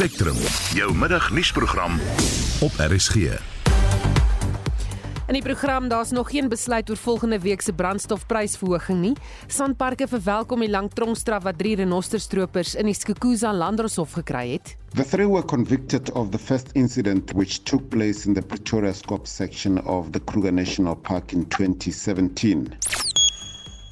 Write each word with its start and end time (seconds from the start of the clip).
Spectrum, 0.00 0.36
jou 0.72 0.94
middagnuusprogram 0.96 1.98
op 2.64 2.72
RSG. 2.80 3.16
In 5.26 5.36
die 5.36 5.42
program 5.42 5.90
daar's 5.92 6.10
nog 6.10 6.30
geen 6.30 6.48
besluit 6.48 6.88
oor 6.90 6.96
volgende 6.96 7.38
week 7.38 7.60
se 7.60 7.72
brandstofprysverhoging 7.72 9.00
nie. 9.00 9.12
Sandparke 9.46 10.08
verwelkom 10.08 10.64
die 10.64 10.70
lang 10.70 10.88
tronkstraf 10.96 11.44
wat 11.44 11.58
drie 11.60 11.74
renosterstropers 11.76 12.72
in 12.80 12.88
die 12.88 12.96
Skukuza 12.96 13.52
Landdroshof 13.52 14.16
gekry 14.16 14.54
het. 14.54 14.72
The 14.96 15.04
three 15.04 15.28
were 15.28 15.44
convicted 15.44 16.08
of 16.16 16.32
the 16.32 16.40
first 16.40 16.72
incident 16.72 17.36
which 17.36 17.60
took 17.68 17.84
place 17.92 18.24
in 18.24 18.32
the 18.32 18.42
Pretoria 18.42 18.96
Scope 18.96 19.28
section 19.28 19.84
of 19.84 20.10
the 20.16 20.24
Kruger 20.24 20.52
National 20.52 20.96
Park 20.96 21.32
in 21.32 21.44
2017. 21.48 22.72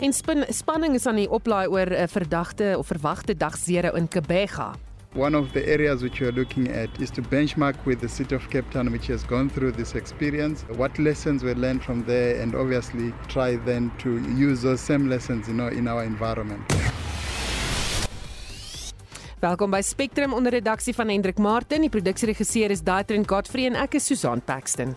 En 0.00 0.12
spin, 0.12 0.44
spanning 0.48 0.94
is 0.94 1.06
aan 1.06 1.20
die 1.20 1.30
oplaai 1.30 1.66
oor 1.68 1.92
'n 1.92 2.08
verdagte 2.08 2.74
of 2.78 2.86
verwagte 2.86 3.36
dag 3.36 3.66
0 3.66 3.96
in 3.96 4.08
Kebega. 4.08 4.87
One 5.14 5.34
of 5.34 5.54
the 5.54 5.66
areas 5.66 6.02
which 6.02 6.20
we 6.20 6.26
are 6.26 6.32
looking 6.32 6.68
at 6.68 6.90
is 7.00 7.10
to 7.12 7.22
benchmark 7.22 7.82
with 7.86 8.00
the 8.00 8.08
city 8.08 8.34
of 8.34 8.48
Cape 8.50 8.70
Town, 8.70 8.92
which 8.92 9.06
has 9.06 9.24
gone 9.24 9.48
through 9.48 9.72
this 9.72 9.94
experience. 9.94 10.64
What 10.76 10.98
lessons 10.98 11.42
were 11.42 11.54
learned 11.54 11.82
from 11.82 12.04
there, 12.04 12.38
and 12.42 12.54
obviously 12.54 13.14
try 13.26 13.56
then 13.56 13.90
to 14.00 14.18
use 14.36 14.60
those 14.60 14.82
same 14.82 15.08
lessons, 15.08 15.48
you 15.48 15.54
know, 15.54 15.68
in 15.68 15.88
our 15.88 16.04
environment. 16.04 16.60
Welkom 19.40 19.70
by 19.70 19.80
Spectrum 19.80 20.34
onder 20.34 20.52
redaksie 20.52 20.94
van 20.94 21.08
Hendrik 21.08 21.38
Martin. 21.38 21.80
Die 21.80 21.90
produksieregisseur 21.90 22.70
is 22.70 22.82
Daitrin 22.82 23.24
Godfrey 23.28 23.66
en 23.66 23.74
ek 23.74 23.94
is 23.94 24.04
Susan 24.04 24.42
Paxton. 24.44 24.96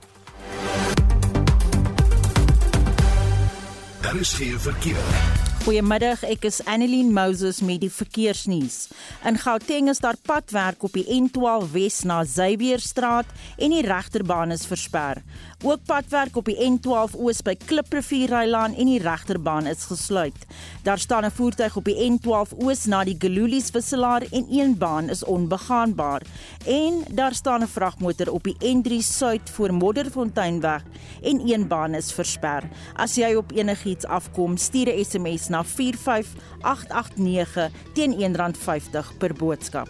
Daar 4.01 4.19
is 4.19 4.33
geen 4.33 4.59
verkeer. 4.59 5.50
Goeiemiddag, 5.61 6.23
ek 6.25 6.47
is 6.49 6.55
Annelien 6.65 7.11
Moses 7.13 7.59
met 7.61 7.83
die 7.83 7.91
verkeersnuus. 7.93 8.87
In 9.29 9.35
Gauteng 9.37 9.91
is 9.91 9.99
daar 10.01 10.17
padwerk 10.17 10.81
op 10.87 10.95
die 10.97 11.03
N12 11.05 11.67
Wes 11.75 11.99
na 12.01 12.23
Xavierstraat 12.25 13.29
en 13.61 13.75
die 13.75 13.83
regterbaan 13.85 14.55
is 14.55 14.65
versper. 14.65 15.21
Ook 15.63 15.83
padwerk 15.85 16.35
op 16.35 16.47
die 16.49 16.57
N12 16.57 17.13
Oos 17.21 17.43
by 17.45 17.53
Kliprivierrylaan 17.65 18.73
en 18.73 18.85
die 18.89 19.01
regterbaan 19.01 19.67
is 19.69 19.83
gesluit. 19.85 20.45
Daar 20.83 20.99
staan 20.99 21.25
'n 21.25 21.31
voertuig 21.31 21.75
op 21.75 21.85
die 21.85 22.11
N12 22.11 22.53
Oos 22.57 22.85
na 22.85 23.03
die 23.03 23.15
Gelulies 23.19 23.71
wisselaar 23.71 24.23
en 24.31 24.45
een 24.49 24.77
baan 24.77 25.09
is 25.09 25.23
onbegaanbaar. 25.23 26.21
En 26.65 27.03
daar 27.11 27.33
staan 27.33 27.61
'n 27.61 27.67
vragmotor 27.67 28.31
op 28.31 28.43
die 28.43 28.55
N3 28.59 29.01
Suid 29.01 29.49
voor 29.49 29.73
Modderfonteinweg 29.73 30.83
en 31.21 31.49
een 31.49 31.67
baan 31.67 31.93
is 31.93 32.13
versper. 32.13 32.63
As 32.93 33.15
jy 33.15 33.33
op 33.33 33.51
enigiets 33.51 34.05
afkom, 34.05 34.57
stuur 34.57 34.87
'n 34.87 35.05
SMS 35.05 35.47
na 35.47 35.63
45889 35.63 37.71
teen 37.93 38.13
R1.50 38.13 39.17
per 39.17 39.33
boodskap. 39.33 39.89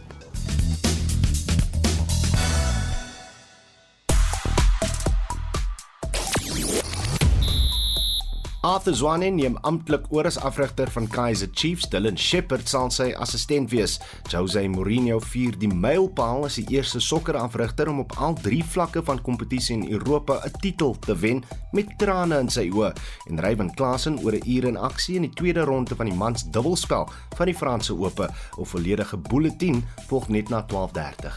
Arthur 8.62 8.94
Zwane 8.94 9.31
neem 9.34 9.56
amptelik 9.66 10.04
oor 10.14 10.28
as 10.30 10.36
afrigter 10.38 10.90
van 10.94 11.08
Kaizer 11.09 11.50
Chiefs. 11.58 11.88
Dylan 11.90 12.17
Shepherd 12.17 12.68
sal 12.70 12.92
sy 12.94 13.08
assistent 13.18 13.72
wees. 13.73 13.95
Jose 14.30 14.62
Mourinho 14.70 15.16
vier 15.31 15.56
die 15.58 15.70
mylpaal 15.72 16.45
as 16.45 16.59
die 16.59 16.76
eerste 16.76 17.00
sokkerafrigter 17.02 17.90
om 17.90 18.03
op 18.03 18.14
al 18.22 18.36
drie 18.38 18.62
vlakke 18.62 19.02
van 19.08 19.22
kompetisie 19.26 19.80
in 19.80 19.88
Europa 19.90 20.38
'n 20.45 20.52
titel 20.62 20.94
te 20.94 21.16
wen 21.18 21.42
met 21.72 21.90
trane 21.98 22.38
in 22.38 22.50
sy 22.50 22.70
oë. 22.70 22.94
En 23.30 23.42
Ryan 23.42 23.73
Klassen 23.73 24.20
oor 24.22 24.34
'n 24.34 24.45
uur 24.45 24.68
in 24.68 24.78
aksie 24.78 25.16
in 25.16 25.22
die 25.22 25.34
tweede 25.34 25.64
ronde 25.66 25.96
van 25.96 26.06
die 26.06 26.16
mans 26.16 26.44
dubbelspel 26.44 27.09
van 27.36 27.46
die 27.46 27.58
Franse 27.58 27.94
Ope. 27.98 28.30
'n 28.59 28.66
Volledige 28.66 29.18
bulletin 29.18 29.84
volg 30.08 30.30
net 30.30 30.50
na 30.50 30.62
12:30. 30.62 31.34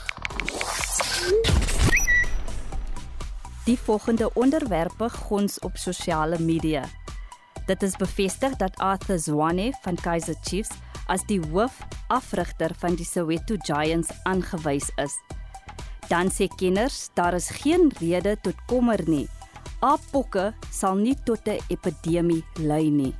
Die 3.64 3.78
volgende 3.78 4.30
onderwerpe 4.34 5.08
gons 5.08 5.58
op 5.58 5.76
sosiale 5.76 6.38
media. 6.38 6.84
Dit 7.66 7.82
is 7.82 7.96
bevestig 7.96 8.56
dat 8.60 8.76
Arthur 8.76 9.18
Zwane 9.18 9.72
van 9.82 9.96
Kaizer 9.96 10.36
Chiefs 10.42 10.74
as 11.06 11.24
die 11.28 11.40
hoofafrigter 11.40 12.74
van 12.76 12.96
die 12.98 13.06
Soweto 13.08 13.56
Giants 13.64 14.12
aangewys 14.28 14.90
is. 15.00 15.16
Dan 16.08 16.28
sê 16.28 16.48
kenners, 16.60 17.08
daar 17.16 17.34
is 17.34 17.48
geen 17.62 17.88
rede 18.00 18.36
tot 18.42 18.60
kommer 18.68 19.00
nie. 19.08 19.28
Apokke 19.80 20.52
sal 20.70 21.00
nie 21.00 21.16
tot 21.24 21.48
'n 21.48 21.60
epidemie 21.68 22.44
lei 22.60 22.90
nie. 22.90 23.14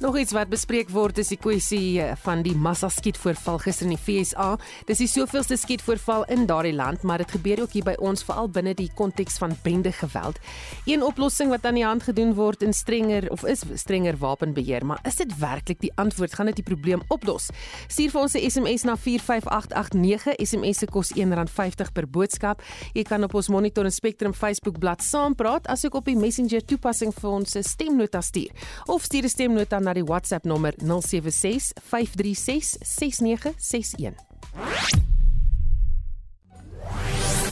Nog 0.00 0.16
iets 0.16 0.32
wat 0.32 0.48
bespreek 0.48 0.88
word 0.88 1.18
is 1.20 1.28
die 1.28 1.36
kwessie 1.36 2.00
eh, 2.00 2.14
van 2.22 2.40
die 2.40 2.54
massa 2.56 2.88
skietvoorval 2.88 3.58
gister 3.60 3.84
in 3.84 3.90
die 3.92 3.98
FSA. 4.00 4.54
Dis 4.88 5.02
die 5.02 5.08
soveelste 5.12 5.58
skietvoorval 5.60 6.22
in 6.32 6.46
daardie 6.48 6.72
land, 6.72 7.02
maar 7.04 7.20
dit 7.20 7.34
gebeur 7.34 7.60
ook 7.66 7.74
hier 7.76 7.84
by 7.84 7.92
ons 8.00 8.24
veral 8.24 8.48
binne 8.48 8.72
die 8.78 8.86
konteks 8.96 9.36
van 9.42 9.52
bende 9.60 9.92
geweld. 9.92 10.40
Een 10.88 11.04
oplossing 11.04 11.52
wat 11.52 11.68
aan 11.68 11.76
die 11.76 11.84
hand 11.84 12.06
gedoen 12.08 12.32
word 12.38 12.64
in 12.64 12.72
strenger 12.72 13.26
of 13.28 13.44
is 13.44 13.60
strenger 13.82 14.16
wapenbeheer, 14.22 14.86
maar 14.88 15.02
is 15.04 15.20
dit 15.20 15.34
werklik 15.36 15.82
die 15.84 15.92
antwoord? 16.00 16.32
Gaan 16.32 16.48
dit 16.48 16.62
die 16.62 16.66
probleem 16.70 17.04
oplos? 17.12 17.50
Stuur 17.84 18.16
vir 18.16 18.20
ons 18.22 18.38
'n 18.40 18.50
SMS 18.50 18.88
na 18.88 18.96
45889. 18.96 20.40
SMS 20.40 20.78
se 20.78 20.86
kos 20.86 21.12
R1.50 21.12 21.92
per 21.92 22.08
boodskap. 22.08 22.62
Jy 22.94 23.02
kan 23.02 23.22
op 23.22 23.34
ons 23.34 23.48
Monitor 23.48 23.84
en 23.84 23.92
Spectrum 23.92 24.32
Facebook 24.32 24.78
bladsy 24.78 25.08
saampraat, 25.10 25.66
asook 25.66 25.94
op 25.94 26.04
die 26.04 26.16
Messenger 26.16 26.64
toepassing 26.64 27.12
vir 27.12 27.30
ons 27.30 27.56
stemnota 27.60 28.20
stuur. 28.20 28.50
Of 28.86 29.02
stuur 29.02 29.24
'n 29.24 29.28
stemnota 29.28 29.78
na 29.78 29.89
die 29.94 30.04
WhatsApp 30.04 30.44
nommer 30.44 30.72
076 30.78 31.72
536 31.82 32.76
6961. 32.80 34.14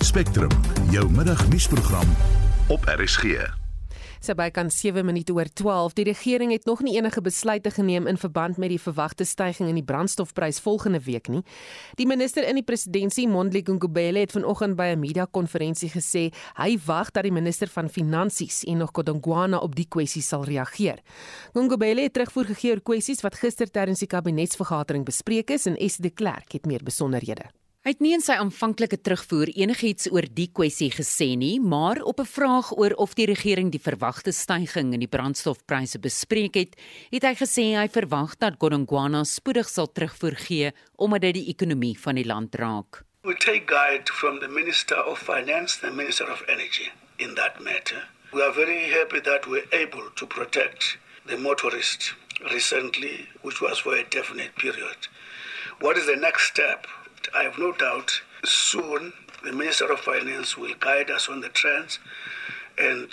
Spectrum, 0.01 0.51
jou 0.91 1.11
middagnuusprogram 1.11 2.17
op 2.69 2.85
RSG. 2.85 3.58
Sy 4.19 4.35
by 4.35 4.49
kan 4.51 4.67
7 4.71 5.05
minute 5.07 5.33
oor 5.33 5.47
12. 5.47 5.95
Die 5.95 6.05
regering 6.09 6.51
het 6.51 6.65
nog 6.67 6.83
nie 6.83 6.97
enige 6.99 7.21
besluite 7.23 7.71
geneem 7.71 8.09
in 8.11 8.17
verband 8.19 8.57
met 8.59 8.73
die 8.73 8.81
verwagte 8.83 9.25
stygings 9.25 9.71
in 9.71 9.79
die 9.79 9.87
brandstofprys 9.87 10.59
volgende 10.65 10.99
week 11.07 11.29
nie. 11.31 11.45
Die 12.01 12.07
minister 12.07 12.47
in 12.49 12.59
die 12.59 12.67
presidentskap, 12.67 13.31
Mondli 13.31 13.63
Gungubele, 13.65 14.25
het 14.27 14.35
vanoggend 14.35 14.77
by 14.77 14.91
'n 14.95 15.01
media-konferensie 15.01 15.91
gesê 15.91 16.33
hy 16.57 16.79
wag 16.87 17.11
dat 17.13 17.23
die 17.23 17.33
minister 17.33 17.69
van 17.69 17.89
finansies, 17.89 18.65
Enoch 18.67 18.91
Godongwana, 18.93 19.59
op 19.59 19.75
die 19.75 19.87
kwessie 19.89 20.23
sal 20.23 20.45
reageer. 20.45 20.99
Gungubele 21.53 22.03
het 22.03 22.13
terugvoer 22.13 22.45
gegee 22.45 22.71
oor 22.71 22.81
kwessies 22.81 23.23
wat 23.23 23.35
gister 23.35 23.71
tydens 23.71 23.99
die 23.99 24.09
kabinetsvergadering 24.09 25.05
bespreek 25.05 25.51
is 25.51 25.67
en 25.67 25.77
Esie 25.77 26.03
de 26.03 26.11
Klerk 26.11 26.53
het 26.53 26.67
meer 26.67 26.83
besonderhede. 26.83 27.51
Hy 27.89 27.95
het 27.95 28.03
nie 28.05 28.11
in 28.13 28.21
sy 28.21 28.35
aanvanklike 28.37 28.99
terugvoer 29.01 29.49
enigiets 29.57 30.11
oor 30.13 30.27
die 30.37 30.51
kwessie 30.53 30.91
gesê 30.93 31.31
nie, 31.41 31.55
maar 31.57 32.03
op 32.11 32.19
'n 32.21 32.29
vraag 32.29 32.69
oor 32.77 32.93
of 33.05 33.15
die 33.17 33.25
regering 33.25 33.71
die 33.73 33.81
verwagte 33.81 34.31
stygings 34.31 34.93
in 34.93 35.01
die 35.01 35.09
brandstofpryse 35.09 35.99
bespreek 35.99 36.55
het, 36.55 36.77
het 37.11 37.23
hy 37.25 37.35
gesê 37.35 37.65
hy 37.81 37.89
verwag 37.89 38.37
dat 38.45 38.61
Godongwana 38.61 39.25
spoedig 39.25 39.69
sal 39.71 39.89
terugvoer 39.93 40.37
gee 40.37 40.73
omdat 40.97 41.21
dit 41.21 41.35
die 41.35 41.49
ekonomie 41.49 41.97
van 41.99 42.15
die 42.15 42.27
land 42.27 42.55
raak. 42.55 43.05
We 43.23 43.35
take 43.35 43.65
guide 43.65 44.13
from 44.13 44.41
the 44.41 44.49
Minister 44.49 45.03
of 45.07 45.19
Finance, 45.19 45.81
the 45.81 45.91
Minister 45.91 46.31
of 46.31 46.45
Energy 46.47 46.93
in 47.17 47.35
that 47.37 47.59
matter. 47.59 48.07
We 48.33 48.43
are 48.43 48.53
very 48.53 48.91
happy 48.91 49.21
that 49.21 49.47
we're 49.47 49.71
able 49.73 50.11
to 50.15 50.27
protect 50.27 50.99
the 51.27 51.39
motorists 51.39 52.15
recently, 52.53 53.29
which 53.41 53.63
was 53.63 53.79
for 53.79 53.95
a 53.95 54.05
definite 54.05 54.55
period. 54.57 55.09
What 55.81 55.97
is 55.97 56.05
the 56.05 56.17
next 56.17 56.53
step? 56.53 56.87
I 57.35 57.45
have 57.45 57.59
no 57.59 57.73
doubt 57.73 58.23
soon 58.45 59.13
the 59.45 59.53
Minister 59.53 59.91
of 59.93 60.01
Finance 60.01 60.57
will 60.57 60.75
guide 60.79 61.11
us 61.11 61.29
on 61.29 61.41
the 61.41 61.49
trends 61.49 61.99
and 62.79 63.11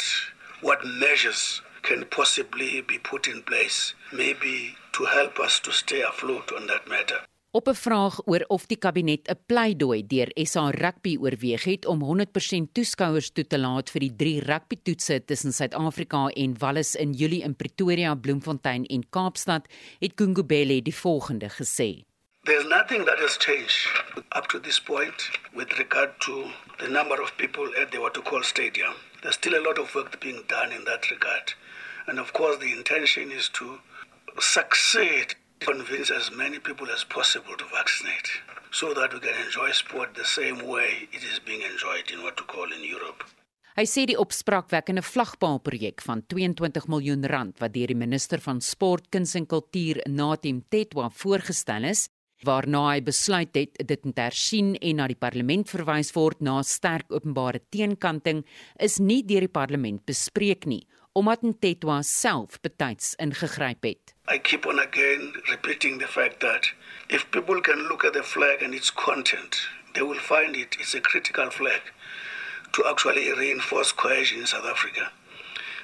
what 0.61 0.85
measures 0.85 1.61
can 1.81 2.05
possibly 2.09 2.81
be 2.81 2.97
put 2.97 3.27
in 3.27 3.41
place, 3.43 3.93
maybe 4.11 4.75
to 4.93 5.05
help 5.05 5.39
us 5.39 5.59
to 5.59 5.71
stay 5.71 6.01
afloat 6.01 6.51
on 6.51 6.67
that 6.67 6.87
matter. 6.87 7.21
Op 7.55 7.67
'n 7.67 7.75
vraag 7.75 8.15
oor 8.27 8.43
of 8.47 8.67
die 8.67 8.77
kabinet 8.77 9.29
'n 9.29 9.39
pleidooi 9.45 10.01
deur 10.07 10.29
SA 10.33 10.69
Rugby 10.69 11.18
oorweeg 11.18 11.63
het 11.63 11.85
om 11.85 12.01
100% 12.01 12.73
toeskouers 12.73 13.29
toe 13.31 13.47
te 13.47 13.57
laat 13.57 13.89
vir 13.89 14.00
die 14.00 14.15
drie 14.15 14.39
rugbytoetse 14.39 15.25
tussen 15.25 15.53
Suid-Afrika 15.53 16.27
en 16.27 16.57
Wallis 16.59 16.95
in 16.95 17.13
Julie 17.13 17.44
in 17.44 17.56
Pretoria, 17.56 18.15
Bloemfontein 18.15 18.85
en 18.85 19.09
Kaapstad, 19.09 19.68
het 20.00 20.11
Gungubele 20.15 20.81
die 20.81 20.95
volgende 20.95 21.50
gesê. 21.50 22.03
There's 22.45 22.65
nothing 22.68 23.06
that 23.06 23.18
has 23.18 23.38
changed 23.38 23.88
up 24.31 24.45
to 24.50 24.59
this 24.59 24.77
point 24.80 25.31
with 25.56 25.80
regard 25.80 26.12
to 26.27 26.51
the 26.80 26.88
number 26.88 27.19
of 27.19 27.36
people 27.39 27.68
at 27.81 27.92
the 27.92 28.00
Watercall 28.00 28.44
Stadium. 28.44 28.94
There's 29.24 29.33
still 29.33 29.57
a 29.59 29.65
lot 29.65 29.80
of 29.80 29.95
work 29.95 30.21
being 30.21 30.44
done 30.47 30.71
in 30.71 30.86
that 30.86 31.09
regard. 31.09 31.53
And 32.06 32.19
of 32.19 32.33
course, 32.33 32.57
the 32.59 32.71
intention 32.71 33.31
is 33.31 33.50
to 33.57 33.80
succeed, 34.39 35.33
convince 35.59 36.12
as 36.12 36.30
many 36.30 36.59
people 36.59 36.88
as 36.92 37.03
possible 37.03 37.57
to 37.57 37.65
vaccinate 37.74 38.30
so 38.69 38.94
that 38.94 39.12
we 39.15 39.21
can 39.21 39.33
enjoy 39.44 39.71
sport 39.71 40.13
the 40.13 40.25
same 40.25 40.68
way 40.68 41.09
it 41.12 41.24
is 41.24 41.39
being 41.39 41.63
enjoyed 41.63 42.12
in 42.13 42.21
what 42.21 42.39
we 42.39 42.45
call 42.45 42.71
in 42.71 42.83
Europe. 42.83 43.24
Hy 43.75 43.83
sê 43.89 44.06
die 44.07 44.15
opspraakwekkende 44.15 45.01
vlagpaalprojek 45.03 46.00
van 46.06 46.21
22 46.31 46.86
miljoen 46.94 47.25
rand 47.27 47.57
wat 47.59 47.74
deur 47.74 47.92
die 47.92 47.97
minister 47.97 48.39
van 48.39 48.62
Sport, 48.63 49.09
Kuns 49.12 49.33
en 49.36 49.50
Kultuur, 49.51 50.00
Natim 50.07 50.62
Tetwa 50.71 51.09
voorgestel 51.12 51.89
is, 51.89 52.06
waarna 52.43 52.81
hy 52.91 52.99
besluit 53.05 53.55
het 53.55 53.79
dit 53.87 54.03
moet 54.05 54.19
hersien 54.19 54.75
en 54.75 54.99
na 54.99 55.07
die 55.07 55.19
parlement 55.19 55.69
verwys 55.69 56.11
word 56.15 56.41
na 56.41 56.61
sterk 56.63 57.07
openbare 57.13 57.61
teenkanting 57.71 58.43
is 58.79 58.99
nie 58.99 59.21
deur 59.23 59.47
die 59.47 59.55
parlement 59.61 60.03
bespreek 60.05 60.67
nie 60.67 60.83
omdat 61.15 61.41
Ntetwa 61.47 62.01
self 62.03 62.59
betyds 62.59 63.13
ingegryp 63.23 63.83
het. 63.87 64.13
I 64.27 64.37
keep 64.37 64.65
on 64.65 64.79
again 64.79 65.33
repeating 65.49 65.99
the 65.99 66.07
fact 66.07 66.41
that 66.41 66.73
if 67.07 67.31
people 67.31 67.61
can 67.61 67.87
look 67.87 68.03
at 68.03 68.13
the 68.13 68.23
flag 68.23 68.61
and 68.61 68.73
its 68.73 68.91
content, 68.91 69.55
they 69.93 70.01
will 70.01 70.19
find 70.19 70.57
it 70.57 70.75
is 70.79 70.93
a 70.93 70.99
critical 70.99 71.49
flag 71.49 71.81
to 72.73 72.83
actually 72.85 73.31
reinforce 73.31 73.93
cohesion 73.93 74.39
in 74.39 74.45
South 74.45 74.65
Africa. 74.65 75.11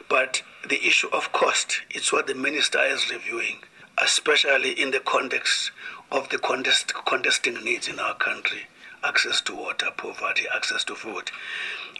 But 0.09 0.43
the 0.67 0.85
issue 0.85 1.07
of 1.13 1.31
cost 1.31 1.81
is 1.95 2.11
what 2.11 2.27
the 2.27 2.35
minister 2.35 2.83
is 2.83 3.09
reviewing, 3.09 3.63
especially 3.97 4.71
in 4.81 4.91
the 4.91 4.99
context 4.99 5.71
of 6.11 6.29
the 6.29 6.37
contest, 6.37 6.93
contesting 7.05 7.63
needs 7.63 7.87
in 7.87 7.99
our 7.99 8.15
country 8.15 8.67
access 9.03 9.41
to 9.41 9.55
water, 9.55 9.89
poverty, 9.97 10.45
access 10.55 10.83
to 10.83 10.95
food. 10.95 11.31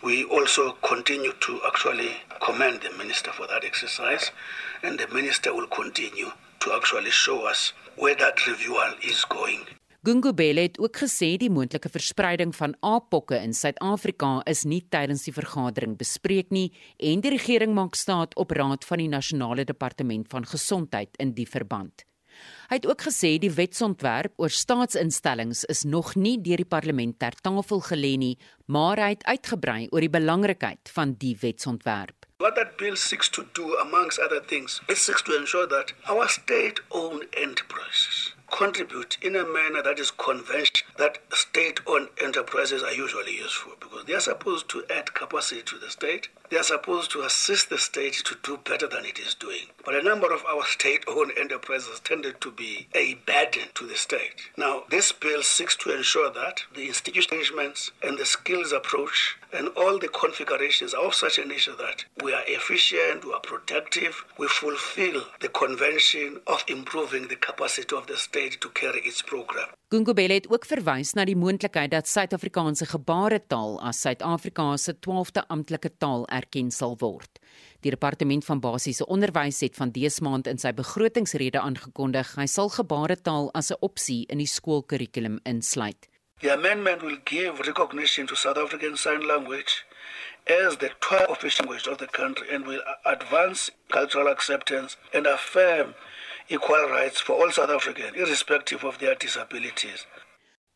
We 0.03 0.23
also 0.25 0.77
continue 0.81 1.33
to 1.33 1.59
actually 1.67 2.11
commend 2.45 2.81
the 2.81 2.91
minister 2.97 3.31
for 3.31 3.47
that 3.47 3.63
exercise, 3.63 4.31
and 4.83 4.99
the 4.99 5.07
minister 5.13 5.53
will 5.53 5.67
continue 5.67 6.31
to 6.59 6.73
actually 6.73 7.11
show 7.11 7.47
us 7.47 7.73
where 7.95 8.15
that 8.15 8.47
review 8.47 8.77
is 9.01 9.25
going. 9.25 9.65
Gungubele 10.03 10.61
het 10.61 10.79
ook 10.81 10.97
gesê 10.97 11.35
die 11.37 11.49
moontlike 11.53 11.89
verspreiding 11.93 12.55
van 12.57 12.73
aappokke 12.79 13.37
in 13.37 13.53
Suid-Afrika 13.53 14.39
is 14.49 14.63
nie 14.65 14.81
tydens 14.89 15.27
die 15.27 15.33
vergadering 15.35 15.93
bespreek 15.99 16.49
nie 16.49 16.71
en 16.97 17.21
die 17.21 17.29
regering 17.35 17.75
maak 17.77 17.93
staat 17.93 18.33
op 18.33 18.55
raad 18.57 18.87
van 18.89 18.97
die 18.97 19.11
nasionale 19.11 19.61
departement 19.63 20.25
van 20.33 20.49
gesondheid 20.49 21.13
in 21.21 21.35
die 21.37 21.45
verband. 21.45 22.01
Hy 22.69 22.79
het 22.79 22.87
ook 22.87 23.05
gesê 23.07 23.37
die 23.41 23.51
wetsontwerp 23.51 24.33
oor 24.37 24.49
staatsinstellings 24.49 25.63
is 25.71 25.83
nog 25.83 26.15
nie 26.15 26.37
deur 26.41 26.63
die 26.63 26.71
parlement 26.77 27.19
ter 27.19 27.35
tafel 27.41 27.83
gelê 27.89 28.17
nie, 28.17 28.37
maar 28.65 29.01
hy 29.01 29.13
het 29.15 29.25
uitgebrei 29.27 29.87
oor 29.91 30.01
die 30.01 30.13
belangrikheid 30.13 30.91
van 30.95 31.15
die 31.19 31.35
wetsontwerp. 31.41 32.27
What 32.41 32.55
that 32.55 32.77
bill 32.77 32.95
seeks 32.97 33.29
to 33.29 33.45
do, 33.53 33.77
amongst 33.77 34.19
other 34.19 34.41
things, 34.41 34.81
it 34.89 34.97
seeks 34.97 35.21
to 35.23 35.37
ensure 35.37 35.67
that 35.67 35.93
our 36.09 36.27
state 36.27 36.81
owned 36.89 37.27
enterprises 37.37 38.33
contribute 38.51 39.17
in 39.21 39.35
a 39.35 39.45
manner 39.45 39.81
that 39.81 39.97
is 39.97 40.11
conventional 40.11 40.91
that 40.97 41.17
state-owned 41.33 42.09
enterprises 42.21 42.83
are 42.83 42.93
usually 42.93 43.37
used 43.37 43.53
for 43.53 43.73
because 43.79 44.05
they 44.05 44.13
are 44.13 44.19
supposed 44.19 44.69
to 44.69 44.83
add 44.89 45.13
capacity 45.13 45.61
to 45.63 45.77
the 45.79 45.89
state. 45.89 46.27
They 46.51 46.57
are 46.57 46.63
supposed 46.63 47.11
to 47.11 47.21
assist 47.21 47.69
the 47.69 47.77
state 47.77 48.15
to 48.25 48.35
do 48.43 48.57
better 48.57 48.85
than 48.85 49.05
it 49.05 49.17
is 49.17 49.35
doing. 49.35 49.67
But 49.85 49.95
a 49.95 50.03
number 50.03 50.33
of 50.33 50.43
our 50.45 50.65
state-owned 50.65 51.31
enterprises 51.39 52.01
tended 52.01 52.41
to 52.41 52.51
be 52.51 52.89
a 52.93 53.13
burden 53.25 53.69
to 53.75 53.87
the 53.87 53.95
state. 53.95 54.51
Now, 54.57 54.83
this 54.89 55.13
bill 55.13 55.43
seeks 55.43 55.77
to 55.77 55.95
ensure 55.95 56.29
that 56.29 56.63
the 56.75 56.87
institutional 56.87 57.71
and 58.03 58.17
the 58.17 58.25
skills 58.25 58.73
approach 58.73 59.37
and 59.53 59.69
all 59.77 59.97
the 59.97 60.09
configurations 60.09 60.93
are 60.93 61.05
of 61.05 61.15
such 61.15 61.39
a 61.39 61.45
nature 61.45 61.75
that 61.77 62.03
we 62.21 62.33
are 62.33 62.43
efficient, 62.47 63.23
we 63.23 63.31
are 63.31 63.39
protective, 63.39 64.25
we 64.37 64.47
fulfill 64.47 65.23
the 65.39 65.49
convention 65.49 66.41
of 66.47 66.65
improving 66.67 67.29
the 67.29 67.37
capacity 67.37 67.95
of 67.95 68.07
the 68.07 68.17
state 68.17 68.59
to 68.59 68.69
carry 68.69 68.99
its 68.99 69.21
program. 69.21 69.69
Gungubele 69.91 70.33
het 70.33 70.47
ook 70.47 70.65
verwys 70.65 71.09
na 71.13 71.25
die 71.27 71.35
moontlikheid 71.35 71.91
dat 71.91 72.07
Suid-Afrikaanse 72.07 72.85
gebaretaal 72.87 73.73
as 73.83 73.99
Suid-Afrika 73.99 74.77
se 74.79 74.93
12de 74.95 75.43
amptelike 75.51 75.91
taal 75.97 76.23
erken 76.41 76.71
sal 76.75 76.97
word. 76.99 77.39
Die 77.81 77.93
departement 77.93 78.45
van 78.45 78.59
basiese 78.61 79.05
onderwys 79.05 79.61
het 79.65 79.77
van 79.79 79.93
dese 79.95 80.23
maand 80.25 80.49
in 80.51 80.61
sy 80.61 80.73
begrotingsrede 80.77 81.61
aangekondig 81.61 82.35
hy 82.37 82.47
sal 82.49 82.69
gebaretaal 82.73 83.51
as 83.57 83.71
'n 83.71 83.81
opsie 83.81 84.25
in 84.29 84.37
die 84.37 84.51
skoolkurrikulum 84.57 85.39
insluit. 85.43 86.09
The 86.41 86.53
amendment 86.53 87.01
will 87.01 87.19
give 87.23 87.61
recognition 87.67 88.25
to 88.27 88.35
South 88.35 88.57
African 88.57 88.97
Sign 88.97 89.21
Language 89.25 89.85
as 90.47 90.77
the 90.77 90.89
12th 90.99 91.29
official 91.29 91.65
language 91.65 91.87
of 91.87 91.97
the 91.97 92.07
country 92.07 92.47
and 92.53 92.65
will 92.65 92.81
advance 93.05 93.69
cultural 93.89 94.27
acceptance 94.27 94.97
and 95.13 95.27
affirm 95.27 95.93
equal 96.49 96.89
rights 96.89 97.21
for 97.21 97.33
all 97.33 97.51
South 97.51 97.69
Africans, 97.69 98.17
irrespective 98.17 98.83
of 98.83 98.97
their 98.97 99.15
disabilities. 99.15 100.07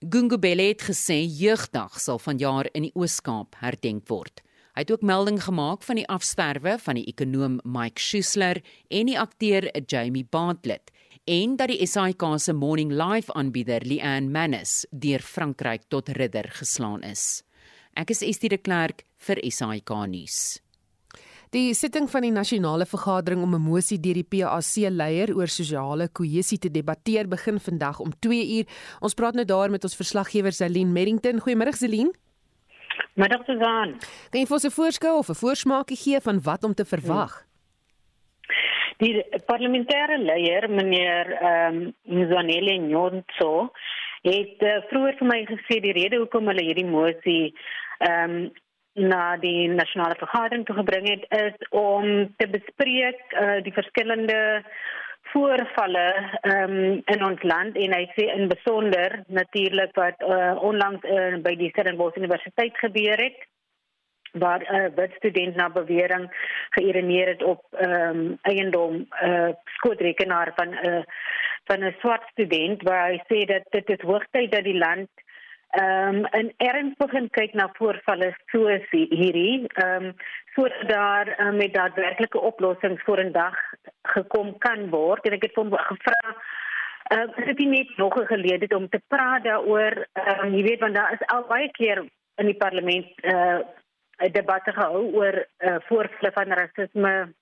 Gungubele 0.10 0.70
het 0.70 0.82
gesê 0.86 1.24
jeugdag 1.26 2.00
sal 2.00 2.20
vanjaar 2.22 2.70
in 2.78 2.86
die 2.86 2.92
Oos-Kaap 2.94 3.58
herdenk 3.64 4.06
word. 4.12 4.45
Hy 4.76 4.84
het 4.84 4.92
ook 4.92 5.06
melding 5.08 5.38
gemaak 5.40 5.86
van 5.88 5.96
die 5.96 6.08
afsterwe 6.12 6.74
van 6.84 6.98
die 7.00 7.06
ekonom 7.08 7.62
Mike 7.64 8.02
Schuessler 8.02 8.58
en 8.92 9.08
die 9.08 9.16
akteur 9.16 9.70
Jamie 9.88 10.26
Bartlett 10.28 10.92
en 11.32 11.54
dat 11.56 11.72
die 11.72 11.88
SAIK 11.88 12.26
se 12.44 12.54
Morning 12.54 12.92
Live 12.92 13.32
aanbieder 13.34 13.86
Leanne 13.88 14.28
Manus 14.30 14.84
deur 14.92 15.24
Frankryk 15.24 15.88
tot 15.88 16.12
ridder 16.20 16.52
geslaan 16.60 17.08
is. 17.08 17.46
Ek 17.96 18.12
is 18.12 18.20
Estie 18.22 18.52
de 18.52 18.60
Klerk 18.60 19.06
vir 19.24 19.40
SAIK 19.48 19.96
nuus. 20.12 20.60
Die 21.56 21.72
sitting 21.72 22.10
van 22.12 22.28
die 22.28 22.34
nasionale 22.36 22.86
vergadering 22.86 23.44
om 23.48 23.56
'n 23.56 23.62
mosie 23.62 24.00
deur 24.00 24.20
die 24.20 24.28
PAC 24.28 24.92
leier 24.92 25.32
oor 25.38 25.48
sosiale 25.48 26.10
kohesie 26.10 26.60
te 26.60 26.70
debatteer 26.70 27.30
begin 27.30 27.60
vandag 27.60 28.00
om 28.00 28.12
2 28.20 28.58
uur. 28.58 28.66
Ons 29.00 29.14
praat 29.14 29.36
nou 29.36 29.46
daar 29.46 29.70
met 29.70 29.84
ons 29.84 29.96
verslaggewer 29.96 30.52
Zelin 30.52 30.92
Merrington. 30.92 31.40
Goeiemôre 31.40 31.72
Zelin. 31.72 32.12
Middag 33.16 33.46
Susan. 33.48 33.96
Kan 34.30 34.42
jy 34.42 34.46
vir 34.46 34.58
ons 34.58 34.68
'n 34.68 34.78
voorskou 34.78 35.18
of 35.18 35.30
'n 35.30 35.42
voorsmaakie 35.44 35.98
gee 35.98 36.20
van 36.20 36.42
wat 36.42 36.64
om 36.64 36.74
te 36.74 36.86
verwag? 36.86 37.34
Hmm. 37.40 37.54
Die 38.98 39.24
parlementêre 39.46 40.18
leier, 40.18 40.70
meneer 40.70 41.32
ehm 41.32 41.76
um, 41.76 41.94
Mzwanele 42.04 42.78
Nyonso, 42.78 43.72
het 44.22 44.62
uh, 44.62 44.82
vroeër 44.90 45.18
vir 45.20 45.28
my 45.28 45.40
gesê 45.46 45.80
die 45.84 45.96
rede 45.96 46.18
hoekom 46.18 46.48
hulle 46.48 46.64
hierdie 46.64 46.88
mosie 46.88 47.54
ehm 48.00 48.36
um, 48.36 48.52
na 48.96 49.36
die 49.36 49.68
nasionale 49.68 50.16
vergadering 50.16 50.64
toe 50.66 50.76
gebring 50.76 51.10
het 51.10 51.26
is 51.36 51.68
om 51.76 52.06
te 52.40 52.48
bespreek 52.48 53.20
uh, 53.32 53.60
die 53.64 53.74
verskillende 53.76 54.64
voorvalle 55.36 56.08
um, 56.48 57.02
in 57.14 57.24
ons 57.28 57.42
land 57.44 57.76
en 57.76 57.96
hy 57.98 58.06
sê 58.16 58.30
in 58.38 58.48
besonder 58.52 59.18
natuurlik 59.28 59.92
wat 60.00 60.24
uh, 60.24 60.56
onlangs 60.64 61.04
uh, 61.04 61.36
by 61.44 61.56
die 61.60 61.72
Stellenbosch 61.74 62.16
Universiteit 62.22 62.78
gebeur 62.80 63.20
het 63.20 63.44
waar 64.44 64.64
'n 64.64 64.76
uh, 64.76 64.88
wit 64.96 65.14
student 65.20 65.56
na 65.56 65.68
bewering 65.70 66.26
geïreneer 66.78 67.28
het 67.28 67.44
op 67.44 67.62
um, 67.80 68.38
eiendom 68.42 69.08
uh, 69.24 69.52
skootrekenaar 69.78 70.52
van 70.56 70.70
'n 70.70 70.88
uh, 70.88 71.04
van 71.68 71.84
'n 71.84 71.96
swart 72.00 72.26
student 72.32 72.82
waar 72.84 73.08
hy 73.12 73.20
sê 73.32 73.46
dat 73.46 73.64
dit 73.70 73.90
is 73.90 74.08
hoogtyd 74.10 74.52
dat 74.52 74.64
die 74.64 74.78
land 74.78 75.10
ehm 75.70 76.16
um, 76.16 76.26
in 76.32 76.54
erns 76.58 76.96
begin 76.98 77.30
kyk 77.30 77.54
na 77.54 77.70
voorvalle 77.74 78.36
soos 78.52 78.86
hierdie 78.92 79.68
ehm 79.68 80.06
um, 80.06 80.14
sodat 80.56 80.90
daar 80.90 81.28
uh, 81.28 81.52
met 81.52 81.74
daadwerklike 81.74 82.40
oplossings 82.40 83.04
voor 83.04 83.20
'n 83.24 83.32
dag 83.32 83.58
gekom 84.14 84.58
kan 84.58 84.90
word 84.90 85.26
en 85.26 85.34
ek 85.38 85.50
het 85.50 85.56
hom 85.56 85.74
gevra 85.74 86.36
Uh, 87.14 87.28
dit 87.36 87.60
is 87.60 87.66
net 87.66 87.98
nog 87.98 88.16
gelede 88.28 88.76
om 88.76 88.90
te 88.90 89.02
praat 89.08 89.44
daaroor. 89.44 90.08
Ehm 90.14 90.46
um, 90.46 90.54
jy 90.58 90.64
weet 90.64 90.80
want 90.80 90.96
daar 90.96 91.14
is 91.14 91.28
al 91.30 91.44
baie 91.46 91.70
keer 91.72 92.02
in 92.42 92.46
die 92.50 92.58
parlement 92.58 93.06
uh 93.22 93.60
'n 94.26 94.32
debat 94.32 94.64
gehou 94.64 95.14
oor 95.14 95.36
uh, 95.60 95.76
voorvalle 95.88 96.32
van 96.32 96.54
rasisme 96.60 97.34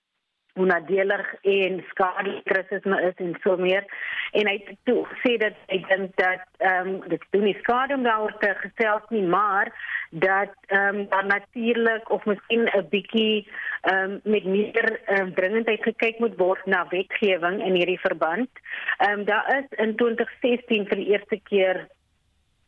hoe 0.53 0.65
nadelig 0.65 1.33
en 1.41 1.83
skadelik 1.89 2.49
rasisme 2.57 3.01
is 3.01 3.15
en 3.25 3.35
so 3.43 3.57
meer 3.57 3.85
en 4.31 4.47
hy 4.47 4.53
het 4.59 4.77
toe 4.89 5.01
gesê 5.11 5.37
dat 5.41 5.57
hy 5.71 5.79
dink 5.89 6.15
dat 6.21 6.45
ehm 6.59 6.91
um, 6.93 7.09
dit 7.09 7.25
doen 7.35 7.47
nie 7.49 7.57
skade 7.61 7.97
om 7.97 8.05
daaroor 8.05 8.35
te 8.39 8.53
gesels 8.61 9.09
nie 9.09 9.25
maar 9.35 9.73
dat 10.09 10.53
ehm 10.67 10.99
um, 10.99 11.07
dan 11.09 11.27
natuurlik 11.27 12.09
of 12.09 12.25
miskien 12.25 12.69
'n 12.69 12.87
bietjie 12.89 13.47
ehm 13.81 14.11
um, 14.11 14.19
met 14.23 14.45
meer 14.45 14.99
um, 15.19 15.33
dringendheid 15.33 15.83
gekyk 15.83 16.19
moet 16.19 16.37
word 16.37 16.65
na 16.65 16.85
wetgewing 16.89 17.65
in 17.65 17.73
hierdie 17.73 17.99
verband. 17.99 18.49
Ehm 18.97 19.19
um, 19.19 19.25
daar 19.25 19.57
is 19.57 19.77
in 19.77 19.95
2016 19.95 20.87
vir 20.87 20.95
die 20.95 21.11
eerste 21.11 21.39
keer 21.49 21.87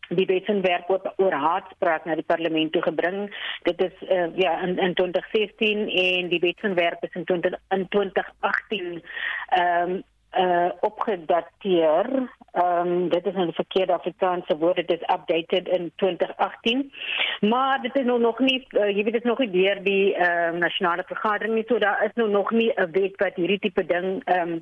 die 0.09 0.25
wetsontwerp 0.29 0.89
oor, 0.89 1.13
oor 1.17 1.33
haatspraak 1.33 2.05
na 2.05 2.15
die 2.15 2.27
parlement 2.27 2.71
toe 2.71 2.81
gebring. 2.81 3.29
Dit 3.63 3.81
is 3.81 4.09
uh, 4.09 4.27
ja 4.37 4.57
in, 4.61 4.77
in 4.77 4.93
2016 4.93 5.87
en 5.89 6.29
die 6.33 6.39
wetsontwerp 6.39 7.03
is 7.03 7.13
in 7.13 7.25
20, 7.25 7.59
in 7.69 7.87
2018 7.89 9.01
ehm 9.49 9.89
um, 9.89 10.03
uh 10.37 10.69
opgedateer. 10.79 12.29
Ehm 12.51 12.87
um, 12.87 13.09
dit 13.09 13.25
is 13.25 13.33
'n 13.33 13.51
verkeerde 13.51 13.93
Afrikaanse 13.93 14.57
woord. 14.57 14.75
Dit 14.75 14.91
is 14.91 15.15
updated 15.15 15.67
in 15.67 15.91
2018. 15.95 16.93
Maar 17.39 17.81
dit 17.81 17.95
is 17.95 18.05
nou 18.05 18.19
nog 18.19 18.39
nie 18.39 18.67
uh, 18.69 18.87
jy 18.87 19.03
weet 19.03 19.13
dit 19.13 19.23
is 19.23 19.29
nog 19.29 19.39
nie 19.39 19.51
deur 19.51 19.83
die 19.83 20.15
ehm 20.15 20.53
uh, 20.53 20.59
nasionale 20.59 21.03
vergadering 21.07 21.53
nie. 21.53 21.63
So 21.67 21.77
daar 21.77 22.03
is 22.05 22.13
nou 22.13 22.29
nog 22.29 22.51
nie 22.51 22.71
'n 22.75 22.91
wet 22.91 23.15
wat 23.15 23.35
hierdie 23.35 23.59
tipe 23.59 23.85
ding 23.85 24.21
ehm 24.23 24.51
um, 24.51 24.59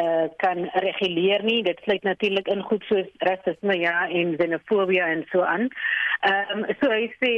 uh 0.00 0.28
kan 0.36 0.70
reguleer 0.72 1.44
nie. 1.44 1.62
Dit 1.62 1.80
sluit 1.82 2.02
natuurlik 2.02 2.48
in 2.48 2.62
goed 2.62 2.84
soos 2.84 3.06
rasisme 3.18 3.78
ja 3.78 4.08
en 4.08 4.36
xenofobie 4.36 5.00
en 5.00 5.26
so 5.30 5.40
aan. 5.40 5.68
Ehm 6.20 6.58
um, 6.58 6.66
so 6.80 6.90
hy 6.90 7.14
sê 7.20 7.32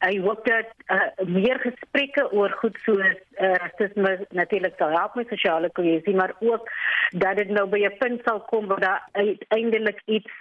hy 0.00 0.18
hoop 0.24 0.44
dat 0.48 0.68
uh, 0.88 1.08
meer 1.28 1.58
gesprekke 1.60 2.26
oor 2.32 2.52
goed 2.62 2.76
soos 2.84 3.04
uh, 3.04 3.54
rasisme 3.62 4.26
natuurlik 4.30 4.78
sal 4.78 4.94
help 4.96 5.14
met 5.18 5.28
sosiale 5.28 5.70
kohesie, 5.76 6.14
maar 6.16 6.34
ook 6.40 6.70
dat 7.10 7.36
dit 7.36 7.50
nou 7.52 7.66
by 7.68 7.84
'n 7.84 7.98
punt 7.98 8.22
sal 8.24 8.40
kom 8.40 8.66
waar 8.66 8.80
daar 8.80 9.08
uiteindelik 9.12 10.00
iets 10.06 10.32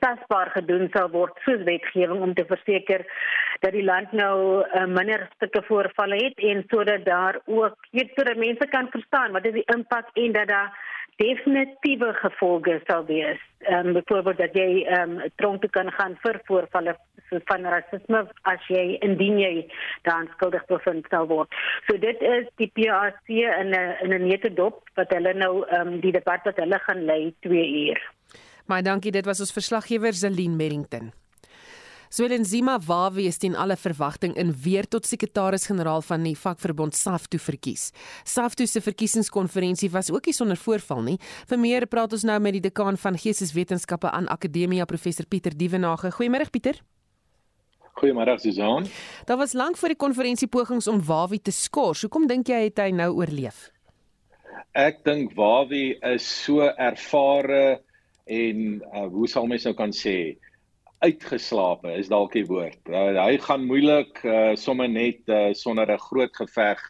tasbaar 0.00 0.50
gedoen 0.50 0.88
sal 0.92 1.10
word 1.10 1.38
soos 1.44 1.62
wetgewing 1.64 2.22
om 2.22 2.34
te 2.34 2.44
verseker 2.48 3.04
dat 3.60 3.72
die 3.72 3.84
land 3.84 4.12
nou 4.12 4.64
uh, 4.64 4.86
minder 4.86 5.28
stukke 5.34 5.62
voorvalle 5.68 6.16
het 6.24 6.40
en 6.50 6.64
sodat 6.68 7.04
daar 7.04 7.40
ook 7.44 7.76
weet 7.90 8.12
sodat 8.14 8.36
mense 8.36 8.66
kan 8.66 8.88
verstaan 8.90 9.32
wat 9.32 9.44
is 9.44 9.52
die 9.52 9.68
impak 9.76 10.08
en 10.12 10.32
dat 10.32 10.48
daar 10.48 10.72
definitiewe 11.16 12.12
gevolge 12.20 12.80
sal 12.86 13.04
wees. 13.06 13.40
Ehm 13.58 13.86
um, 13.86 13.92
byvoorbeeld 13.92 14.38
dat 14.38 14.54
jy 14.54 14.84
ehm 14.84 15.18
um, 15.18 15.30
tronk 15.36 15.70
kan 15.70 15.90
gaan 15.92 16.16
vir 16.22 16.40
voorvalle 16.44 16.96
van 17.48 17.64
rasisme 17.64 18.20
as 18.42 18.66
jy 18.68 18.98
indien 19.00 19.38
jy 19.38 19.66
dan 20.02 20.28
skuldig 20.34 20.66
bevind 20.66 21.06
sal 21.10 21.26
word. 21.26 21.48
So 21.86 21.98
dit 21.98 22.20
is 22.20 22.46
die 22.60 22.70
PRC 22.76 23.28
in 23.28 23.72
'n 23.72 23.96
in 24.04 24.12
'n 24.12 24.28
nette 24.28 24.54
dop 24.54 24.82
wat 24.94 25.10
hulle 25.10 25.34
nou 25.34 25.64
ehm 25.68 25.88
um, 25.88 26.00
die 26.00 26.12
debat 26.12 26.40
wat 26.44 26.56
hulle 26.56 26.78
gaan 26.78 27.04
lei 27.04 27.34
2 27.40 27.88
uur. 27.88 28.00
Maar 28.66 28.82
dankie, 28.82 29.12
dit 29.12 29.24
was 29.24 29.40
ons 29.40 29.52
verslaggewer 29.52 30.12
Zelin 30.12 30.56
Merrington. 30.56 31.12
Swelenzima 32.14 32.78
Wawi 32.78 33.24
is 33.26 33.40
teen 33.42 33.56
alle 33.58 33.74
verwagting 33.74 34.36
in 34.38 34.52
weer 34.62 34.86
tot 34.86 35.06
sekretaris-generaal 35.06 36.02
van 36.06 36.22
die 36.22 36.36
vakverbond 36.38 36.94
SAFTU 36.94 37.40
verkies. 37.42 37.88
SAFTU 38.22 38.68
se 38.70 38.82
verkiesingskonferensie 38.84 39.88
was 39.90 40.12
ook 40.14 40.28
nie 40.30 40.34
sonder 40.36 40.60
voorval 40.62 41.02
nie. 41.02 41.16
Vir 41.50 41.58
meer 41.58 41.86
praat 41.90 42.14
ons 42.14 42.22
nou 42.22 42.36
met 42.38 42.54
die 42.54 42.62
dekaan 42.68 43.00
van 43.02 43.18
Geesteswetenskappe 43.18 44.12
aan 44.14 44.30
Akademia 44.30 44.86
professor 44.86 45.26
Pieter 45.26 45.58
Dievenage. 45.58 46.12
Goeiemôre 46.14 46.46
Pieter. 46.54 46.78
Goeiemôre 47.98 48.38
Susan. 48.38 48.86
Daar 49.26 49.42
was 49.42 49.58
lank 49.58 49.82
voor 49.82 49.96
die 49.96 49.98
konferensie 50.06 50.46
pogings 50.46 50.86
om 50.86 51.02
Wawi 51.02 51.42
te 51.42 51.50
skors. 51.50 52.06
Hoekom 52.06 52.30
dink 52.30 52.46
jy 52.46 52.68
het 52.68 52.78
hy 52.78 52.92
nou 52.94 53.10
oorleef? 53.18 53.72
Ek 54.70 55.02
dink 55.02 55.34
Wawi 55.34 55.96
is 56.14 56.30
so 56.46 56.62
ervare 56.62 57.80
en 58.30 58.66
uh, 58.78 59.08
hoe 59.10 59.26
sal 59.26 59.50
mens 59.50 59.66
nou 59.66 59.74
kan 59.74 59.90
sê 59.90 60.36
uitgeslape 61.04 61.92
is 61.98 62.10
dalk 62.12 62.34
die 62.36 62.46
woord. 62.48 62.80
Uh, 62.88 63.14
hy 63.18 63.38
gaan 63.44 63.66
moeilik 63.68 64.20
uh, 64.24 64.52
sommer 64.58 64.88
net 64.88 65.22
uh, 65.28 65.52
sonder 65.56 65.90
'n 65.92 66.04
groot 66.08 66.34
geveg, 66.36 66.80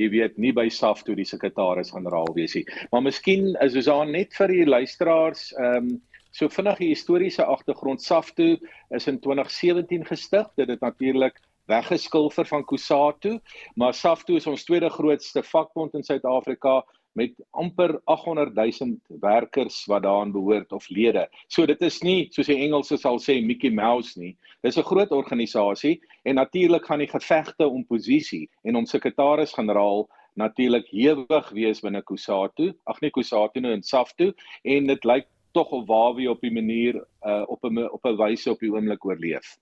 jy 0.00 0.08
weet, 0.10 0.38
nie 0.38 0.52
by 0.56 0.68
SAF 0.68 1.04
toe 1.04 1.14
die 1.14 1.28
sekretaris-generaal 1.28 2.32
wees 2.34 2.54
nie. 2.56 2.64
Maar 2.92 3.04
miskien 3.08 3.52
is 3.60 3.76
ons 3.76 3.90
aan 3.92 4.12
net 4.12 4.34
vir 4.38 4.48
die 4.48 4.66
luisteraars, 4.66 5.50
ehm 5.58 5.76
um, 5.76 5.98
so 6.30 6.46
vinnige 6.48 6.86
historiese 6.86 7.42
agtergrond 7.42 8.02
SAF 8.02 8.30
toe 8.38 8.54
is 8.94 9.08
in 9.10 9.18
2017 9.18 10.04
gestig. 10.06 10.46
Dit 10.56 10.68
het 10.70 10.80
natuurlik 10.80 11.40
weggeskilfer 11.66 12.46
van 12.46 12.64
Kusatu, 12.64 13.38
maar 13.74 13.94
SAF 13.94 14.22
toe 14.24 14.36
is 14.36 14.46
ons 14.46 14.64
tweede 14.64 14.90
grootste 14.90 15.42
vakbond 15.42 15.94
in 15.94 16.06
Suid-Afrika 16.06 16.84
met 17.20 17.34
amper 17.50 17.98
800 18.04 18.54
000 18.54 18.96
werkers 19.20 19.84
wat 19.90 20.02
daaraan 20.02 20.32
behoort 20.32 20.72
of 20.72 20.88
lede. 20.88 21.26
So 21.48 21.66
dit 21.66 21.82
is 21.84 22.00
nie 22.06 22.28
soos 22.32 22.48
die 22.48 22.60
Engelse 22.64 22.96
sal 23.00 23.20
sê 23.20 23.40
Mickey 23.44 23.70
Mouse 23.70 24.16
nie. 24.20 24.36
Dis 24.64 24.78
'n 24.78 24.88
groot 24.88 25.12
organisasie 25.12 26.00
en 26.24 26.34
natuurlik 26.34 26.86
gaan 26.86 27.04
die 27.04 27.10
gevegte 27.10 27.68
om 27.68 27.84
posisie 27.86 28.48
en 28.64 28.76
om 28.76 28.86
sekretaris-generaal 28.86 30.08
natuurlik 30.34 30.88
hewig 30.90 31.50
wees 31.50 31.80
binne 31.80 32.02
Kusatu. 32.02 32.72
Ag 32.86 33.00
nee 33.00 33.10
Kusatu 33.10 33.60
nou 33.60 33.72
in 33.72 33.82
Saftu 33.82 34.32
en 34.64 34.86
dit 34.86 35.04
lyk 35.04 35.26
tog 35.52 35.70
of 35.70 35.86
waar 35.86 36.14
wie 36.14 36.30
op 36.30 36.40
die 36.40 36.52
manier 36.52 37.04
uh, 37.26 37.44
op 37.48 37.64
'n 37.64 37.88
op 37.90 38.04
'n 38.04 38.16
wyse 38.16 38.50
op 38.50 38.60
die 38.60 38.72
oomblik 38.72 39.04
oorleef. 39.04 39.58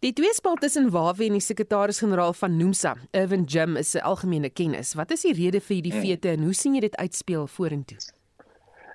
Die 0.00 0.12
tweespalt 0.12 0.60
tussen 0.60 0.90
Wawe 0.92 1.24
en 1.26 1.36
die 1.38 1.44
sekretaris-generaal 1.44 2.32
van 2.32 2.56
Nomsa, 2.56 2.96
Irvin 3.12 3.44
Jim, 3.44 3.76
is 3.76 3.94
'n 3.94 4.02
algemene 4.02 4.50
kennis. 4.50 4.94
Wat 4.94 5.10
is 5.10 5.22
die 5.22 5.32
rede 5.32 5.60
vir 5.60 5.74
hierdie 5.76 6.00
vete 6.00 6.28
en 6.30 6.42
hoe 6.42 6.54
sien 6.54 6.74
jy 6.74 6.80
dit 6.80 6.96
uitspeel 6.96 7.46
vorentoe? 7.46 7.98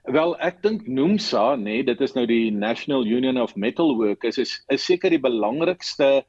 Wel, 0.06 0.36
ek 0.38 0.62
dink 0.62 0.88
Nomsa, 0.88 1.56
nê, 1.56 1.64
nee, 1.64 1.84
dit 1.84 2.02
is 2.02 2.14
nou 2.14 2.26
die 2.26 2.52
National 2.52 3.06
Union 3.06 3.38
of 3.42 3.56
Metal 3.56 3.96
Workers 3.98 4.38
is 4.38 4.64
is 4.70 4.86
seker 4.86 5.10
die 5.10 5.22
belangrikste 5.22 6.26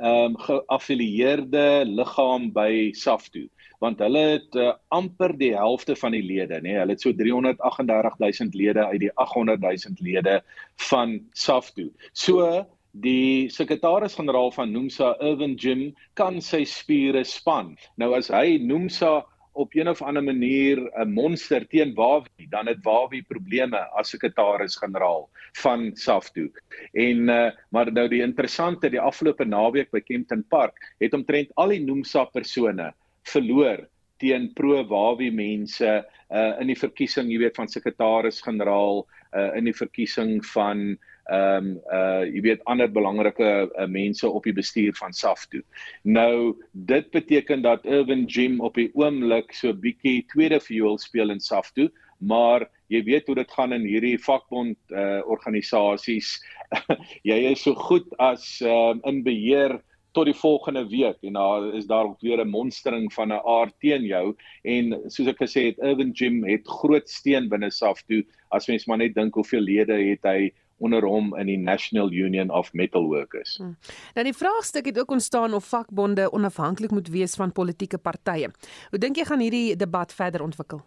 ehm 0.00 0.32
um, 0.32 0.36
geaffilieerde 0.40 1.84
liggaam 1.84 2.52
by 2.52 2.90
SAFTU 2.96 3.48
want 3.80 4.00
hulle 4.00 4.22
het 4.34 4.56
uh, 4.56 4.72
amper 4.88 5.34
die 5.40 5.52
helfte 5.56 5.96
van 5.96 6.12
die 6.16 6.22
lede 6.24 6.58
nê 6.60 6.70
nee, 6.70 6.78
hulle 6.80 6.96
het 6.96 7.04
so 7.04 7.12
338000 7.16 8.56
lede 8.56 8.86
uit 8.86 9.00
die 9.04 9.12
800000 9.14 10.00
lede 10.00 10.40
van 10.88 11.18
SAFTU. 11.32 11.90
So 12.12 12.66
die 12.92 13.48
sekretaris-generaal 13.50 14.50
van 14.52 14.72
Nomsa 14.72 15.14
Irvin 15.22 15.54
Jim 15.54 15.90
kan 16.18 16.40
sy 16.40 16.64
spiere 16.64 17.24
span. 17.24 17.76
Nou 17.96 18.14
as 18.16 18.30
hy 18.34 18.58
Nomsa 18.58 19.20
op 19.52 19.74
een 19.74 19.88
of 19.88 20.02
ander 20.02 20.22
manier 20.22 20.78
'n 20.98 21.12
monster 21.12 21.66
teen 21.68 21.94
Wawi, 21.94 22.46
dan 22.50 22.66
het 22.66 22.82
Wawi 22.82 23.22
probleme 23.22 23.78
as 23.98 24.10
sekretaris-generaal 24.10 25.28
van 25.52 25.96
Safto. 25.96 26.48
En 26.92 27.28
uh, 27.28 27.50
maar 27.70 27.92
nou 27.92 28.08
die 28.08 28.22
interessante 28.22 28.90
die 28.90 29.00
afgelope 29.00 29.44
naweek 29.44 29.90
by 29.90 30.00
Kempton 30.00 30.44
Park 30.48 30.94
het 30.98 31.14
omtrent 31.14 31.50
al 31.56 31.68
die 31.68 31.84
Nomsa 31.84 32.24
persone 32.24 32.92
verloor 33.22 33.88
teen 34.18 34.52
pro 34.54 34.84
Wawi 34.84 35.30
mense 35.30 36.04
uh, 36.30 36.60
in 36.60 36.66
die 36.66 36.78
verkiesing, 36.78 37.30
jy 37.30 37.38
weet 37.38 37.56
van 37.56 37.68
sekretaris-generaal 37.68 39.06
uh, 39.34 39.56
in 39.56 39.64
die 39.64 39.76
verkiesing 39.76 40.44
van 40.52 40.98
ehm 41.30 41.66
um, 41.66 41.68
uh 41.94 42.24
jy 42.26 42.42
weet 42.42 42.64
ander 42.70 42.90
belangrike 42.90 43.48
uh, 43.70 43.86
mense 43.86 44.26
op 44.28 44.44
die 44.48 44.54
bestuur 44.56 44.94
van 44.98 45.14
SAF 45.14 45.46
toe. 45.52 45.62
Nou 46.02 46.56
dit 46.72 47.10
beteken 47.14 47.62
dat 47.62 47.86
Irvin 47.86 48.24
Jim 48.26 48.60
op 48.60 48.74
die 48.74 48.90
oomblik 48.98 49.54
so 49.54 49.72
bietjie 49.72 50.24
tweede 50.32 50.60
viool 50.60 50.98
speel 50.98 51.30
in 51.30 51.40
SAF 51.40 51.70
toe, 51.76 51.90
maar 52.18 52.66
jy 52.90 53.04
weet 53.06 53.30
hoe 53.30 53.38
dit 53.38 53.54
gaan 53.54 53.72
in 53.72 53.86
hierdie 53.86 54.18
vakbond 54.18 54.78
uh 54.90 55.20
organisasies. 55.30 56.38
jy 57.30 57.38
is 57.52 57.62
so 57.62 57.74
goed 57.74 58.10
as 58.18 58.58
ehm 58.64 58.98
um, 58.98 59.06
in 59.12 59.22
beheer 59.26 59.78
tot 60.12 60.26
die 60.26 60.34
volgende 60.34 60.82
week 60.90 61.20
en 61.22 61.36
daar 61.38 61.74
is 61.74 61.86
daar 61.86 62.08
weer 62.20 62.42
'n 62.42 62.50
monstering 62.50 63.12
van 63.12 63.28
'n 63.32 63.42
aard 63.46 63.74
teen 63.78 64.02
jou 64.02 64.34
en 64.62 64.98
soos 65.06 65.26
ek 65.26 65.38
gesê 65.38 65.70
het 65.70 65.78
Irvin 65.78 66.10
Jim 66.10 66.44
het 66.44 66.66
groot 66.66 67.08
steen 67.08 67.48
binne 67.48 67.70
SAF 67.70 68.02
toe 68.02 68.24
as 68.50 68.66
mens 68.66 68.86
maar 68.86 68.98
net 68.98 69.14
dink 69.14 69.34
hoeveel 69.34 69.60
lede 69.60 69.94
het 69.94 70.22
hy 70.22 70.52
onder 70.80 71.04
hom 71.04 71.34
in 71.38 71.46
die 71.46 71.58
National 71.60 72.12
Union 72.12 72.50
of 72.50 72.72
Metal 72.72 73.04
Workers. 73.08 73.56
Hmm. 73.60 73.76
Nou 74.14 74.24
die 74.24 74.36
vraagstuk 74.36 74.88
het 74.90 74.98
ook 74.98 75.10
ontstaan 75.10 75.54
of 75.54 75.68
vakbonde 75.68 76.30
onafhanklik 76.32 76.90
moet 76.90 77.08
wees 77.08 77.34
van 77.34 77.52
politieke 77.52 77.98
partye. 77.98 78.50
Hoe 78.90 78.98
dink 78.98 79.16
jy 79.16 79.24
gaan 79.28 79.44
hierdie 79.44 79.76
debat 79.76 80.14
verder 80.14 80.42
ontwikkel? 80.42 80.82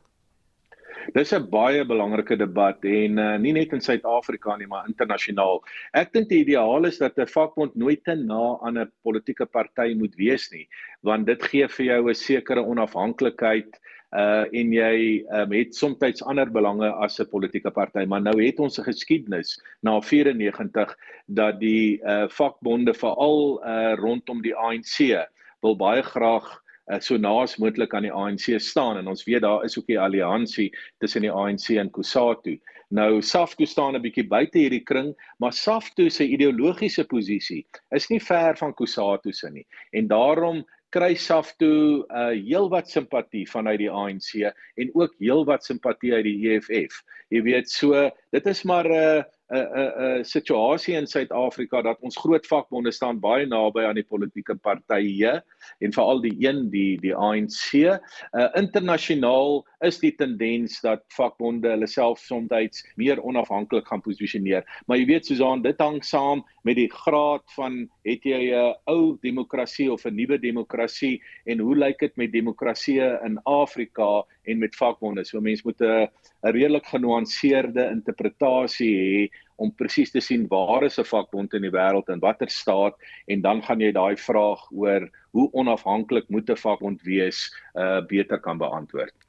Dis 1.11 1.33
'n 1.35 1.49
baie 1.51 1.83
belangrike 1.85 2.37
debat 2.39 2.85
en 2.87 3.17
uh, 3.19 3.35
nie 3.37 3.51
net 3.51 3.73
in 3.75 3.81
Suid-Afrika 3.81 4.55
nie, 4.55 4.67
maar 4.67 4.87
internasionaal. 4.87 5.59
Ek 5.99 6.13
dink 6.13 6.29
die 6.29 6.39
ideaal 6.45 6.87
is 6.87 6.97
dat 7.01 7.19
'n 7.19 7.27
vakbond 7.27 7.75
nooit 7.75 8.03
te 8.07 8.15
na 8.15 8.57
aan 8.63 8.79
'n 8.79 8.91
politieke 9.03 9.45
party 9.45 9.93
moet 9.99 10.15
wees 10.15 10.49
nie, 10.51 10.67
want 11.03 11.27
dit 11.27 11.43
gee 11.43 11.67
vir 11.67 11.85
jou 11.85 12.09
'n 12.09 12.15
sekere 12.15 12.63
onafhanklikheid 12.63 13.79
uh 14.13 14.45
en 14.53 14.73
jy 14.73 15.25
um, 15.33 15.51
het 15.51 15.75
soms 15.75 16.21
ander 16.21 16.51
belange 16.51 16.89
as 17.01 17.19
'n 17.19 17.29
politieke 17.29 17.71
party 17.71 18.05
maar 18.05 18.21
nou 18.21 18.35
het 18.43 18.59
ons 18.59 18.79
'n 18.79 18.83
geskiedenis 18.83 19.59
na 19.81 19.99
94 20.01 20.95
dat 21.27 21.59
die 21.59 21.99
uh 22.03 22.27
vakbonde 22.29 22.93
veral 22.93 23.61
uh 23.65 23.95
rondom 23.95 24.41
die 24.41 24.55
ANC 24.55 25.27
wil 25.61 25.75
baie 25.75 26.03
graag 26.03 26.63
uh, 26.91 26.99
so 26.99 27.17
naas 27.17 27.57
moontlik 27.57 27.93
aan 27.93 28.07
die 28.07 28.13
ANC 28.13 28.59
staan 28.61 28.97
en 28.99 29.07
ons 29.07 29.23
weet 29.27 29.41
daar 29.41 29.63
is 29.63 29.77
ook 29.79 29.89
'n 29.89 29.97
alliansie 29.97 30.69
tussen 30.99 31.21
die 31.21 31.31
ANC 31.31 31.69
en 31.69 31.91
Kusatu. 31.91 32.59
Nou 32.89 33.21
SAFTU 33.21 33.65
staan 33.65 33.95
'n 33.95 34.01
bietjie 34.01 34.27
buite 34.27 34.57
hierdie 34.57 34.83
kring, 34.83 35.15
maar 35.37 35.53
SAFTU 35.53 36.09
se 36.09 36.27
ideologiese 36.27 37.05
posisie 37.05 37.65
is 37.89 38.07
nie 38.09 38.19
ver 38.19 38.57
van 38.57 38.73
Kusatu 38.73 39.31
se 39.31 39.49
nie. 39.49 39.65
En 39.91 40.07
daarom 40.07 40.65
kry 40.93 41.15
SAFTU 41.17 42.05
uh 42.05 42.31
heelwat 42.37 42.91
simpatie 42.91 43.47
vanuit 43.49 43.81
die 43.81 43.89
ANC 43.89 44.35
en 44.77 44.91
ook 44.93 45.15
heelwat 45.19 45.65
simpatie 45.65 46.13
uit 46.13 46.27
die 46.27 46.53
EFF. 46.53 46.99
Jy 47.33 47.41
weet 47.47 47.71
so, 47.71 48.09
dit 48.35 48.49
is 48.51 48.61
maar 48.69 48.85
'n 48.85 49.23
'n 49.53 49.57
'n 49.57 50.19
'n 50.19 50.23
situasie 50.25 50.95
in 50.95 51.07
Suid-Afrika 51.07 51.81
dat 51.81 52.01
ons 52.01 52.17
groot 52.17 52.45
vakbonde 52.47 52.91
staan 52.91 53.19
baie 53.19 53.45
naby 53.45 53.85
aan 53.85 53.97
die 53.97 54.05
politieke 54.05 54.55
partye 54.55 55.41
en 55.79 55.93
veral 55.93 56.21
die 56.21 56.35
een 56.39 56.69
die 56.69 56.97
die 57.01 57.15
ANC. 57.15 57.73
Uh 57.73 58.49
internasionaal 58.53 59.65
is 59.83 59.99
die 59.99 60.11
tendens 60.15 60.79
dat 60.81 61.03
vakbonde 61.15 61.69
hulle 61.73 61.87
self 61.87 62.19
soms 62.19 62.83
meer 62.95 63.21
onafhanklik 63.23 63.87
gaan 63.87 64.01
posisioneer. 64.01 64.63
Maar 64.87 64.97
jy 64.97 65.05
weet 65.05 65.25
Susan, 65.25 65.61
dit 65.61 65.79
hang 65.79 66.01
saam 66.03 66.43
met 66.63 66.75
die 66.79 66.89
graad 66.91 67.43
van 67.55 67.89
het 68.07 68.23
jy 68.23 68.51
'n 68.51 68.75
ou 68.87 69.17
demokrasie 69.21 69.91
of 69.91 70.05
'n 70.05 70.15
nuwe 70.15 70.37
demokrasie 70.37 71.21
en 71.45 71.59
hoe 71.59 71.75
lyk 71.75 71.99
dit 71.99 72.17
met 72.17 72.31
demokrasie 72.31 73.01
in 73.25 73.39
Afrika 73.43 74.23
en 74.45 74.59
met 74.59 74.75
vakbonde? 74.75 75.25
So 75.25 75.41
mense 75.41 75.63
moet 75.65 75.81
'n 75.81 76.07
'n 76.43 76.51
redelik 76.51 76.85
genuanceerde 76.85 77.89
interpretasie 77.91 78.95
hê 78.95 79.29
om 79.57 79.71
presies 79.71 80.11
te 80.11 80.21
sien 80.21 80.47
waar 80.47 80.83
is 80.83 80.99
'n 80.99 81.05
vakbond 81.05 81.53
in 81.53 81.61
die 81.61 81.71
wêreld 81.71 82.09
en 82.09 82.19
watter 82.19 82.49
staat 82.49 82.95
en 83.27 83.41
dan 83.41 83.61
gaan 83.61 83.79
jy 83.79 83.91
daai 83.91 84.15
vraag 84.17 84.71
oor 84.71 85.09
hoe 85.31 85.49
onafhanklik 85.53 86.29
moet 86.29 86.49
'n 86.49 86.55
vakbond 86.55 87.01
wees 87.01 87.53
uh 87.75 88.01
beter 88.07 88.39
kan 88.39 88.57
beantwoord. 88.57 89.22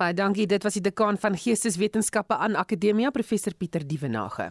Baie 0.00 0.14
dankie. 0.16 0.46
Dit 0.48 0.64
was 0.64 0.78
die 0.78 0.80
dekaan 0.80 1.18
van 1.20 1.34
Geesteswetenskappe 1.36 2.36
aan 2.40 2.54
Akademia, 2.56 3.10
professor 3.12 3.52
Pieter 3.52 3.82
Dievenage. 3.84 4.46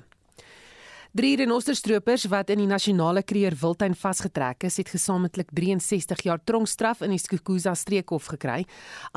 Drie 1.17 1.31
renosterstropers 1.39 2.27
wat 2.29 2.51
in 2.53 2.59
die 2.61 2.67
nasionale 2.69 3.23
kreer 3.25 3.55
Wildtuin 3.57 3.95
vasgetrek 3.97 4.67
is, 4.69 4.77
het 4.77 4.91
gesamentlik 4.93 5.49
63 5.57 6.21
jaar 6.27 6.43
tronkstraf 6.45 7.01
in 7.01 7.15
die 7.15 7.17
Skukuza 7.17 7.73
streekhof 7.73 8.27
gekry. 8.35 8.59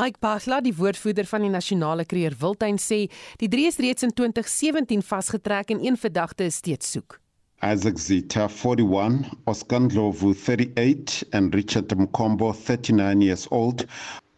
Ike 0.01 0.23
Pachla, 0.25 0.63
die 0.65 0.73
woordvoerder 0.73 1.29
van 1.29 1.45
die 1.45 1.53
nasionale 1.53 2.09
kreer 2.09 2.33
Wildtuin 2.41 2.81
sê, 2.81 3.03
die 3.37 3.51
drie 3.53 3.69
is 3.69 3.77
reeds 3.77 4.09
in 4.09 4.17
2017 4.17 5.05
vasgetrek 5.05 5.77
en 5.77 5.85
een 5.85 6.01
verdagte 6.01 6.49
is 6.49 6.63
steeds 6.65 6.97
soek. 6.97 7.21
Isaac 7.61 8.01
Zita, 8.01 8.49
41, 8.49 9.29
Oscar 9.45 9.85
Ndlovu, 9.85 10.33
38, 10.33 11.27
and 11.31 11.55
Richard 11.55 11.93
Mkombo, 11.95 12.55
39 12.57 13.21
years 13.21 13.47
old, 13.53 13.85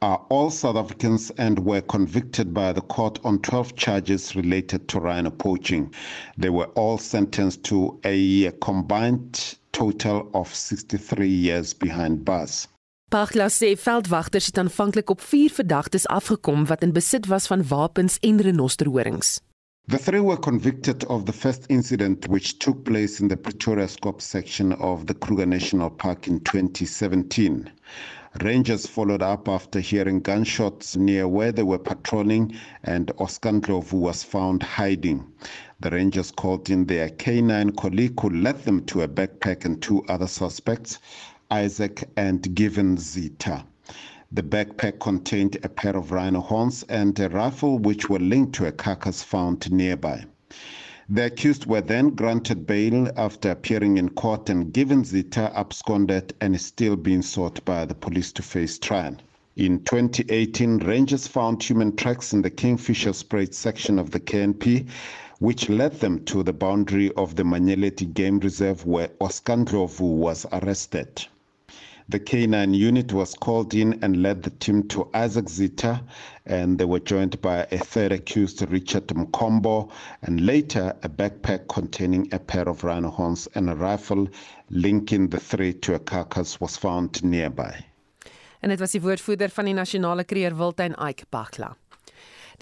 are 0.05 0.21
all 0.29 0.51
South 0.51 0.77
Africans 0.77 1.31
and 1.39 1.59
were 1.59 1.81
convicted 1.81 2.53
by 2.53 2.73
the 2.75 2.83
court 2.83 3.19
on 3.25 3.39
12 3.39 3.75
charges 3.75 4.37
related 4.37 4.87
to 4.89 5.01
rhino 5.01 5.31
poaching. 5.31 5.95
They 6.37 6.51
were 6.51 6.69
all 6.75 6.99
sentenced 6.99 7.65
to 7.65 7.99
a 8.05 8.51
combined 8.61 9.57
total 9.73 10.29
of 10.35 10.55
63 10.55 11.27
years 11.27 11.73
behind 11.73 12.25
bars. 12.25 12.69
Pagla 13.11 13.49
sê 13.49 13.77
veldwagters 13.79 14.47
het 14.47 14.59
aanvanklik 14.59 15.11
op 15.11 15.21
4 15.21 15.51
verdagtes 15.51 16.07
afgekom 16.07 16.67
wat 16.67 16.83
in 16.83 16.93
besit 16.93 17.27
was 17.27 17.47
van 17.47 17.65
wapens 17.69 18.19
en 18.21 18.41
renosterhorings. 18.41 19.41
The 19.87 19.99
three 19.99 20.23
were 20.23 20.41
convicted 20.41 21.05
of 21.07 21.25
the 21.25 21.33
first 21.33 21.65
incident 21.69 22.27
which 22.29 22.59
took 22.59 22.85
place 22.85 23.23
in 23.23 23.29
the 23.29 23.37
Pretoria 23.37 23.89
Scope 23.89 24.21
section 24.21 24.73
of 24.73 25.07
the 25.07 25.15
Kruger 25.15 25.47
National 25.47 25.91
Park 25.91 26.27
in 26.27 26.41
2017. 26.41 27.71
Rangers 28.43 28.87
followed 28.89 29.23
up 29.23 29.49
after 29.49 29.79
hearing 29.79 30.19
gunshots 30.19 30.97
near 30.97 31.29
where 31.29 31.53
they 31.53 31.63
were 31.63 31.79
patrolling 31.79 32.53
and 32.83 33.13
Oscar 33.19 33.51
Ndlovu 33.51 33.93
was 33.93 34.25
found 34.25 34.61
hiding. 34.65 35.25
The 35.79 35.91
Rangers 35.91 36.33
called 36.33 36.69
in 36.69 36.87
their 36.87 37.11
K9 37.11 37.77
colleague 37.77 38.19
who 38.21 38.31
led 38.31 38.65
them 38.65 38.85
to 38.87 39.03
a 39.03 39.09
backpack 39.09 39.65
and 39.65 39.81
two 39.81 40.03
other 40.09 40.27
suspects, 40.27 40.99
Isaac 41.49 42.11
and 42.17 42.53
Given 42.57 42.97
Zita. 42.99 43.65
The 44.33 44.43
backpack 44.43 44.99
contained 44.99 45.59
a 45.63 45.69
pair 45.69 45.97
of 45.97 46.11
rhino 46.11 46.41
horns 46.41 46.83
and 46.89 47.17
a 47.21 47.29
rifle 47.29 47.79
which 47.79 48.11
were 48.11 48.19
linked 48.19 48.57
to 48.57 48.67
a 48.67 48.73
carcass 48.73 49.23
found 49.23 49.71
nearby. 49.71 50.25
The 51.07 51.27
accused 51.27 51.67
were 51.67 51.83
then 51.83 52.11
granted 52.15 52.67
bail 52.67 53.11
after 53.15 53.51
appearing 53.51 53.99
in 53.99 54.09
court 54.09 54.49
and 54.49 54.73
given 54.73 55.05
Zita 55.05 55.53
absconded 55.55 56.33
and 56.41 56.55
is 56.55 56.65
still 56.65 56.97
being 56.97 57.21
sought 57.21 57.63
by 57.67 57.85
the 57.85 57.95
police 57.95 58.33
to 58.33 58.43
face 58.43 58.79
trial. 58.79 59.17
In 59.55 59.81
2018, 59.81 60.79
rangers 60.79 61.27
found 61.27 61.63
human 61.63 61.95
tracks 61.95 62.33
in 62.33 62.41
the 62.41 62.49
Kingfisher 62.49 63.13
Spruit 63.13 63.53
section 63.53 63.99
of 63.99 64.13
the 64.13 64.21
KNP, 64.21 64.89
which 65.41 65.69
led 65.69 66.01
them 66.01 66.25
to 66.25 66.43
the 66.43 66.55
boundary 66.55 67.13
of 67.19 67.37
the 67.37 67.43
Manyeleti 67.43 68.07
Game 68.15 68.39
Reserve 68.41 68.87
where 68.87 69.11
Oscar 69.21 69.57
Ndlovu 69.57 70.01
was 70.17 70.47
arrested. 70.53 71.27
The 72.07 72.21
K9 72.21 72.77
unit 72.77 73.15
was 73.15 73.33
called 73.33 73.73
in 73.73 73.99
and 74.03 74.21
led 74.21 74.43
the 74.43 74.51
team 74.51 74.87
to 74.89 75.09
Isaac 75.15 75.49
Zita, 75.49 76.03
and 76.45 76.79
they 76.79 76.85
were 76.85 77.01
joined 77.01 77.41
by 77.41 77.67
a 77.73 77.79
third 77.79 78.13
accused, 78.13 78.61
Richard 78.71 79.07
Mkombo, 79.07 79.91
and 80.21 80.45
later 80.45 80.95
a 81.03 81.09
backpack 81.09 81.67
containing 81.67 82.29
a 82.31 82.39
pair 82.39 82.69
of 82.69 82.85
rhino 82.85 83.09
horns 83.09 83.49
and 83.55 83.71
a 83.71 83.75
rifle 83.75 84.29
linking 84.69 85.29
the 85.29 85.41
three 85.41 85.73
to 85.73 85.95
a 85.95 85.99
carcass 85.99 86.61
was 86.61 86.77
found 86.77 87.25
nearby. 87.25 87.85
En 88.61 88.69
dit 88.69 88.81
was 88.81 88.93
die 88.93 89.01
woordvoerder 89.01 89.51
van 89.51 89.65
die 89.65 89.75
nasionale 89.75 90.25
kreer 90.25 90.55
Wildtuin 90.57 90.95
Ike 91.09 91.25
Bakla. 91.31 91.75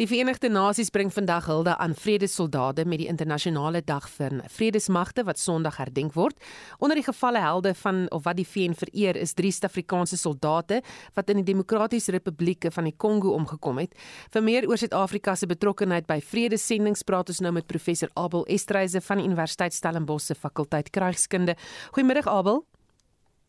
Die 0.01 0.07
Verenigde 0.09 0.49
Nasies 0.49 0.89
bring 0.89 1.11
vandag 1.13 1.47
hulde 1.47 1.75
aan 1.77 1.93
vredesoldate 1.95 2.87
met 2.89 3.03
die 3.03 3.09
internasionale 3.13 3.83
dag 3.85 4.07
vir 4.09 4.39
vredesmagte 4.49 5.21
wat 5.29 5.37
Sondag 5.39 5.77
herdenk 5.77 6.15
word. 6.17 6.39
Onder 6.81 6.97
die 6.97 7.05
gevalle 7.05 7.43
helde 7.45 7.75
van 7.77 8.07
of 8.09 8.25
wat 8.25 8.39
die 8.41 8.47
VN 8.49 8.73
vereer 8.73 9.21
is 9.21 9.37
drie 9.37 9.53
Suid-Afrikaanse 9.53 10.17
soldate 10.17 10.81
wat 11.13 11.29
in 11.29 11.43
die 11.43 11.51
Demokratiese 11.53 12.17
Republieke 12.17 12.73
van 12.73 12.89
die 12.89 12.97
Kongo 12.97 13.37
omgekom 13.37 13.85
het. 13.85 13.93
Vir 14.33 14.49
meer 14.49 14.69
oor 14.71 14.81
Suid-Afrika 14.81 15.37
se 15.37 15.51
betrokkeheid 15.51 16.09
by 16.09 16.23
vredesendings 16.25 17.05
praat 17.05 17.29
ons 17.29 17.45
nou 17.45 17.53
met 17.53 17.69
professor 17.69 18.09
Abel 18.17 18.49
Estreise 18.49 19.05
van 19.05 19.21
Universiteit 19.21 19.77
Stellenbosch 19.77 20.33
se 20.33 20.35
fakulteit 20.35 20.89
Krygskunde. 20.89 21.61
Goeiemiddag 21.93 22.33
Abel. 22.33 22.65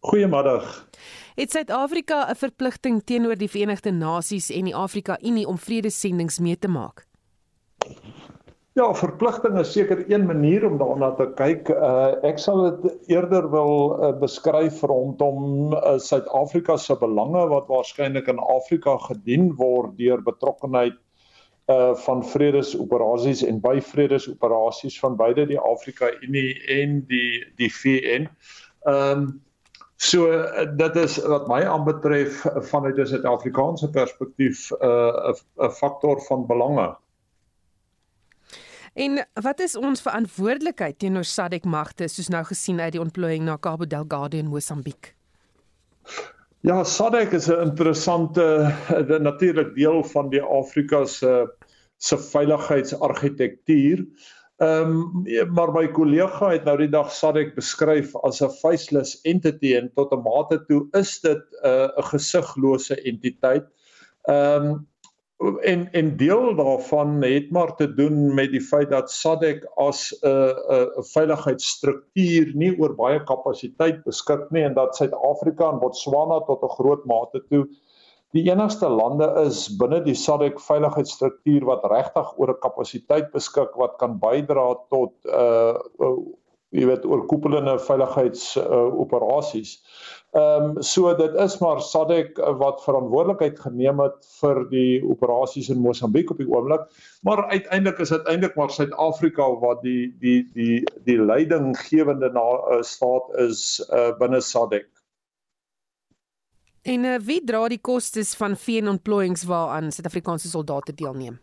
Goeiemiddag. 0.03 0.87
Het 1.35 1.51
Suid-Afrika 1.51 2.31
'n 2.31 2.35
verpligting 2.35 3.03
teenoor 3.03 3.35
die 3.35 3.49
Verenigde 3.49 3.91
Nasies 3.91 4.49
en 4.51 4.63
die 4.63 4.75
Afrika 4.75 5.17
Unie 5.21 5.47
om 5.47 5.57
vredesendings 5.57 6.39
mee 6.39 6.57
te 6.59 6.67
maak? 6.67 7.07
Ja, 8.73 8.93
verpligting 8.93 9.59
is 9.59 9.71
seker 9.71 10.11
een 10.11 10.25
manier 10.25 10.65
om 10.65 10.77
daarna 10.77 11.11
te 11.11 11.31
kyk. 11.35 11.69
Uh, 11.69 12.19
ek 12.23 12.37
sal 12.37 12.63
dit 12.63 13.07
eerder 13.07 13.47
wil 13.51 13.95
uh, 13.95 14.09
beskryf 14.19 14.81
rondom 14.81 15.71
uh, 15.73 15.97
Suid-Afrika 15.97 16.77
se 16.77 16.97
belange 16.99 17.47
wat 17.47 17.67
waarskynlik 17.67 18.27
in 18.27 18.39
Afrika 18.39 18.97
gedien 18.97 19.55
word 19.55 19.97
deur 19.97 20.21
betrokkenheid 20.23 20.99
uh 21.71 21.95
van 21.95 22.25
vredesoperasies 22.27 23.43
en 23.43 23.61
by 23.61 23.79
vredesoperasies 23.79 24.99
van 24.99 25.15
beide 25.15 25.45
die 25.47 25.59
Afrika 25.59 26.11
Unie 26.21 26.59
en 26.67 27.05
die 27.07 27.45
die 27.55 27.71
VN. 27.71 28.27
Ehm 28.83 29.19
um, 29.23 29.43
So 30.03 30.27
eh, 30.31 30.67
dit 30.77 30.95
is 30.99 31.17
wat 31.31 31.47
my 31.47 31.61
aanbetref 31.63 32.43
vanuit 32.71 32.97
'n 32.97 33.05
Suid-Afrikaanse 33.07 33.89
perspektief 33.89 34.71
eh, 34.71 34.89
'n 34.89 35.35
uh, 35.57 35.67
'n 35.67 35.71
faktor 35.71 36.21
van 36.21 36.45
belange. 36.45 36.97
En 38.93 39.27
wat 39.41 39.59
is 39.59 39.75
ons 39.75 40.01
verantwoordelikheid 40.01 40.99
teenoor 40.99 41.23
SADC 41.23 41.63
magte 41.63 42.07
soos 42.07 42.27
nou 42.27 42.43
gesien 42.43 42.79
uit 42.79 42.91
die 42.91 43.01
ontplooiing 43.01 43.43
na 43.43 43.57
Cabo 43.57 43.87
Delgado 43.87 44.37
in 44.37 44.47
Mosambiek? 44.47 45.15
Ja, 46.59 46.83
SADC 46.83 47.31
is 47.31 47.47
'n 47.47 47.61
interessante 47.61 48.43
eh, 48.87 49.19
natuurlik 49.19 49.75
deel 49.75 50.03
van 50.03 50.29
die 50.29 50.41
Afrika 50.41 51.05
se 51.05 51.53
se 51.97 52.17
veiligheidsargitektuur. 52.17 54.05
Ehm 54.61 54.91
um, 55.25 55.53
maar 55.53 55.71
my 55.73 55.87
kollega 55.91 56.51
het 56.51 56.63
nou 56.63 56.75
die 56.77 56.89
dag 56.93 57.11
SADC 57.11 57.55
beskryf 57.55 58.15
as 58.21 58.41
'n 58.41 58.53
faceless 58.61 59.21
entity 59.25 59.73
en 59.75 59.91
tot 59.95 60.13
'n 60.13 60.21
mate 60.21 60.65
toe 60.67 60.87
is 60.91 61.19
dit 61.21 61.41
'n 61.41 61.67
uh, 61.67 61.89
'n 61.97 62.03
gesiglose 62.03 63.01
entiteit. 63.01 63.65
Ehm 64.29 64.65
um, 64.65 64.87
en 65.61 65.91
en 65.91 66.17
deel 66.17 66.55
daarvan 66.55 67.21
het 67.21 67.51
maar 67.51 67.75
te 67.75 67.93
doen 67.93 68.33
met 68.33 68.51
die 68.51 68.61
feit 68.61 68.89
dat 68.89 69.11
SADC 69.11 69.65
as 69.75 70.13
'n 70.21 70.27
uh, 70.27 70.53
'n 70.69 70.99
uh, 70.99 71.03
veiligheidsstruktuur 71.03 72.51
nie 72.55 72.79
oor 72.79 72.95
baie 72.95 73.23
kapasiteit 73.23 74.03
beskik 74.03 74.49
nie 74.51 74.63
en 74.63 74.73
dat 74.73 74.95
Suid-Afrika 74.95 75.71
en 75.71 75.79
Botswana 75.79 76.39
tot 76.39 76.63
'n 76.63 76.75
groot 76.77 77.05
mate 77.05 77.43
toe 77.49 77.67
die 78.33 78.45
enigste 78.49 78.89
lande 78.89 79.27
is 79.45 79.65
binne 79.77 80.01
die 80.05 80.17
SADC 80.17 80.61
veiligheidsstruktuur 80.67 81.67
wat 81.69 81.85
regtig 81.91 82.31
oor 82.37 82.53
'n 82.53 82.61
kapasiteit 82.65 83.31
beskik 83.33 83.75
wat 83.81 83.99
kan 84.01 84.19
bydra 84.19 84.73
tot 84.89 85.13
uh, 85.25 85.77
uh 85.99 86.15
jy 86.73 86.87
weet 86.89 87.03
oorkoepelende 87.05 87.75
veiligheidsoperasies. 87.85 89.73
Uh, 89.77 90.39
ehm 90.41 90.63
um, 90.71 90.81
so 90.81 91.11
dit 91.13 91.35
is 91.43 91.59
maar 91.61 91.81
SADC 91.85 92.39
wat 92.57 92.81
verantwoordelikheid 92.81 93.59
geneem 93.61 94.01
het 94.01 94.25
vir 94.39 94.63
die 94.71 95.03
operasies 95.05 95.69
in 95.69 95.83
Mosambiek 95.83 96.33
op 96.33 96.41
die 96.41 96.49
oomblik, 96.49 96.87
maar 97.21 97.45
uiteindelik 97.51 98.01
is 98.01 98.15
dit 98.15 98.25
eintlik 98.33 98.57
maar 98.57 98.73
Suid-Afrika 98.73 99.45
wat 99.61 99.85
die 99.85 100.09
die 100.25 100.41
die 100.57 100.81
die 101.05 101.19
leidinggewende 101.21 102.33
na 102.33 102.49
uh, 102.57 102.81
staat 102.81 103.29
is 103.45 103.77
uh, 103.91 104.09
binne 104.17 104.41
SADC. 104.41 104.89
En 106.83 107.05
uh, 107.07 107.15
wie 107.23 107.39
dra 107.47 107.63
die 107.71 107.79
kostes 107.79 108.33
van 108.35 108.57
VN 108.59 108.91
ontplooiings 108.91 109.45
waaraan 109.47 109.91
Suid-Afrikaanse 109.91 110.49
soldate 110.51 110.91
deelneem? 110.99 111.39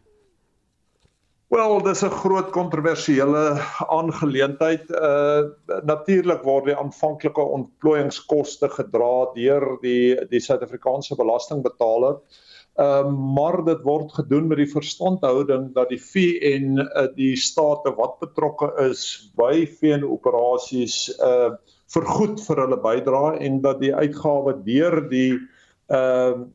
Wel, 1.51 1.81
dis 1.83 2.03
'n 2.05 2.13
groot 2.23 2.51
kontroversiële 2.51 3.41
aangeleentheid. 3.99 4.91
Uh 4.91 5.49
natuurlik 5.89 6.45
word 6.45 6.69
die 6.69 6.77
aanvanklike 6.77 7.43
ontplooiingskoste 7.57 8.69
gedra 8.69 9.33
deur 9.35 9.67
die 9.83 10.15
die 10.31 10.41
Suid-Afrikaanse 10.45 11.17
belastingbetaler. 11.17 12.21
Ehm 12.77 13.09
uh, 13.09 13.35
maar 13.35 13.65
dit 13.65 13.83
word 13.83 14.13
gedoen 14.13 14.47
met 14.47 14.61
die 14.61 14.71
verstandhouding 14.71 15.73
dat 15.75 15.89
die 15.89 16.03
VN 16.05 16.79
uh, 16.85 17.09
die 17.17 17.37
state 17.37 17.97
wat 17.97 18.21
betrokke 18.21 18.73
is 18.91 19.33
by 19.37 19.67
VN 19.67 20.05
operasies 20.05 21.09
uh 21.19 21.57
vergoed 21.95 22.41
vir 22.47 22.63
hulle 22.65 22.81
bydrae 22.85 23.39
en 23.47 23.61
dat 23.65 23.81
die 23.83 23.95
uitgawe 23.95 24.57
deur 24.67 25.03
die 25.11 25.35
ehm 25.91 26.47
uh, 26.47 26.49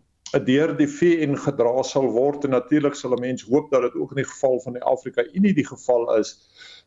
deur 0.46 0.74
die 0.76 0.88
VN 0.90 1.36
gedra 1.40 1.84
sal 1.88 2.10
word 2.12 2.44
en 2.44 2.52
natuurlik 2.56 2.96
sal 2.96 3.14
'n 3.16 3.22
mens 3.22 3.44
hoop 3.48 3.70
dat 3.72 3.82
dit 3.82 3.96
ook 3.96 4.12
in 4.12 4.24
die 4.24 4.32
geval 4.32 4.60
van 4.60 4.74
die 4.74 4.84
Afrika 4.84 5.24
Unie 5.34 5.54
die 5.54 5.68
geval 5.68 6.16
is. 6.18 6.34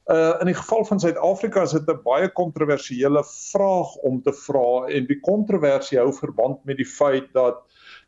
Uh 0.07 0.35
in 0.41 0.47
die 0.47 0.59
geval 0.59 0.85
van 0.85 1.01
Suid-Afrika 1.01 1.63
is 1.63 1.71
dit 1.71 1.89
'n 1.89 2.03
baie 2.05 2.29
kontroversiële 2.29 3.25
vraag 3.25 3.95
om 3.97 4.23
te 4.23 4.33
vra 4.33 4.89
en 4.89 5.07
die 5.07 5.21
kontroversie 5.21 5.99
hou 5.99 6.13
verband 6.13 6.65
met 6.65 6.77
die 6.77 6.87
feit 6.87 7.33
dat 7.33 7.63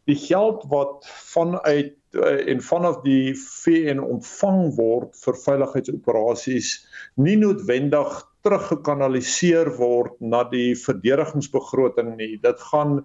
die 0.04 0.16
geld 0.16 0.64
wat 0.68 1.06
vanuit 1.08 1.94
uh, 2.10 2.48
en 2.48 2.62
vanaf 2.62 3.00
die 3.02 3.34
VN 3.36 3.98
ontvang 3.98 4.74
word 4.76 5.16
vir 5.24 5.36
veiligheidsoperasies 5.44 6.86
nie 7.14 7.36
noodwendig 7.36 8.29
teruggekanaliseer 8.46 9.72
word 9.76 10.16
na 10.20 10.44
die 10.48 10.72
verdedigingsbegroting 10.78 12.14
nie. 12.16 12.36
Dit 12.42 12.62
gaan 12.70 13.00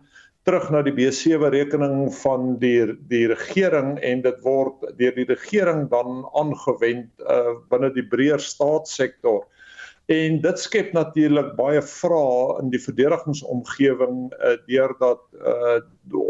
terug 0.45 0.69
na 0.69 0.83
die 0.85 0.93
B7 0.93 1.49
rekening 1.53 2.05
van 2.21 2.55
die 2.61 2.85
die 3.09 3.25
regering 3.31 3.95
en 4.05 4.21
dit 4.21 4.37
word 4.45 4.85
deur 4.99 5.17
die 5.17 5.27
regering 5.31 5.87
dan 5.89 6.23
aangewend 6.37 7.09
uh, 7.25 7.57
binne 7.71 7.89
die 7.95 8.05
breër 8.05 8.43
staatssektor. 8.43 9.43
En 10.13 10.37
dit 10.37 10.59
skep 10.61 10.91
natuurlik 10.93 11.55
baie 11.57 11.81
vrae 11.81 12.59
in 12.61 12.69
die 12.69 12.81
verdedigingsomgewing 12.83 14.19
uh, 14.37 14.51
deurdat 14.69 15.23
uh, 15.41 15.79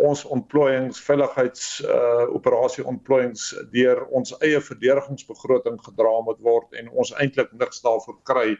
ons 0.07 0.23
ontplooiings 0.31 1.01
veiligheids 1.03 1.81
uh, 1.83 2.23
operasie 2.37 2.85
ontplooiings 2.87 3.49
deur 3.75 4.05
ons 4.15 4.31
eie 4.39 4.63
verdedigingsbegroting 4.63 5.75
gedra 5.89 6.15
moet 6.23 6.39
word 6.39 6.79
en 6.79 6.87
ons 6.95 7.11
eintlik 7.19 7.51
niks 7.59 7.83
daarvoor 7.83 8.15
kry 8.23 8.55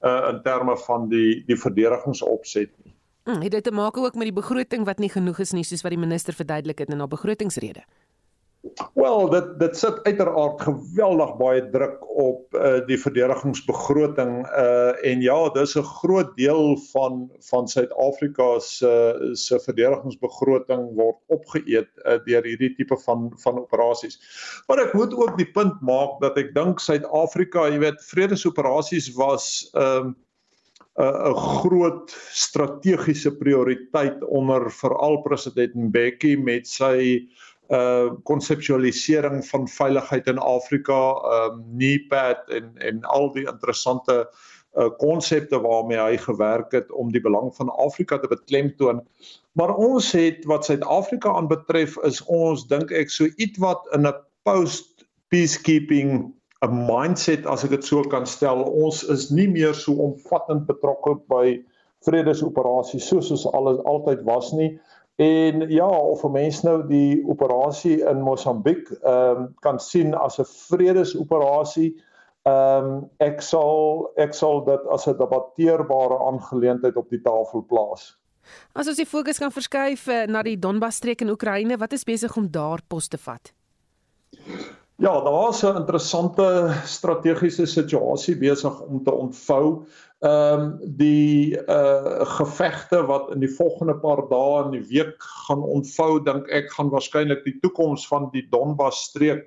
uh, 0.00 0.28
in 0.32 0.42
terme 0.42 0.76
van 0.86 1.08
die 1.08 1.42
die 1.46 1.56
verdedigingsopset 1.56 2.70
nie. 2.84 2.94
Mm, 3.26 3.42
het 3.42 3.50
dit 3.50 3.64
te 3.64 3.72
maak 3.74 3.96
ook 3.96 4.14
met 4.14 4.28
die 4.30 4.36
begroting 4.36 4.84
wat 4.86 4.98
nie 5.02 5.10
genoeg 5.10 5.38
is 5.42 5.52
nie 5.52 5.64
soos 5.64 5.82
wat 5.82 5.94
die 5.94 6.00
minister 6.00 6.34
verduidelik 6.34 6.78
het 6.78 6.90
in 6.90 6.98
haar 6.98 7.10
begrotingsrede? 7.10 7.82
Wel, 8.76 9.28
dit 9.32 9.46
dit 9.58 9.76
sit 9.76 10.02
uiteraard 10.04 10.60
geweldig 10.60 11.30
baie 11.40 11.62
druk 11.72 12.02
op 12.20 12.56
uh, 12.56 12.80
die 12.88 12.98
verdedigingsbegroting 13.00 14.34
uh 14.44 15.06
en 15.10 15.22
ja, 15.24 15.36
dis 15.54 15.76
'n 15.80 15.86
groot 16.00 16.34
deel 16.36 16.76
van 16.92 17.30
van 17.48 17.68
Suid-Afrika 17.68 18.58
se 18.60 18.92
uh, 19.20 19.32
se 19.32 19.60
verdedigingsbegroting 19.64 20.92
word 21.00 21.16
opgeëet 21.26 21.88
uh, 22.04 22.18
deur 22.28 22.44
hierdie 22.44 22.74
tipe 22.76 23.00
van 23.06 23.32
van 23.44 23.62
operasies. 23.64 24.20
Maar 24.68 24.84
ek 24.84 24.92
moet 24.92 25.14
ook 25.14 25.36
die 25.40 25.50
punt 25.56 25.80
maak 25.80 26.20
dat 26.20 26.36
ek 26.36 26.52
dink 26.54 26.80
Suid-Afrika, 26.80 27.68
jy 27.72 27.80
weet, 27.80 28.04
vredesoperasies 28.12 29.12
was 29.16 29.70
ehm 29.72 30.12
uh, 30.12 30.14
'n 31.32 31.36
groot 31.36 32.12
strategiese 32.32 33.36
prioriteit 33.36 34.22
onder 34.24 34.70
veral 34.72 35.20
president 35.22 35.74
Mbeki 35.74 36.36
met 36.36 36.68
sy 36.68 37.28
uh 37.74 38.12
konseptualisering 38.22 39.40
van 39.46 39.68
veiligheid 39.68 40.26
in 40.26 40.38
Afrika, 40.38 41.00
um 41.36 41.64
NEPAD 41.78 42.48
en 42.48 42.70
en 42.76 43.02
al 43.02 43.32
die 43.34 43.46
interessante 43.46 44.28
uh 44.76 44.90
konsepte 45.00 45.60
waarmee 45.60 45.98
hy 45.98 46.16
gewerk 46.16 46.72
het 46.72 46.92
om 46.92 47.10
die 47.12 47.20
belang 47.20 47.54
van 47.56 47.72
Afrika 47.74 48.18
te 48.18 48.28
beklemtoon. 48.28 49.02
Maar 49.52 49.74
ons 49.74 50.12
het 50.12 50.44
wat 50.44 50.64
Suid-Afrika 50.64 51.32
aanbetref 51.32 51.96
is 52.04 52.22
ons 52.26 52.66
dink 52.68 52.92
ek 52.92 53.10
so 53.10 53.26
ietwat 53.36 53.88
in 53.96 54.06
'n 54.06 54.14
post 54.44 55.06
peacekeeping 55.28 56.32
'n 56.62 56.74
mindset 56.86 57.46
as 57.46 57.64
ek 57.64 57.70
dit 57.70 57.84
so 57.84 58.02
kan 58.02 58.26
stel. 58.26 58.62
Ons 58.62 59.02
is 59.02 59.30
nie 59.30 59.48
meer 59.48 59.74
so 59.74 59.92
omvattend 59.92 60.66
betrokke 60.66 61.16
by 61.28 61.58
vredesoperasies 62.06 63.08
soos 63.08 63.30
ons 63.30 63.46
al 63.46 63.72
altyd 63.84 64.22
was 64.24 64.52
nie. 64.52 64.78
En 65.16 65.70
ja, 65.70 65.88
of 65.88 66.24
'n 66.24 66.30
mens 66.30 66.62
nou 66.62 66.86
die 66.86 67.24
operasie 67.26 68.04
in 68.04 68.20
Mosambiek 68.22 68.90
ehm 68.90 69.36
um, 69.36 69.54
kan 69.60 69.80
sien 69.80 70.14
as 70.14 70.38
'n 70.38 70.44
vredesoperasie, 70.44 71.96
ehm 72.42 72.84
um, 72.84 73.10
ek 73.16 73.40
sal 73.40 74.10
ek 74.16 74.34
sal 74.34 74.64
dit 74.64 74.86
as 74.86 75.06
'n 75.06 75.16
debatteerbare 75.16 76.18
aangeleentheid 76.18 76.96
op 76.96 77.08
die 77.10 77.22
tafel 77.22 77.62
plaas. 77.62 78.18
As 78.72 78.86
ons 78.86 78.96
die 78.96 79.08
fokus 79.08 79.38
kan 79.38 79.52
verskuif 79.52 80.06
eh, 80.06 80.26
na 80.28 80.42
die 80.42 80.58
Donbas 80.58 81.00
streek 81.00 81.20
in 81.20 81.30
Oekraïne, 81.30 81.78
wat 81.78 81.92
is 81.92 82.04
besig 82.04 82.36
om 82.36 82.50
daar 82.50 82.80
pos 82.86 83.08
te 83.08 83.18
vat? 83.18 83.52
Ja, 84.96 85.12
daar 85.20 85.32
was 85.32 85.62
'n 85.62 85.76
interessante 85.76 86.72
strategiese 86.84 87.66
situasie 87.66 88.36
besig 88.36 88.80
om 88.80 89.04
te 89.04 89.12
ontvou. 89.12 89.84
Ehm 90.24 90.60
um, 90.60 90.96
die 90.96 91.52
uh 91.68 92.24
gevegte 92.24 93.02
wat 93.06 93.34
in 93.34 93.42
die 93.44 93.52
volgende 93.52 93.98
paar 94.00 94.22
dae 94.30 94.62
in 94.64 94.70
die 94.72 94.86
week 94.88 95.16
gaan 95.46 95.60
ontvou, 95.60 96.22
dink 96.24 96.48
ek 96.48 96.70
gaan 96.72 96.88
waarskynlik 96.88 97.42
die 97.44 97.58
toekoms 97.60 98.06
van 98.08 98.30
die 98.32 98.46
Donbas 98.48 99.02
streek 99.10 99.44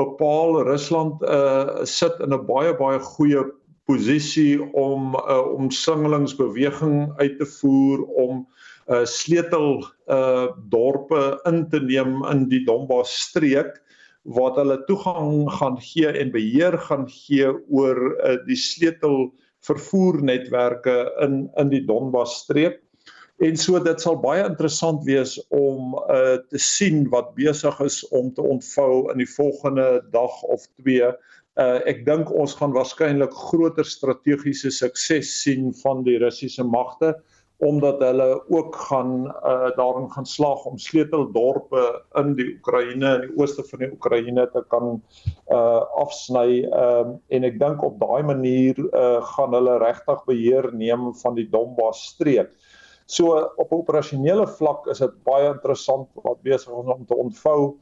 bepaal. 0.00 0.62
Rusland 0.64 1.20
uh 1.22 1.84
sit 1.84 2.16
in 2.24 2.32
'n 2.32 2.46
baie 2.48 2.72
baie 2.78 3.00
goeie 3.04 3.42
posisie 3.84 4.56
om 4.72 5.12
'n 5.12 5.20
uh, 5.28 5.44
omsingelingsbeweging 5.58 7.12
uit 7.20 7.36
te 7.38 7.46
voer 7.60 8.04
om 8.24 8.46
uh 8.88 9.04
sleutel 9.04 9.84
uh 10.08 10.48
dorpe 10.72 11.40
in 11.44 11.68
te 11.68 11.80
neem 11.80 12.24
in 12.32 12.48
die 12.48 12.64
Donbas 12.64 13.12
streek 13.28 13.76
wat 14.24 14.56
hulle 14.56 14.80
toegang 14.88 15.52
gaan 15.52 15.76
gee 15.80 16.08
en 16.08 16.32
beheer 16.32 16.78
gaan 16.88 17.04
gee 17.08 17.52
oor 17.68 18.00
uh, 18.24 18.36
die 18.48 18.56
sleutel 18.56 19.28
vervoernetwerke 19.68 20.98
in 21.24 21.46
in 21.60 21.72
die 21.72 21.84
Donbas 21.86 22.40
streek. 22.44 22.80
En 23.38 23.54
so 23.56 23.78
dit 23.78 24.00
sal 24.02 24.16
baie 24.18 24.42
interessant 24.42 25.04
wees 25.06 25.36
om 25.54 25.94
uh, 25.94 26.40
te 26.50 26.58
sien 26.58 27.04
wat 27.12 27.36
besig 27.36 27.76
is 27.84 28.00
om 28.10 28.32
te 28.34 28.42
ontvou 28.42 29.12
in 29.12 29.22
die 29.22 29.30
volgende 29.30 30.00
dag 30.10 30.40
of 30.50 30.64
twee. 30.80 31.12
Uh, 31.58 31.78
ek 31.90 32.02
dink 32.06 32.32
ons 32.34 32.56
gaan 32.58 32.74
waarskynlik 32.74 33.34
groter 33.34 33.86
strategiese 33.86 34.72
sukses 34.74 35.30
sien 35.42 35.70
van 35.84 36.02
die 36.06 36.18
Russiese 36.18 36.66
magte 36.66 37.14
omdat 37.58 37.98
hulle 37.98 38.28
ook 38.54 38.76
gaan 38.76 39.26
uh, 39.26 39.70
daarin 39.76 40.10
gaan 40.10 40.26
slaag 40.26 40.64
om 40.64 40.78
sleuteldorpe 40.78 41.82
in 42.14 42.36
die 42.38 42.52
Oekraïne 42.54 43.14
in 43.16 43.24
die 43.26 43.34
ooste 43.34 43.64
van 43.66 43.82
die 43.82 43.90
Oekraïne 43.90 44.44
te 44.52 44.62
kan 44.70 45.00
uh, 45.50 45.82
afsny 45.98 46.62
um, 46.70 47.16
en 47.34 47.46
ek 47.48 47.58
dink 47.58 47.82
op 47.82 47.98
daai 47.98 48.22
manier 48.22 48.78
uh, 48.78 49.18
gaan 49.34 49.56
hulle 49.58 49.78
regtig 49.82 50.22
beheer 50.30 50.70
neem 50.70 51.10
van 51.18 51.34
die 51.34 51.48
Donbas 51.50 52.04
streek. 52.12 52.52
So 53.10 53.34
op 53.56 53.72
operasionele 53.72 54.46
vlak 54.58 54.86
is 54.92 55.02
dit 55.02 55.14
baie 55.26 55.48
interessant 55.50 56.10
wat 56.22 56.42
besig 56.46 56.70
is 56.70 56.94
om 56.94 57.06
te 57.08 57.16
ontvou. 57.16 57.74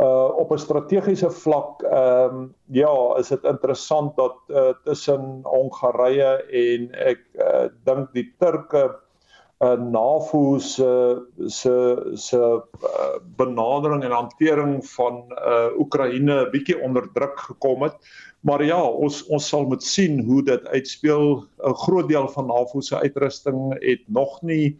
Uh 0.00 0.32
op 0.40 0.50
'n 0.50 0.58
strategiese 0.58 1.30
vlak 1.30 1.82
ehm 1.84 2.34
um, 2.34 2.54
ja, 2.72 3.14
is 3.18 3.28
dit 3.28 3.44
interessant 3.44 4.16
dat 4.16 4.36
uh, 4.48 4.72
tussen 4.84 5.40
Hongarye 5.44 6.30
en 6.50 6.90
ek 6.94 7.20
uh, 7.36 7.68
dink 7.84 8.08
die 8.16 8.26
Turke 8.38 8.96
uh 9.60 9.76
NAVO 9.76 10.58
se 10.58 11.20
se 11.46 11.72
se 12.14 12.36
uh, 12.36 13.18
benadering 13.36 14.04
en 14.04 14.10
hantering 14.10 14.86
van 14.94 15.24
uh, 15.28 15.78
Oekraïne 15.78 16.46
'n 16.46 16.50
bietjie 16.50 16.80
onder 16.80 17.12
druk 17.12 17.38
gekom 17.38 17.82
het. 17.82 17.96
Maar 18.40 18.64
ja, 18.64 18.82
ons 18.82 19.26
ons 19.26 19.48
sal 19.48 19.66
moet 19.66 19.82
sien 19.82 20.24
hoe 20.24 20.42
dit 20.42 20.66
uitspeel. 20.66 21.44
'n 21.44 21.74
Groot 21.74 22.08
deel 22.08 22.28
van 22.28 22.46
NAVO 22.46 22.80
se 22.80 22.96
uitrusting 22.96 23.76
het 23.84 24.00
nog 24.08 24.42
nie 24.42 24.78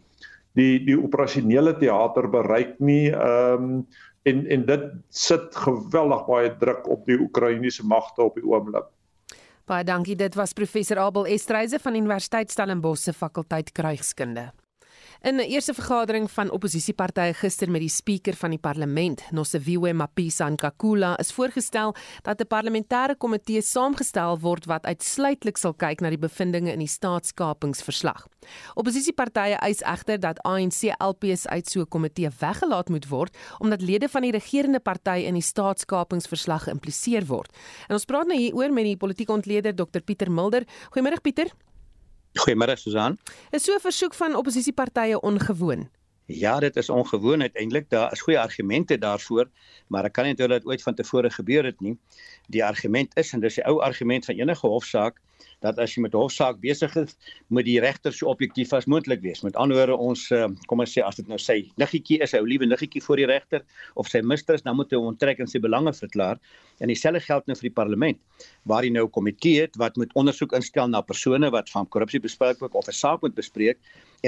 die 0.53 0.83
die 0.85 0.97
operasionele 0.97 1.77
teater 1.77 2.29
bereik 2.29 2.79
nie. 2.79 3.11
Ehm 3.11 3.63
um, 3.63 3.87
en 4.23 4.47
en 4.47 4.65
dit 4.65 4.83
sit 5.09 5.55
geweldig 5.55 6.25
baie 6.25 6.57
druk 6.57 6.89
op 6.89 7.05
die 7.05 7.19
Oekraïense 7.19 7.85
magte 7.85 8.21
op 8.21 8.35
die 8.35 8.45
oomblik. 8.45 8.85
Baie 9.65 9.83
dankie. 9.83 10.15
Dit 10.15 10.35
was 10.35 10.53
professor 10.53 10.97
Abel 10.97 11.25
Estreise 11.25 11.79
van 11.79 11.95
Universiteit 11.95 12.51
Stellenbosch 12.51 13.03
se 13.03 13.13
fakulteit 13.13 13.71
Kruigskunde. 13.71 14.51
In 15.21 15.35
'n 15.35 15.39
eerste 15.39 15.73
vergadering 15.73 16.31
van 16.31 16.49
oppositiepartye 16.49 17.33
gister 17.33 17.71
met 17.71 17.81
die 17.81 17.89
spreker 17.89 18.33
van 18.33 18.49
die 18.49 18.59
parlement, 18.59 19.21
Nosiviwe 19.31 19.93
Mapisa 19.93 20.49
Nkakula, 20.49 21.17
is 21.17 21.31
voorgestel 21.31 21.95
dat 22.21 22.41
'n 22.41 22.47
parlementêre 22.47 23.17
komitee 23.17 23.61
saamgestel 23.61 24.39
word 24.39 24.65
wat 24.65 24.85
uitsluitlik 24.85 25.57
sal 25.57 25.73
kyk 25.73 26.01
na 26.01 26.09
die 26.09 26.17
bevindinge 26.17 26.71
in 26.71 26.79
die 26.79 26.87
staatskapingsverslag. 26.87 28.27
Oppositiepartye 28.73 29.55
eis 29.61 29.81
egter 29.81 30.19
dat 30.19 30.41
ANC 30.41 30.81
LPs 30.97 31.47
uit 31.47 31.69
so 31.69 31.81
'n 31.81 31.87
komitee 31.87 32.29
weggelaat 32.39 32.89
moet 32.89 33.07
word 33.07 33.37
omdat 33.59 33.81
lede 33.81 34.09
van 34.09 34.21
die 34.21 34.31
regerende 34.31 34.79
party 34.79 35.25
in 35.27 35.33
die 35.33 35.43
staatskapingsverslag 35.43 36.63
geïmpliseer 36.63 37.25
word. 37.25 37.51
En 37.87 37.93
ons 37.93 38.05
praat 38.05 38.27
nou 38.27 38.39
hieroor 38.39 38.73
met 38.73 38.83
die 38.83 38.97
politieke 38.97 39.33
ontleder 39.33 39.75
Dr 39.75 39.99
Pieter 39.99 40.31
Mulder. 40.31 40.65
Goeiemôre 40.89 41.21
Pieter. 41.21 41.51
Goeiemôre 42.33 42.77
Susan. 42.77 43.17
Is 43.51 43.63
so 43.63 43.75
'n 43.75 43.79
versoek 43.79 44.13
van 44.13 44.35
oppositiepartye 44.35 45.19
ongewoon? 45.19 45.89
Ja, 46.25 46.59
dit 46.59 46.75
is 46.75 46.89
ongewoon 46.89 47.41
uiteindelik. 47.41 47.89
Daar 47.89 48.11
is 48.11 48.21
goeie 48.21 48.39
argumente 48.39 48.97
daarvoor, 48.97 49.49
maar 49.87 50.05
ek 50.05 50.13
kan 50.13 50.23
nie 50.23 50.31
onthou 50.31 50.49
dat 50.49 50.65
ooit 50.65 50.81
van 50.81 50.93
tevore 50.95 51.29
gebeur 51.29 51.63
het 51.63 51.79
nie. 51.79 51.97
Die 52.47 52.65
argument 52.65 53.17
is 53.17 53.33
en 53.33 53.39
dis 53.39 53.55
die 53.55 53.65
ou 53.65 53.81
argument 53.81 54.25
van 54.25 54.35
enige 54.35 54.67
hofsaak 54.67 55.19
dat 55.61 55.79
as 55.81 55.93
jy 55.95 56.03
met 56.05 56.15
hofsaak 56.17 56.59
besig 56.61 56.93
is, 56.99 57.15
moet 57.53 57.67
die 57.67 57.79
regter 57.83 58.13
so 58.15 58.29
objektief 58.31 58.73
as 58.73 58.87
moontlik 58.89 59.21
wees. 59.25 59.43
Met 59.45 59.57
ander 59.61 59.77
woorde, 59.77 59.97
ons 59.97 60.25
uh, 60.35 60.47
kom 60.69 60.81
ons 60.83 60.93
sê 60.97 61.03
as 61.05 61.19
dit 61.19 61.29
nou 61.29 61.39
sy 61.41 61.59
niggetjie 61.81 62.19
is, 62.25 62.33
hy 62.33 62.41
ou 62.41 62.49
liewe 62.49 62.67
niggetjie 62.69 63.03
voor 63.05 63.21
die 63.21 63.29
regter 63.29 63.65
of 64.01 64.09
sy 64.11 64.23
mistress, 64.25 64.65
dan 64.65 64.77
moet 64.79 64.93
hy 64.93 64.99
onttrek 64.99 65.41
en 65.41 65.49
sy 65.49 65.61
belange 65.61 65.93
verklaar. 65.97 66.41
En 66.81 66.89
dieselfde 66.89 67.21
geld 67.23 67.47
nou 67.47 67.57
vir 67.59 67.69
die 67.69 67.75
parlement, 67.77 68.21
waar 68.69 68.87
hy 68.87 68.93
nou 68.93 69.07
komitee 69.13 69.67
het 69.67 69.77
wat 69.81 69.99
moet 70.01 70.13
ondersoek 70.17 70.55
instel 70.57 70.89
na 70.89 71.03
persone 71.05 71.51
wat 71.53 71.69
van 71.73 71.89
korrupsie 71.93 72.21
bespreek 72.23 72.61
word 72.61 72.73
of 72.73 72.89
'n 72.89 72.97
saak 72.97 73.21
moet 73.21 73.37
bespreek 73.37 73.77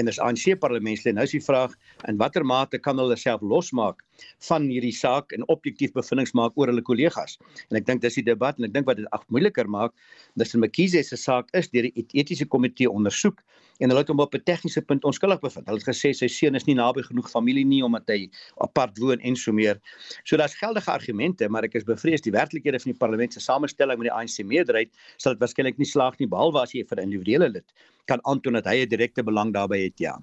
en 0.00 0.10
as 0.10 0.18
ANC 0.22 0.54
parlementslid 0.60 1.16
nou 1.16 1.24
is 1.26 1.34
die 1.36 1.42
vraag 1.42 1.74
in 2.10 2.18
watter 2.20 2.44
mate 2.46 2.80
kan 2.82 2.98
hulle 2.98 3.16
self 3.20 3.42
losmaak 3.42 4.02
van 4.48 4.68
hierdie 4.70 4.94
saak 4.94 5.34
en 5.36 5.46
objektief 5.54 5.94
bevindinge 5.94 6.34
maak 6.38 6.56
oor 6.58 6.70
hulle 6.72 6.84
kollegas. 6.86 7.38
En 7.70 7.78
ek 7.80 7.86
dink 7.88 8.02
dis 8.02 8.18
die 8.20 8.26
debat 8.26 8.58
en 8.58 8.68
ek 8.68 8.74
dink 8.74 8.90
wat 8.90 9.00
dit 9.00 9.10
ag 9.16 9.24
moeiliker 9.34 9.70
maak, 9.70 9.94
dis 10.40 10.54
in 10.54 10.62
McKinsey 10.62 11.04
se 11.06 11.18
saak 11.20 11.50
is 11.54 11.70
deur 11.74 11.88
die 11.88 12.06
etiese 12.14 12.46
komitee 12.46 12.90
ondersoek 12.90 13.42
en 13.78 13.88
hulle 13.88 14.00
het 14.00 14.08
hom 14.08 14.20
op 14.20 14.34
'n 14.34 14.42
tegniese 14.44 14.82
punt 14.82 15.04
onskuldig 15.04 15.40
bevind. 15.40 15.66
Hulle 15.66 15.78
het 15.78 15.88
gesê 15.88 16.12
sy 16.14 16.28
seun 16.28 16.54
is 16.54 16.66
nie 16.66 16.74
naby 16.74 17.02
genoeg 17.02 17.30
familie 17.30 17.64
nie 17.64 17.82
omdat 17.82 18.08
hy 18.08 18.30
apart 18.60 18.98
woon 18.98 19.20
en 19.20 19.36
so 19.36 19.52
meer. 19.52 19.80
So 20.24 20.36
daar's 20.36 20.54
geldige 20.54 20.90
argumente, 20.90 21.48
maar 21.48 21.64
ek 21.64 21.74
is 21.74 21.84
bevrees 21.84 22.20
die 22.20 22.32
werklikhede 22.32 22.80
van 22.80 22.92
die 22.92 22.98
parlement 22.98 23.32
se 23.32 23.40
samestelling 23.40 23.98
met 23.98 24.10
die 24.10 24.12
ANC 24.12 24.44
meerderheid 24.44 24.90
sal 25.16 25.32
dit 25.32 25.40
waarskynlik 25.40 25.78
nie 25.78 25.86
slaag 25.86 26.18
nie 26.18 26.28
behalwe 26.28 26.60
as 26.60 26.72
jy 26.72 26.84
vir 26.84 26.98
'n 26.98 27.10
individuele 27.10 27.48
lid 27.48 27.72
kan 28.06 28.20
aantoon 28.22 28.52
dat 28.52 28.66
hy 28.66 28.84
'n 28.84 28.88
direkte 28.88 29.22
belang 29.22 29.52
daarbey 29.52 29.84
het, 29.84 29.98
ja. 29.98 30.18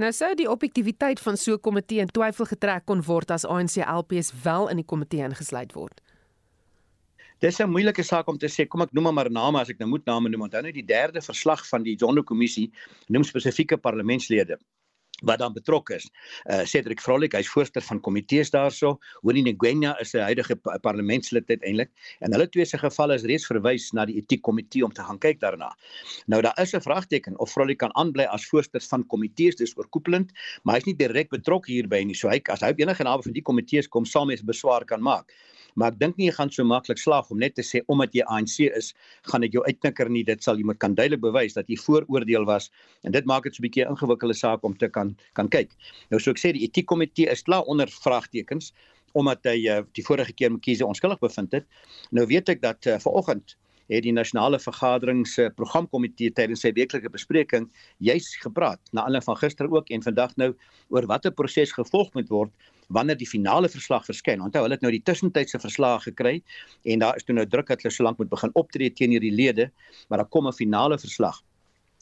Nou 0.00 0.12
sou 0.12 0.34
die 0.34 0.50
objektiviteit 0.50 1.20
van 1.20 1.36
so 1.36 1.52
'n 1.54 1.60
komitee 1.60 2.00
in 2.00 2.08
twyfel 2.08 2.46
getrek 2.46 2.86
kon 2.86 3.02
word 3.02 3.30
as 3.30 3.44
ANC 3.44 3.76
LPs 3.76 4.32
wel 4.42 4.68
in 4.68 4.76
die 4.76 4.86
komitee 4.86 5.24
ingesluit 5.24 5.72
word. 5.72 6.00
Dis 7.40 7.58
'n 7.58 7.70
moeilike 7.72 8.02
saak 8.04 8.26
om 8.28 8.38
te 8.38 8.48
sê. 8.52 8.66
Kom 8.68 8.82
ek 8.84 8.90
noem 8.92 9.14
maar 9.16 9.30
name 9.32 9.60
as 9.60 9.70
ek 9.72 9.78
nou 9.80 9.88
moet 9.88 10.04
name 10.04 10.28
noem. 10.28 10.42
Onthou 10.44 10.60
nou 10.60 10.72
die 10.76 10.84
derde 10.84 11.22
verslag 11.24 11.62
van 11.68 11.82
die 11.82 11.96
Zondo-kommissie 11.96 12.66
noem 13.08 13.24
spesifieke 13.24 13.78
parlementslede 13.80 14.58
wat 15.24 15.38
dan 15.38 15.52
betrokke 15.52 15.94
is. 15.94 16.08
Uh 16.44 16.64
Cedric 16.64 17.00
Vrolik, 17.00 17.32
hy's 17.36 17.48
voorsteur 17.48 17.82
van 17.82 18.00
komitees 18.00 18.52
daarso. 18.52 18.98
Winnie 19.22 19.54
Ngwenya 19.54 19.94
is 20.00 20.12
'n 20.14 20.24
huidige 20.28 20.56
parlementslid 20.82 21.48
uiteindelik 21.48 21.90
en 22.20 22.32
hulle 22.32 22.48
twee 22.48 22.64
se 22.64 22.78
geval 22.78 23.12
is 23.12 23.24
reeds 23.24 23.46
verwys 23.46 23.90
na 23.92 24.04
die 24.04 24.16
etiekkomitee 24.20 24.84
om 24.84 24.92
te 24.92 25.02
gaan 25.02 25.18
kyk 25.18 25.40
daarna. 25.40 25.72
Nou 26.26 26.42
daar 26.42 26.60
is 26.60 26.74
'n 26.74 26.80
vraagteken 26.80 27.38
of 27.38 27.50
Vrolik 27.50 27.78
kan 27.78 27.94
aanbly 27.94 28.24
as 28.24 28.48
voorsteur 28.48 28.82
van 28.82 29.06
komitees, 29.06 29.56
dis 29.56 29.76
oorkoepelend, 29.76 30.32
maar 30.62 30.74
hy's 30.74 30.84
nie 30.84 30.96
direk 30.96 31.30
betrokke 31.30 31.72
hierby 31.72 32.04
nie. 32.04 32.14
So 32.14 32.28
hy 32.28 32.40
as 32.50 32.60
hy 32.60 32.68
op 32.68 32.80
enige 32.80 33.02
naam 33.02 33.22
van 33.22 33.32
die 33.32 33.42
komitees 33.42 33.88
kom, 33.88 34.04
sal 34.04 34.26
mens 34.26 34.42
beswaar 34.42 34.84
kan 34.84 35.00
maak 35.00 35.32
maar 35.74 35.92
ek 35.92 35.98
dink 36.00 36.18
nie 36.18 36.28
jy 36.28 36.34
gaan 36.36 36.50
so 36.50 36.64
maklik 36.64 36.98
slaag 36.98 37.30
om 37.30 37.38
net 37.38 37.54
te 37.58 37.64
sê 37.66 37.82
omdat 37.92 38.14
jy 38.14 38.24
ANC 38.26 38.58
is, 38.68 38.92
gaan 39.30 39.44
dit 39.46 39.52
jou 39.52 39.64
uitknikker 39.66 40.10
nie. 40.10 40.24
Dit 40.24 40.42
sal 40.42 40.58
jy 40.60 40.66
moet 40.68 40.80
kan 40.82 40.94
duidelik 40.94 41.22
bewys 41.22 41.56
dat 41.58 41.68
jy 41.68 41.78
vooroordeel 41.80 42.46
was 42.48 42.70
en 43.04 43.12
dit 43.12 43.26
maak 43.26 43.44
dit 43.44 43.54
so 43.54 43.62
'n 43.62 43.68
bietjie 43.68 43.86
ingewikkelde 43.86 44.34
saak 44.34 44.64
om 44.64 44.76
te 44.76 44.88
kan 44.88 45.16
kan 45.34 45.48
kyk. 45.48 45.70
Nou 46.10 46.20
so 46.20 46.30
ek 46.30 46.38
sê 46.38 46.52
die 46.52 46.66
etiekkomitee 46.66 47.30
is 47.30 47.42
klaar 47.42 47.64
onder 47.66 47.88
vraagtekens 47.88 48.72
omdat 49.14 49.42
hy 49.44 49.66
uh, 49.66 49.82
die 49.92 50.04
vorige 50.06 50.32
keer 50.32 50.52
McKiese 50.52 50.86
onskuldig 50.86 51.18
bevind 51.18 51.52
het. 51.52 51.66
Nou 52.10 52.26
weet 52.26 52.48
ek 52.48 52.62
dat 52.62 52.86
uh, 52.86 52.98
vanoggend 52.98 53.56
het 53.90 54.04
die 54.06 54.14
nasionale 54.14 54.58
vergadering 54.62 55.24
se 55.26 55.48
programkomitee 55.56 56.30
tydens 56.30 56.62
sy 56.62 56.70
weeklikse 56.76 57.10
bespreking 57.10 57.66
juis 57.98 58.28
gepraat 58.42 58.80
na 58.92 59.02
aanleiding 59.02 59.26
van 59.26 59.40
gister 59.40 59.70
ook 59.70 59.90
en 59.90 60.04
vandag 60.06 60.36
nou 60.38 60.52
oor 60.94 61.08
watter 61.10 61.34
proses 61.34 61.74
gevolg 61.74 62.12
moet 62.14 62.30
word 62.30 62.52
wanneer 62.90 63.18
die 63.18 63.28
finale 63.28 63.68
verslag 63.70 64.04
verskyn. 64.04 64.42
Onthou, 64.44 64.64
hulle 64.66 64.78
het 64.78 64.82
nou 64.84 64.92
die 64.92 65.02
tussentydse 65.06 65.60
verslae 65.62 66.00
gekry 66.06 66.40
en 66.84 67.04
daar 67.04 67.16
is 67.16 67.26
toe 67.26 67.36
nou 67.36 67.46
druk 67.46 67.70
dat 67.70 67.82
hulle 67.82 67.94
so 67.94 68.06
lank 68.06 68.18
moet 68.18 68.32
begin 68.32 68.54
optree 68.58 68.90
teen 68.90 69.14
hierdie 69.14 69.34
lede, 69.34 69.70
maar 70.08 70.22
daar 70.22 70.28
kom 70.28 70.48
'n 70.48 70.52
finale 70.52 70.98
verslag. 70.98 71.42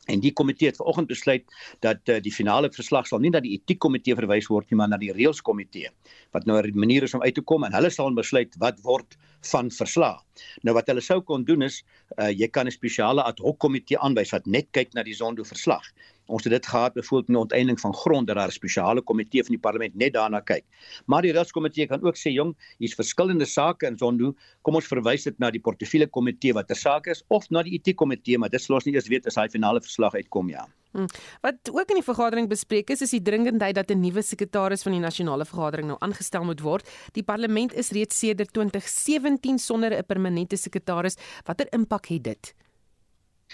En 0.09 0.23
die 0.25 0.33
komitee 0.33 0.71
het 0.71 0.77
vanoggend 0.81 1.11
besluit 1.11 1.45
dat 1.85 2.09
uh, 2.09 2.17
die 2.25 2.33
finale 2.33 2.71
verslag 2.73 3.07
sal 3.07 3.21
nie 3.21 3.31
na 3.31 3.43
die 3.45 3.53
etiekkomitee 3.59 4.17
verwys 4.17 4.49
word 4.49 4.71
nie, 4.71 4.79
maar 4.81 4.89
na 4.89 4.99
die 5.01 5.13
reëlskomitee 5.13 5.91
wat 6.33 6.47
nou 6.49 6.57
'n 6.63 6.79
manier 6.79 7.03
is 7.03 7.15
om 7.15 7.23
uit 7.23 7.35
te 7.35 7.45
kom 7.45 7.65
en 7.65 7.77
hulle 7.77 7.91
sal 7.91 8.15
besluit 8.15 8.55
wat 8.59 8.81
word 8.81 9.19
van 9.53 9.71
verslae. 9.71 10.17
Nou 10.63 10.75
wat 10.75 10.89
hulle 10.89 11.05
sou 11.05 11.21
kon 11.21 11.45
doen 11.45 11.63
is 11.63 11.83
uh, 12.17 12.31
jy 12.31 12.49
kan 12.49 12.67
'n 12.67 12.73
spesiale 12.73 13.23
ad 13.23 13.39
hoc 13.39 13.59
komitee 13.59 13.99
aanwys 13.99 14.33
wat 14.33 14.47
net 14.47 14.69
kyk 14.73 14.95
na 14.95 15.03
die 15.03 15.15
Zondo 15.15 15.45
verslag. 15.45 15.85
Ons 16.29 16.45
het 16.45 16.53
dit 16.53 16.67
gehad 16.67 16.95
byvoorbeeld 16.95 17.29
met 17.29 17.37
die 17.37 17.45
onteiening 17.45 17.81
van 17.81 17.95
grond 17.95 18.27
dat 18.27 18.37
daar 18.37 18.49
'n 18.49 18.59
spesiale 18.61 19.03
komitee 19.03 19.43
van 19.43 19.55
die 19.55 19.61
parlement 19.67 19.95
net 19.95 20.13
daarna 20.13 20.41
kyk. 20.41 20.65
Maar 21.07 21.23
die 21.23 21.33
rechtskomitee 21.33 21.87
kan 21.87 22.03
ook 22.03 22.17
sê 22.17 22.31
jong, 22.31 22.55
hier's 22.79 22.95
verskillende 22.95 23.45
sake 23.45 23.87
in 23.87 23.99
Zondo, 23.99 24.35
kom 24.63 24.75
ons 24.75 24.87
verwys 24.87 25.25
dit 25.25 25.39
na 25.39 25.51
die 25.51 25.61
portefeulje 25.61 26.07
komitee 26.07 26.53
wat 26.53 26.71
'n 26.71 26.75
saak 26.75 27.07
is 27.07 27.25
of 27.29 27.51
na 27.51 27.63
die 27.63 27.73
etiekkomitee, 27.79 28.39
maar 28.39 28.51
dit 28.51 28.61
sal 28.61 28.75
ons 28.75 28.85
nie 28.85 28.95
eers 28.95 29.09
weet 29.09 29.27
as 29.27 29.35
hy 29.35 29.49
finale 29.49 29.81
verslag 29.81 30.15
uitkom 30.15 30.49
ja. 30.49 30.69
Hmm. 30.93 31.07
Wat 31.41 31.69
ook 31.73 31.91
in 31.93 32.01
die 32.01 32.05
vergadering 32.05 32.49
bespreek 32.49 32.91
is, 32.91 33.03
is 33.05 33.11
die 33.11 33.23
dringendheid 33.23 33.75
dat 33.75 33.91
'n 33.91 34.01
nuwe 34.01 34.23
sekretaris 34.23 34.83
van 34.83 34.93
die 34.93 35.01
nasionale 35.01 35.45
vergadering 35.45 35.89
nou 35.89 35.99
aangestel 36.01 36.45
moet 36.45 36.61
word. 36.61 36.89
Die 37.13 37.23
parlement 37.23 37.75
is 37.75 37.91
reeds 37.91 38.19
sedert 38.19 38.53
2017 38.53 39.59
sonder 39.59 39.93
'n 39.93 40.05
permanente 40.07 40.57
sekretaris. 40.57 41.17
Watter 41.45 41.67
impak 41.71 42.07
het 42.07 42.25
dit? 42.25 42.55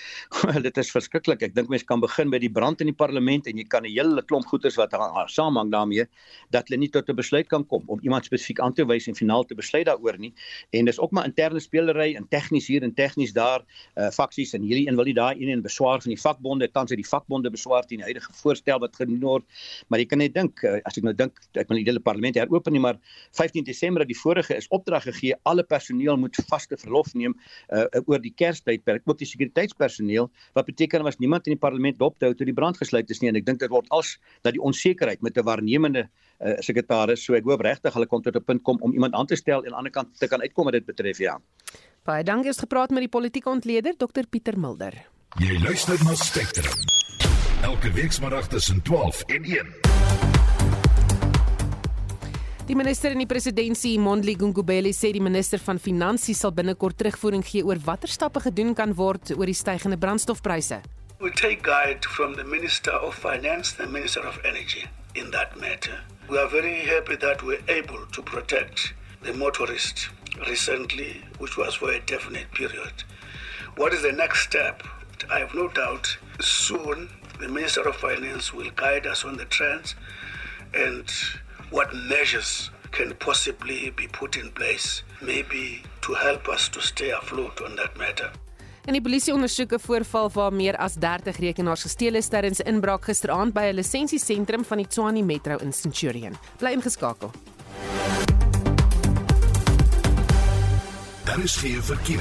Dit 0.67 0.79
is 0.81 0.91
verskriklik. 0.91 1.43
Ek 1.47 1.55
dink 1.55 1.71
mense 1.73 1.87
kan 1.87 2.03
begin 2.03 2.31
by 2.33 2.41
die 2.43 2.51
brand 2.53 2.83
in 2.83 2.91
die 2.91 2.97
parlement 2.97 3.47
en 3.51 3.59
jy 3.59 3.65
kan 3.71 3.85
'n 3.85 3.93
hele 3.93 4.23
klomp 4.23 4.47
goeters 4.51 4.77
wat 4.81 4.95
saamhang 5.31 5.71
daarmee 5.71 6.07
dat 6.51 6.69
hulle 6.69 6.81
nie 6.81 6.91
tot 6.91 7.09
'n 7.09 7.17
besluit 7.17 7.49
kan 7.49 7.65
kom 7.67 7.85
om 7.87 8.01
iemand 8.03 8.25
spesifiek 8.25 8.61
aan 8.61 8.75
te 8.75 8.85
wys 8.85 9.09
en 9.09 9.15
finaal 9.15 9.45
te 9.45 9.55
besluit 9.55 9.87
daaroor 9.87 10.19
nie. 10.19 10.33
En 10.73 10.85
dis 10.85 10.99
ook 10.99 11.13
maar 11.13 11.25
interne 11.25 11.61
spelery 11.61 12.15
en 12.15 12.27
tegnies 12.29 12.67
hier 12.67 12.83
en 12.83 12.95
tegnies 12.95 13.33
daar, 13.33 13.65
uh 13.97 14.11
faksies 14.11 14.55
en 14.55 14.63
hierdie 14.63 14.89
een 14.89 14.97
wil 14.97 15.05
nie 15.05 15.15
daai 15.15 15.35
een 15.41 15.51
en 15.51 15.63
beswaar 15.63 16.01
van 16.03 16.11
die 16.11 16.21
vakbonde, 16.21 16.69
tans 16.73 16.91
het 16.91 16.99
die 16.99 17.09
vakbonde 17.09 17.51
beswaar 17.51 17.87
teen 17.87 17.99
die 17.99 18.05
huidige 18.05 18.33
voorstel 18.33 18.79
wat 18.79 18.97
gedoen 18.97 19.21
word. 19.21 19.45
Maar 19.89 19.99
jy 19.99 20.07
kan 20.07 20.19
net 20.19 20.35
dink 20.35 20.63
uh, 20.65 20.81
as 20.85 20.99
ek 20.99 21.05
nou 21.05 21.15
dink 21.15 21.39
ek 21.55 21.69
wil 21.69 21.77
die 21.77 21.85
hele 21.85 22.01
parlement 22.01 22.35
heropen 22.35 22.73
nie, 22.73 22.81
maar 22.81 22.99
15 23.33 23.65
Desember 23.65 24.05
die 24.07 24.19
vorige 24.19 24.57
is 24.57 24.69
opdrag 24.69 25.03
gegee 25.03 25.35
alle 25.45 25.63
personeel 25.63 26.17
moet 26.17 26.37
vaste 26.49 26.77
verlof 26.77 27.15
neem 27.15 27.35
uh 27.71 27.87
oor 28.07 28.21
die 28.21 28.35
Kerstydperk, 28.35 29.03
ook 29.07 29.19
die 29.19 29.27
sekuriteits 29.27 29.75
personeel 29.85 30.31
wat 30.57 30.67
beteken 30.67 31.07
as 31.07 31.21
niemand 31.23 31.47
in 31.47 31.57
die 31.57 31.63
parlement 31.67 32.01
dophou 32.01 32.33
toe 32.35 32.49
die 32.49 32.57
brand 32.57 32.81
gesluit 32.81 33.11
is 33.11 33.23
nie 33.23 33.31
en 33.33 33.41
ek 33.41 33.47
dink 33.47 33.63
dit 33.63 33.73
word 33.73 33.91
als 33.95 34.17
dat 34.43 34.57
die 34.57 34.65
onsekerheid 34.71 35.23
met 35.23 35.39
'n 35.39 35.47
waarnemende 35.47 36.09
uh, 36.09 36.59
sekretaris 36.61 37.25
so 37.25 37.39
ek 37.39 37.45
hoop 37.45 37.63
regtig 37.63 37.95
hulle 37.95 38.11
kom 38.11 38.23
tot 38.23 38.37
'n 38.37 38.45
punt 38.45 38.63
kom 38.63 38.81
om 38.81 38.93
iemand 38.93 39.15
aan 39.15 39.27
te 39.27 39.37
stel 39.37 39.63
en 39.65 39.75
aan 39.75 39.85
die 39.85 39.85
ander 39.85 39.93
kant 39.93 40.19
te 40.19 40.29
kan 40.29 40.41
uitkom 40.41 40.65
wat 40.65 40.73
dit 40.73 40.87
betref 40.87 41.19
ja. 41.19 41.39
Baie 42.05 42.25
dankie 42.25 42.51
het 42.51 42.59
gepraat 42.59 42.91
met 42.91 43.01
die 43.01 43.09
politieke 43.09 43.51
ontleder 43.51 43.97
Dr 43.97 44.27
Pieter 44.29 44.59
Mulder. 44.59 44.93
Jy 45.41 45.59
luister 45.63 45.99
na 46.05 46.15
Spectrum. 46.15 46.77
Elke 47.63 47.91
week 47.93 48.13
saterdag 48.13 48.49
tussen 48.49 48.83
12 48.83 49.23
en 49.27 49.45
1. 49.45 49.84
Die 52.65 52.75
minister 52.75 53.13
in 53.13 53.21
die 53.21 53.27
presidentskap, 53.29 54.01
Mondli 54.01 54.33
Gungubeli, 54.41 54.95
sê 54.97 55.11
die 55.13 55.21
minister 55.21 55.61
van 55.61 55.77
Finansies 55.77 56.39
sal 56.41 56.55
binnekort 56.57 56.97
terugvoering 56.97 57.43
gee 57.45 57.61
oor 57.61 57.77
watter 57.85 58.09
stappe 58.09 58.41
gedoen 58.41 58.73
kan 58.73 58.95
word 58.97 59.35
oor 59.35 59.45
die 59.45 59.57
stygende 59.59 59.99
brandstofpryse. 60.01 60.79
We 61.21 61.29
take 61.29 61.61
guide 61.61 62.09
from 62.09 62.33
the 62.39 62.45
Minister 62.49 62.97
of 62.97 63.21
Finance 63.21 63.77
and 63.77 63.93
Minister 63.93 64.25
of 64.25 64.41
Energy 64.49 64.89
in 65.13 65.29
that 65.37 65.61
matter. 65.61 66.01
We 66.31 66.41
are 66.41 66.49
very 66.49 66.81
happy 66.89 67.21
that 67.21 67.45
we're 67.45 67.61
able 67.69 68.01
to 68.17 68.23
protect 68.23 68.95
the 69.21 69.37
motorists 69.37 70.09
recently, 70.49 71.21
which 71.37 71.59
was 71.61 71.77
for 71.77 71.93
a 71.93 72.01
definite 72.01 72.49
period. 72.57 73.05
What 73.77 73.93
is 73.93 74.01
the 74.01 74.17
next 74.17 74.41
step? 74.49 74.83
I 75.29 75.39
have 75.45 75.53
no 75.53 75.69
doubt 75.69 76.17
soon 76.41 77.11
the 77.39 77.49
Minister 77.49 77.85
of 77.87 77.97
Finance 77.97 78.55
will 78.57 78.73
guide 78.75 79.07
us 79.07 79.23
on 79.23 79.37
the 79.37 79.45
trends 79.45 79.97
and 80.73 81.13
what 81.71 81.93
measures 81.93 82.71
can 82.91 83.15
possibly 83.17 83.93
be 83.97 84.09
put 84.19 84.37
in 84.37 84.53
place, 84.53 85.03
maybe 85.21 85.83
to 86.01 86.15
help 86.15 86.49
us 86.49 86.69
to 86.69 86.81
stay 86.81 87.13
afloat 87.13 87.61
on 87.61 87.77
that 87.77 87.97
matter. 87.97 88.31
En 88.85 88.93
die 88.93 89.03
polisie 89.03 89.33
ondersoek 89.33 89.73
'n 89.73 89.81
voorval 89.81 90.31
waar 90.31 90.53
meer 90.53 90.77
as 90.77 90.95
30 90.95 91.37
rekenaars 91.37 91.83
gesteel 91.83 92.15
is 92.15 92.29
tydens 92.29 92.61
'n 92.61 92.69
inbraak 92.69 93.05
gisteraand 93.05 93.53
by 93.53 93.61
'n 93.61 93.75
lisensiesentrum 93.75 94.65
van 94.65 94.77
die 94.77 94.87
Tshwane 94.87 95.23
Metro 95.23 95.57
in 95.57 95.73
Centurion. 95.73 96.37
Bly 96.59 96.73
ingeskakel. 96.73 97.31
Daar 101.25 101.43
is 101.43 101.57
geen 101.57 101.83
verkeer. 101.83 102.21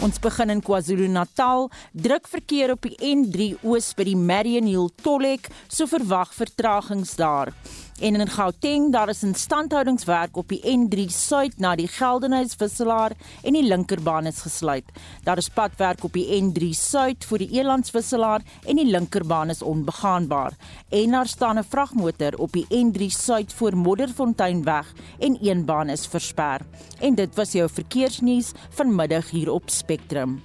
Ons 0.00 0.18
begin 0.18 0.50
in 0.50 0.62
KwaZulu-Natal, 0.62 1.70
druk 1.92 2.28
verkeer 2.28 2.70
op 2.70 2.82
die 2.82 2.94
N3 3.02 3.58
Oos 3.62 3.94
by 3.94 4.04
die 4.04 4.16
Marion 4.16 4.66
Hill 4.66 4.90
Tollhek, 5.02 5.48
so 5.66 5.86
verwag 5.86 6.30
vertragings 6.34 7.16
daar. 7.16 7.52
En 7.98 8.14
in 8.14 8.28
Gauteng, 8.28 8.92
daar 8.92 9.08
is 9.08 9.22
instandhoudingswerk 9.22 10.36
op 10.36 10.48
die 10.48 10.60
N3 10.62 11.08
Suid 11.10 11.56
na 11.58 11.72
die 11.74 11.88
Geldenhuys 11.90 12.54
wisselaar 12.60 13.16
en 13.42 13.56
die 13.58 13.64
linkerbaan 13.66 14.28
is 14.30 14.38
gesluit. 14.44 14.84
Daar 15.26 15.40
is 15.42 15.48
padwerk 15.50 16.04
op 16.06 16.14
die 16.14 16.28
N3 16.38 16.68
Suid 16.78 17.26
vir 17.26 17.42
die 17.42 17.58
Elands 17.58 17.90
wisselaar 17.90 18.44
en 18.62 18.78
die 18.78 18.86
linkerbaan 18.86 19.50
is 19.50 19.64
onbegaanbaar. 19.66 20.54
En 20.94 21.10
daar 21.10 21.26
staan 21.26 21.58
'n 21.58 21.66
vragmotor 21.68 22.38
op 22.38 22.52
die 22.52 22.66
N3 22.70 23.10
Suid 23.10 23.52
voor 23.52 23.76
Modderfonteinweg 23.76 24.92
en 25.18 25.38
een 25.40 25.64
baan 25.64 25.88
is 25.88 26.06
versper. 26.06 26.60
En 27.00 27.14
dit 27.14 27.34
was 27.34 27.52
jou 27.52 27.68
verkeersnuus 27.72 28.52
vanmiddag 28.70 29.30
hier 29.30 29.50
op 29.50 29.70
Spectrum. 29.70 30.42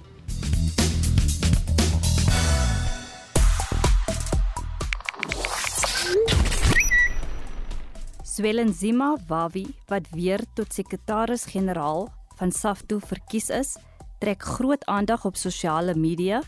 Zwelenzima 8.34 9.12
Wawi 9.28 9.68
wat 9.86 10.08
weer 10.10 10.40
tot 10.58 10.72
sekretaris-generaal 10.74 12.08
van 12.34 12.50
SAFTU 12.52 12.96
verkies 12.98 13.46
is, 13.54 13.76
trek 14.18 14.42
groot 14.42 14.82
aandag 14.90 15.22
op 15.24 15.36
sosiale 15.38 15.94
media 15.94 16.40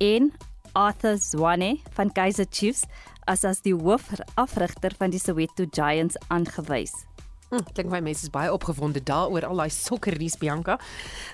en 0.00 0.30
Arthur 0.72 1.18
Zwane 1.20 1.76
van 1.92 2.12
Kaizer 2.12 2.48
Chiefs 2.50 2.86
as 3.28 3.44
as 3.44 3.60
die 3.60 3.74
hoofafrigter 3.76 4.96
van 4.96 5.12
die 5.12 5.20
Soweto 5.20 5.68
Giants 5.70 6.16
aangewys. 6.32 6.94
Hm, 7.46 7.62
klink 7.76 7.92
my 7.92 8.00
mense 8.02 8.24
is 8.26 8.30
baie 8.34 8.50
opgewonde 8.50 8.98
daaroor 9.06 9.44
al 9.46 9.60
daai 9.60 9.70
sokkernuus 9.70 10.34
Bianca. 10.40 10.80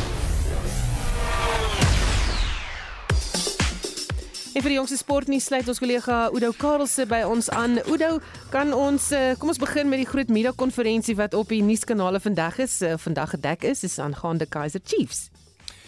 En 4.55 4.63
vir 4.63 4.71
die 4.71 4.77
jongste 4.77 4.97
sportnuus 5.01 5.49
sluit 5.49 5.67
ons 5.67 5.81
kollega 5.83 6.17
Oudo 6.31 6.53
Karelse 6.55 7.09
by 7.11 7.25
ons 7.27 7.49
aan. 7.51 7.81
Oudo, 7.91 8.21
kan 8.53 8.71
ons 8.71 9.09
eh, 9.11 9.33
kom 9.41 9.51
ons 9.51 9.59
begin 9.59 9.91
met 9.91 9.99
die 9.99 10.07
groot 10.07 10.31
media 10.31 10.53
konferensie 10.55 11.17
wat 11.19 11.35
op 11.35 11.51
die 11.51 11.59
nuuskanale 11.67 12.23
vandag 12.23 12.63
is, 12.63 12.79
eh, 12.87 12.95
vandag 13.03 13.35
gedek 13.35 13.67
is, 13.75 13.83
is 13.83 13.99
aangaande 13.99 14.47
Kaizer 14.47 14.85
Chiefs. 14.87 15.34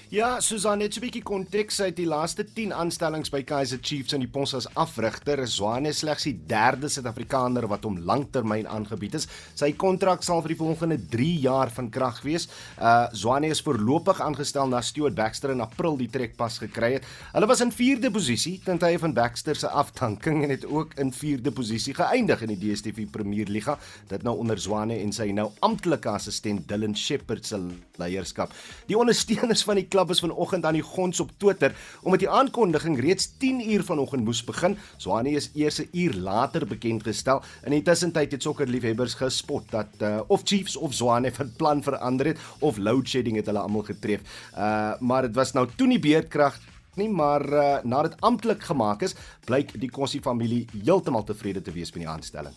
Ja, 0.08 0.38
Susan, 0.40 0.78
net 0.78 0.94
'n 0.94 1.00
bietjie 1.00 1.22
konteks 1.22 1.80
uit 1.80 1.96
die 1.96 2.06
laaste 2.06 2.44
10 2.44 2.72
aanstellings 2.72 3.28
by 3.28 3.42
Kaizer 3.42 3.78
Chiefs 3.82 4.12
in 4.12 4.20
die 4.20 4.28
pos 4.30 4.54
as 4.54 4.68
afrigter. 4.74 5.48
Zwane 5.48 5.88
is 5.88 5.98
slegs 5.98 6.22
die 6.22 6.38
derde 6.46 6.88
Suid-Afrikaner 6.88 7.66
wat 7.66 7.82
hom 7.82 7.98
lanktermyn 7.98 8.68
aangebied 8.68 9.14
is. 9.14 9.26
Sy 9.54 9.72
kontrak 9.72 10.22
sal 10.22 10.42
vir 10.42 10.48
die 10.54 10.58
volgende 10.62 10.96
3 11.10 11.40
jaar 11.40 11.70
van 11.70 11.90
krag 11.90 12.22
wees. 12.22 12.46
Uh 12.78 13.08
Zwane 13.12 13.48
is 13.48 13.60
voorlopig 13.60 14.20
aangestel 14.20 14.68
na 14.68 14.80
Stuart 14.80 15.16
Baxter 15.16 15.50
in 15.50 15.60
April 15.60 15.96
die 15.96 16.08
trekpas 16.08 16.58
gekry 16.58 16.92
het. 16.92 17.04
Hulle 17.32 17.46
was 17.46 17.60
in 17.60 17.72
4de 17.72 18.10
posisie 18.12 18.60
ten 18.64 18.78
tye 18.78 18.98
van 18.98 19.12
Baxter 19.12 19.56
se 19.56 19.68
afdanking 19.68 20.44
en 20.44 20.50
het 20.50 20.66
ook 20.66 20.94
in 20.94 21.12
4de 21.12 21.50
posisie 21.50 21.94
geëindig 21.94 22.42
in 22.42 22.54
die 22.54 22.72
DStv 22.72 23.10
Premier 23.10 23.46
Liga. 23.48 23.76
Dit 24.06 24.22
nou 24.22 24.36
onder 24.38 24.58
Zwane 24.58 25.00
en 25.00 25.12
sy 25.12 25.32
nou 25.32 25.50
amptelike 25.58 26.08
assistent 26.08 26.68
Dylan 26.68 26.96
Shepherd 26.96 27.46
se 27.46 27.58
leierskap. 27.98 28.52
Die 28.86 28.98
ondersteuners 28.98 29.64
van 29.64 29.74
die 29.74 29.88
klub 29.96 30.12
is 30.12 30.20
vanoggend 30.20 30.66
aan 30.68 30.76
die 30.76 30.84
gons 30.84 31.20
op 31.24 31.30
Twitter 31.40 31.72
omdat 32.04 32.20
die 32.20 32.28
aankondiging 32.28 32.98
reeds 33.00 33.30
10 33.40 33.62
uur 33.72 33.84
vanoggend 33.84 34.24
moes 34.24 34.42
begin. 34.44 34.76
Swanie 35.00 35.36
is 35.36 35.48
eers 35.54 35.80
'n 35.80 35.88
uur 35.92 36.14
later 36.14 36.66
bekend 36.66 37.02
gestel. 37.02 37.42
In 37.64 37.72
die 37.72 37.82
tussentyd 37.82 38.32
het 38.32 38.42
sokkerliefhebbers 38.42 39.14
gespot 39.14 39.64
dat 39.70 39.88
uh, 40.02 40.20
of 40.26 40.42
Chiefs 40.44 40.76
of 40.76 40.92
Swanie 40.92 41.32
van 41.32 41.52
plan 41.56 41.82
verander 41.82 42.26
het 42.26 42.38
of 42.60 42.76
load 42.76 43.08
shedding 43.08 43.36
het 43.36 43.46
hulle 43.46 43.58
almal 43.58 43.82
getref. 43.82 44.20
Uh 44.52 44.92
maar 45.00 45.22
dit 45.22 45.34
was 45.34 45.52
nou 45.52 45.66
toe 45.76 45.86
nie 45.86 45.98
beerdkrag 45.98 46.58
nie, 46.94 47.08
maar 47.08 47.44
uh, 47.52 47.78
nadat 47.84 48.20
amptelik 48.20 48.62
gemaak 48.62 49.02
is, 49.02 49.14
blyk 49.44 49.80
die 49.80 49.90
Kossie 49.90 50.20
familie 50.20 50.66
heeltemal 50.84 51.24
tevrede 51.24 51.62
te 51.62 51.72
wees 51.72 51.92
met 51.92 52.02
die 52.02 52.08
aanstelling. 52.08 52.54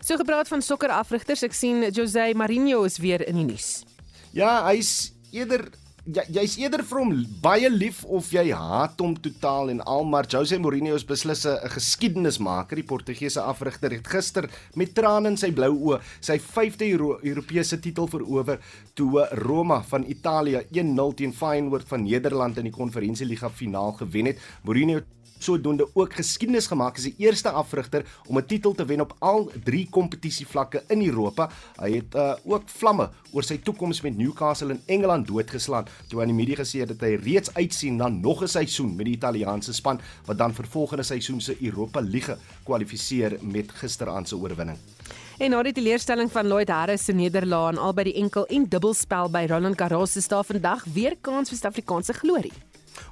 So 0.00 0.16
gepraat 0.16 0.48
van 0.48 0.62
sokkerafrigters, 0.62 1.42
ek 1.42 1.54
sien 1.54 1.90
Jose 1.90 2.32
Mourinho 2.34 2.82
is 2.84 2.98
weer 2.98 3.26
in 3.28 3.34
die 3.34 3.44
nuus. 3.44 3.84
Ja, 4.32 4.66
hy's 4.66 5.12
eerder 5.30 5.70
jy 6.08 6.22
jy's 6.32 6.54
eerder 6.56 6.80
vir 6.88 6.98
hom 7.02 7.10
baie 7.44 7.68
lief 7.68 7.98
of 8.16 8.30
jy 8.32 8.46
haat 8.56 9.00
hom 9.02 9.12
totaal 9.20 9.68
en 9.72 9.82
al 9.92 10.06
maar 10.08 10.28
Jose 10.32 10.56
Mourinho 10.56 10.94
is 10.96 11.04
beslis 11.04 11.44
'n 11.44 11.68
geskiedenismaker. 11.68 12.76
Die 12.76 12.88
Portugese 12.92 13.42
afrigter 13.42 13.90
het 13.92 14.06
gister 14.06 14.48
met 14.74 14.94
trane 14.94 15.28
in 15.28 15.36
sy 15.36 15.50
blou 15.50 15.72
oë 15.72 16.00
sy 16.20 16.38
5de 16.38 16.88
Euro 16.92 17.18
Europese 17.22 17.78
titel 17.80 18.06
verower 18.08 18.58
toe 18.94 19.28
Roma 19.44 19.82
van 19.82 20.04
Italië 20.08 20.64
1-0 20.72 21.14
teen 21.14 21.32
Feyenoord 21.32 21.88
van 21.88 22.02
Nederland 22.02 22.56
in 22.56 22.64
die 22.64 22.72
Konferensieliga 22.72 23.50
finaal 23.50 23.92
gewen 23.92 24.26
het. 24.26 24.38
Mourinho 24.64 25.00
sodoende 25.38 25.88
ook 25.94 26.14
geskiedenis 26.14 26.66
gemaak 26.66 26.96
as 26.96 27.08
die 27.08 27.14
eerste 27.18 27.50
afrigter 27.50 28.04
om 28.26 28.38
'n 28.38 28.46
titel 28.46 28.74
te 28.74 28.84
wen 28.84 29.00
op 29.00 29.14
al 29.18 29.50
drie 29.64 29.86
kompetisievlakke 29.90 30.82
in 30.88 31.06
Europa. 31.06 31.50
Hy 31.76 31.92
het 31.92 32.14
uh, 32.14 32.34
ook 32.44 32.62
vlamme 32.66 33.10
oor 33.32 33.42
sy 33.42 33.58
toekoms 33.58 34.00
met 34.00 34.16
Newcastle 34.16 34.70
in 34.70 34.80
Engeland 34.86 35.26
doodgeslaan 35.26 35.86
toe 36.08 36.20
aan 36.20 36.32
die 36.32 36.36
media 36.36 36.56
gesê 36.56 36.80
het 36.80 36.88
dat 36.88 37.00
hy 37.00 37.14
reeds 37.14 37.54
uitsien 37.54 37.96
na 37.96 38.08
nog 38.08 38.42
'n 38.42 38.48
seisoen 38.48 38.96
met 38.96 39.06
die 39.06 39.14
Italiaanse 39.14 39.72
span 39.72 40.00
wat 40.26 40.38
dan 40.38 40.54
vir 40.54 40.66
volgende 40.66 41.02
seisoen 41.02 41.40
se 41.40 41.56
Europa 41.60 42.00
Liga 42.00 42.36
kwalifiseer 42.64 43.38
met 43.40 43.72
gisteraand 43.72 44.28
se 44.28 44.36
oorwinning. 44.36 44.78
En 45.38 45.50
na 45.50 45.62
die 45.62 45.72
teleurstelling 45.72 46.30
van 46.32 46.48
Lloyd 46.50 46.68
Harris 46.68 47.04
se 47.04 47.12
nederlaag 47.12 47.68
aan 47.68 47.78
albei 47.78 48.08
die 48.08 48.16
enkel 48.18 48.46
en 48.46 48.64
dubbelspel 48.68 49.30
by 49.30 49.44
Roland 49.46 49.78
Garros 49.78 50.16
is 50.16 50.26
daar 50.28 50.44
vandag 50.44 50.82
weer 50.84 51.14
kans 51.20 51.48
vir 51.48 51.58
Suid-Afrikaanse 51.58 52.12
glorie. 52.12 52.52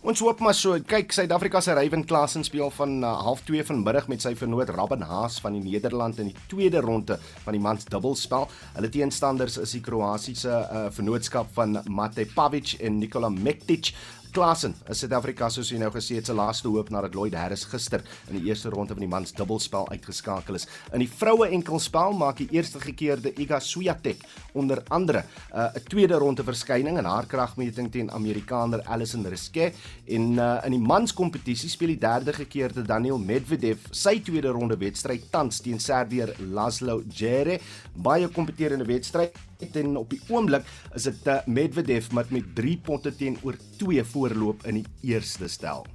Ons 0.06 0.20
hoop 0.24 0.40
maar 0.44 0.54
so. 0.54 0.76
Kyk, 0.86 1.12
Suid-Afrika 1.12 1.60
se 1.60 1.74
Ryan 1.74 2.04
Klaasen 2.06 2.44
speel 2.46 2.70
van 2.76 2.98
uh, 3.04 3.12
0.30 3.26 3.66
vanmiddag 3.70 4.08
met 4.12 4.22
sy 4.24 4.34
vernoot 4.38 4.70
Robin 4.74 5.02
Haas 5.06 5.40
van 5.44 5.56
die 5.56 5.62
Nederland 5.64 6.20
in 6.22 6.30
die 6.30 6.44
tweede 6.50 6.82
ronde 6.84 7.18
van 7.44 7.56
die 7.56 7.62
mans 7.62 7.88
dubbelspel. 7.90 8.48
Hulle 8.76 8.92
teenstanders 8.92 9.58
is 9.62 9.74
die 9.76 9.82
Kroatiese 9.84 10.52
uh, 10.52 10.86
vennootskap 10.94 11.50
van 11.56 11.80
Mate 11.86 12.28
Pavic 12.34 12.76
en 12.80 13.00
Nikola 13.00 13.32
Mektic. 13.32 13.92
Klasen 14.36 14.74
is 14.92 14.98
Suid-Afrika 15.00 15.46
soos 15.48 15.70
jy 15.72 15.78
nou 15.80 15.88
gesê 15.94 16.18
het 16.18 16.28
se 16.28 16.34
laaste 16.36 16.68
hoop 16.68 16.90
nadat 16.92 17.14
Lloyd 17.16 17.32
Harris 17.38 17.62
gister 17.70 18.02
in 18.28 18.36
die 18.36 18.50
eerste 18.50 18.68
ronde 18.68 18.92
van 18.92 19.00
die 19.00 19.08
mans 19.08 19.32
dubbelspel 19.32 19.88
uitgeskakel 19.88 20.58
is. 20.58 20.66
In 20.92 21.00
die 21.00 21.08
vroue 21.08 21.48
enkelspel 21.56 22.12
maak 22.20 22.42
die 22.42 22.48
eerste 22.52 22.82
gekeerde 22.82 23.32
Iga 23.40 23.62
Swiatek 23.64 24.26
onder 24.52 24.82
andere 24.92 25.22
'n 25.54 25.56
uh, 25.56 25.80
tweede 25.88 26.18
ronde 26.20 26.44
verskyning 26.44 26.98
in 26.98 27.08
haar 27.08 27.24
kragmeting 27.24 27.88
teen 27.90 28.10
Amerikaner 28.10 28.84
Alison 28.84 29.24
Riske 29.24 29.72
en 30.04 30.32
uh, 30.36 30.60
in 30.66 30.76
die 30.76 30.84
mans 30.84 31.14
kompetisie 31.14 31.70
speel 31.70 31.96
die 31.96 32.04
derde 32.04 32.32
gekeerde 32.32 32.82
Daniel 32.82 33.18
Medvedev 33.18 33.88
sy 33.90 34.20
tweede 34.20 34.52
ronde 34.52 34.76
wedstryd 34.76 35.30
tans 35.30 35.60
teen 35.60 35.80
Serbier 35.80 36.36
Laszlo 36.52 37.00
Djere. 37.08 37.58
Baie 37.94 38.28
kompeterende 38.28 38.84
wedstryd 38.84 39.32
en 39.60 39.96
op 39.96 40.10
die 40.10 40.20
oomblik 40.28 40.64
is 40.94 41.08
dit 41.08 41.26
uh, 41.26 41.38
Medvedev 41.46 42.10
met 42.12 42.30
met 42.30 42.54
3 42.54 42.78
punte 42.84 43.16
teenoor 43.16 43.56
2 43.78 44.04
voorloop 44.04 44.66
in 44.66 44.82
die 44.82 44.86
eerste 45.12 45.48
stel. 45.48 45.86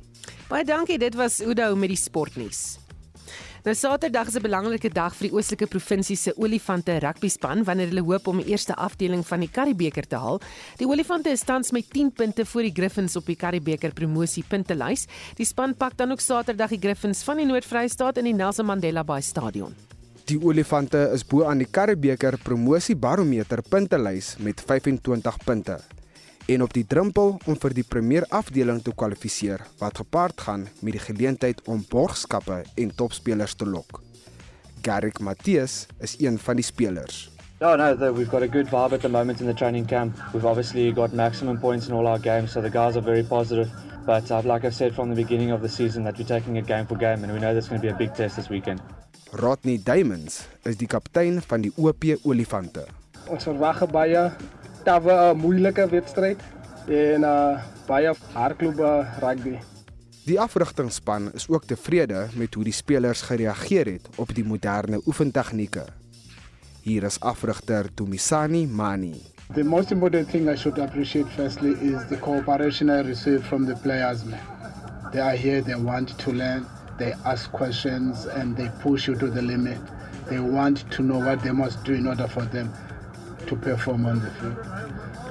Baie 0.50 0.66
dankie, 0.66 1.00
dit 1.00 1.16
was 1.16 1.40
Udo 1.42 1.76
met 1.76 1.90
die 1.90 2.00
sportnuus. 2.00 2.82
Nou 3.62 3.76
Saterdag 3.78 4.28
is 4.28 4.36
'n 4.36 4.42
belangrike 4.42 4.90
dag 4.90 5.14
vir 5.16 5.28
die 5.28 5.36
oostelike 5.38 5.68
provinsie 5.68 6.16
se 6.16 6.34
olifante 6.36 6.98
rugbyspan 6.98 7.64
wanneer 7.64 7.88
hulle 7.88 8.02
hoop 8.02 8.28
om 8.28 8.38
die 8.38 8.50
eerste 8.50 8.76
afdeling 8.76 9.24
van 9.28 9.40
die 9.40 9.50
Karibebeker 9.50 10.08
te 10.08 10.16
haal. 10.16 10.42
Die 10.78 10.88
olifante 10.88 11.30
is 11.30 11.44
tans 11.44 11.72
met 11.72 11.90
10 11.90 12.12
punte 12.12 12.46
voor 12.46 12.62
die 12.62 12.74
Griffins 12.74 13.16
op 13.16 13.26
die 13.26 13.36
Karibebeker 13.36 13.94
promosie 13.94 14.44
puntelys. 14.44 15.06
Die 15.36 15.46
span 15.46 15.76
pak 15.76 15.98
dan 15.98 16.12
ook 16.12 16.20
Saterdag 16.20 16.70
die 16.70 16.82
Griffins 16.82 17.24
van 17.24 17.38
die 17.38 17.46
Noord-Vrystaat 17.46 18.18
in 18.18 18.24
die 18.24 18.34
Nelson 18.34 18.66
Mandela 18.66 19.04
Bay 19.04 19.22
Stadion. 19.22 19.76
Die 20.32 20.40
olifante 20.40 21.10
is 21.12 21.26
bo 21.28 21.44
aan 21.44 21.60
die 21.60 21.66
Karibebeker 21.68 22.38
promosie 22.40 22.94
barometer 22.96 23.60
puntelys 23.68 24.38
met 24.40 24.62
25 24.64 25.40
punte 25.44 25.76
en 26.54 26.62
op 26.64 26.72
die 26.72 26.86
drempel 26.88 27.34
om 27.52 27.58
vir 27.60 27.74
die 27.76 27.84
premier 27.84 28.24
afdeling 28.40 28.80
te 28.86 28.94
kwalifiseer 28.96 29.66
wat 29.82 30.00
gepaard 30.00 30.46
gaan 30.46 30.64
met 30.80 30.96
die 30.96 31.04
geleentheid 31.04 31.60
om 31.68 31.84
borgskappe 31.90 32.62
en 32.64 32.96
topspelers 32.96 33.58
te 33.60 33.68
lok. 33.68 34.00
Garrick 34.88 35.20
Matthies 35.20 35.76
is 36.00 36.16
een 36.24 36.40
van 36.40 36.62
die 36.62 36.68
spelers. 36.70 37.28
No, 37.60 37.76
the, 37.76 38.14
we've 38.14 38.32
got 38.32 38.42
a 38.42 38.48
good 38.48 38.72
vibe 38.72 38.96
at 38.96 39.02
the 39.02 39.12
moment 39.12 39.42
in 39.42 39.48
the 39.48 39.54
training 39.54 39.86
camp. 39.86 40.16
We've 40.32 40.48
obviously 40.48 40.94
got 40.94 41.12
maximum 41.12 41.60
points 41.60 41.90
in 41.90 41.94
all 41.94 42.08
our 42.08 42.20
games, 42.20 42.54
so 42.54 42.62
the 42.62 42.72
guys 42.72 42.96
are 42.96 43.04
very 43.04 43.24
positive. 43.24 43.68
But 44.06 44.32
uh, 44.32 44.42
like 44.46 44.64
I 44.64 44.72
said 44.72 44.96
from 44.96 45.10
the 45.10 45.16
beginning 45.16 45.52
of 45.52 45.62
the 45.62 45.70
season, 45.70 46.06
that 46.06 46.18
we're 46.18 46.24
taking 46.24 46.56
it 46.56 46.68
game 46.68 46.88
for 46.88 46.96
game, 46.96 47.26
and 47.26 47.34
we 47.34 47.40
know 47.40 47.52
there's 47.52 47.68
going 47.68 47.82
to 47.82 47.88
be 47.88 47.94
a 47.94 47.98
big 47.98 48.16
test 48.16 48.38
this 48.38 48.50
weekend. 48.50 48.80
Rodney 49.32 49.80
Diamonds 49.80 50.42
is 50.68 50.76
die 50.76 50.90
kaptein 50.92 51.38
van 51.48 51.64
die 51.64 51.72
OP 51.80 52.04
Olifante. 52.28 52.84
Ons 53.32 53.46
verwag 53.48 53.80
baie 53.88 54.26
tawe 54.84 55.14
'n 55.32 55.38
moeilike 55.40 55.86
wedstryd 55.88 56.42
en 56.88 57.24
uh 57.24 57.62
baie 57.88 58.12
hardloop 58.34 58.82
rugby. 59.24 59.56
Die 60.26 60.40
afrigtingspan 60.40 61.32
is 61.34 61.48
ook 61.48 61.64
tevrede 61.66 62.28
met 62.36 62.54
hoe 62.54 62.64
die 62.64 62.74
spelers 62.74 63.22
gereageer 63.22 63.86
het 63.86 64.10
op 64.16 64.36
die 64.36 64.44
moderne 64.44 65.02
oefentegnieke. 65.06 65.86
Hier 66.82 67.04
is 67.04 67.20
afrigter 67.20 67.94
Tumisani 67.94 68.68
Mani. 68.68 69.16
The 69.54 69.64
most 69.64 69.92
important 69.92 70.30
thing 70.30 70.50
I 70.50 70.58
should 70.58 70.80
appreciate 70.80 71.30
firstly 71.36 71.72
is 71.72 72.08
the 72.10 72.20
cooperation 72.20 72.90
I 72.90 73.02
received 73.02 73.44
from 73.44 73.66
the 73.66 73.76
players. 73.76 74.24
Man. 74.26 74.40
They 75.12 75.22
are 75.22 75.38
here, 75.38 75.62
they 75.62 75.76
want 75.76 76.18
to 76.18 76.32
learn, 76.32 76.66
they 77.02 77.14
ask 77.26 77.52
questions, 77.52 78.28
and 78.28 78.56
they 78.56 78.70
push 78.80 79.08
you 79.08 79.16
to 79.16 79.28
the 79.28 79.42
limit. 79.42 79.80
They 80.30 80.40
want 80.40 80.90
to 80.92 81.02
know 81.02 81.18
what 81.18 81.42
they 81.42 81.52
must 81.52 81.84
do 81.84 81.94
in 81.94 82.06
order 82.06 82.28
for 82.28 82.46
them 82.46 82.72
to 83.48 83.56
perform 83.56 84.06
on 84.06 84.20
the 84.22 84.30
field. 84.38 84.60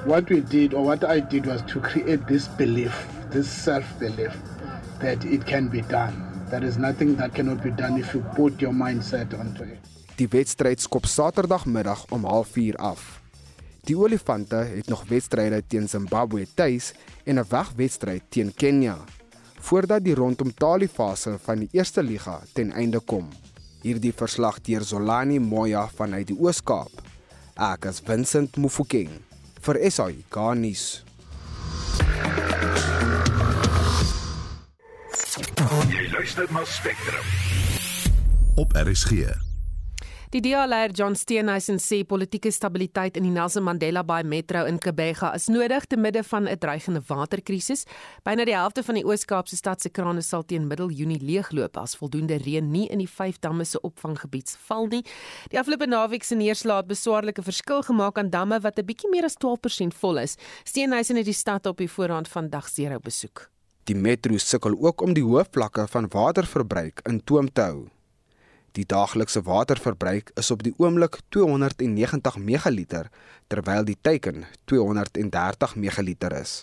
What 0.05 0.29
we 0.29 0.41
did, 0.41 0.73
or 0.73 0.83
what 0.83 1.03
I 1.05 1.21
did, 1.21 1.45
was 1.45 1.61
to 1.71 1.79
create 1.79 2.27
this 2.27 2.49
belief, 2.49 3.07
this 3.29 3.47
self 3.49 3.87
belief, 3.99 4.35
that 4.99 5.23
it 5.23 5.45
can 5.45 5.69
be 5.69 5.81
done. 5.81 6.13
There 6.49 6.63
is 6.63 6.77
nothing 6.77 7.15
that 7.15 7.33
cannot 7.33 7.63
be 7.63 7.71
done 7.71 7.97
if 7.97 8.13
you 8.13 8.19
put 8.35 8.61
your 8.61 8.73
mindset 8.73 9.33
onto 9.39 9.63
it. 9.63 9.79
Die 10.19 10.27
wedstryd 10.27 10.81
skop 10.81 11.05
Saterdagmiddag 11.05 12.05
om 12.09 12.25
04:30 12.25 12.75
af. 12.75 13.21
Die 13.87 13.97
Olifante 13.97 14.55
het 14.55 14.87
nog 14.87 15.05
wedstryde 15.07 15.63
teen 15.67 15.89
Zimbabwe 15.89 16.47
tuis 16.53 16.93
en 17.23 17.39
'n 17.39 17.45
wegwedstryd 17.49 18.21
teen 18.29 18.53
Kenia 18.53 18.97
voordat 19.61 20.03
die 20.03 20.15
rondom 20.15 20.51
Tali 20.53 20.87
fase 20.87 21.37
van 21.45 21.63
die 21.63 21.69
eerste 21.77 22.03
liga 22.03 22.39
ten 22.53 22.71
einde 22.71 22.99
kom. 22.99 23.29
Hierdie 23.81 24.13
verslag 24.13 24.59
deur 24.65 24.83
Zolani 24.85 25.39
Moya 25.39 25.87
vanuit 25.97 26.27
die 26.29 26.37
Oos-Kaap. 26.37 27.01
Ek 27.61 27.85
is 27.89 28.01
Vincent 28.05 28.57
Mufokeng 28.57 29.13
vir 29.61 29.79
SAI 29.89 30.23
Garnis. 30.33 31.03
Jy 35.91 36.09
luister 36.11 36.49
na 36.51 36.65
Spectrum. 36.65 37.25
Op 38.55 38.75
RSG. 38.75 39.50
Die 40.31 40.39
DA-leier 40.39 40.93
John 40.95 41.11
Steenhuisen 41.19 41.75
sê 41.83 41.97
politieke 42.07 42.53
stabiliteit 42.55 43.17
in 43.19 43.25
die 43.25 43.33
Nelson 43.35 43.65
Mandela 43.67 43.99
Bay 44.07 44.23
Metro 44.23 44.61
in 44.63 44.77
Kebega 44.79 45.33
is 45.35 45.49
nodig 45.51 45.89
te 45.91 45.97
midde 45.99 46.23
van 46.23 46.47
'n 46.47 46.57
dreigende 46.57 47.01
waterkrisis. 47.07 47.83
Byna 48.23 48.45
die 48.45 48.55
helfte 48.55 48.81
van 48.83 48.95
die 48.95 49.03
Oos-Kaapse 49.03 49.57
stad 49.57 49.81
se 49.81 49.89
krane 49.89 50.21
sal 50.21 50.45
teen 50.45 50.67
middel 50.67 50.89
Junie 50.89 51.19
leegloop 51.19 51.77
as 51.77 51.97
voldoende 51.97 52.37
reën 52.37 52.71
nie 52.71 52.87
in 52.87 52.99
die 52.99 53.09
vyf 53.09 53.39
damme 53.39 53.65
se 53.65 53.81
opvanggebied 53.81 54.55
val 54.67 54.87
nie. 54.87 55.03
Die 55.49 55.59
afgelope 55.59 55.85
naweek 55.85 56.23
se 56.23 56.35
neerslae 56.35 56.77
het 56.77 56.87
beswaarlike 56.87 57.43
verskil 57.43 57.81
gemaak 57.81 58.17
aan 58.17 58.29
damme 58.29 58.59
wat 58.61 58.79
'n 58.79 58.85
bietjie 58.85 59.09
meer 59.09 59.25
as 59.25 59.35
12% 59.35 59.93
vol 59.93 60.17
is. 60.17 60.37
Steenhuisen 60.63 61.17
het 61.17 61.25
die 61.25 61.33
stad 61.33 61.65
op 61.65 61.77
die 61.77 61.89
voorhand 61.89 62.27
van 62.27 62.49
dag 62.49 62.69
0 62.77 62.99
besoek. 62.99 63.49
Die 63.83 63.95
metro 63.95 64.37
sukkel 64.37 64.77
ook 64.79 65.01
om 65.01 65.13
die 65.13 65.23
hoë 65.23 65.45
vlakke 65.51 65.87
van 65.87 66.07
waterverbruik 66.07 67.01
in 67.03 67.21
toom 67.23 67.51
te 67.51 67.61
hou. 67.61 67.89
Die 68.77 68.85
daaglikse 68.87 69.41
waterverbruik 69.43 70.31
is 70.39 70.51
op 70.51 70.63
die 70.63 70.73
oomblik 70.79 71.17
290 71.35 72.37
megaliter 72.39 73.09
terwyl 73.51 73.83
die 73.83 73.97
teiken 74.01 74.45
230 74.71 75.75
megaliter 75.75 76.35
is. 76.39 76.53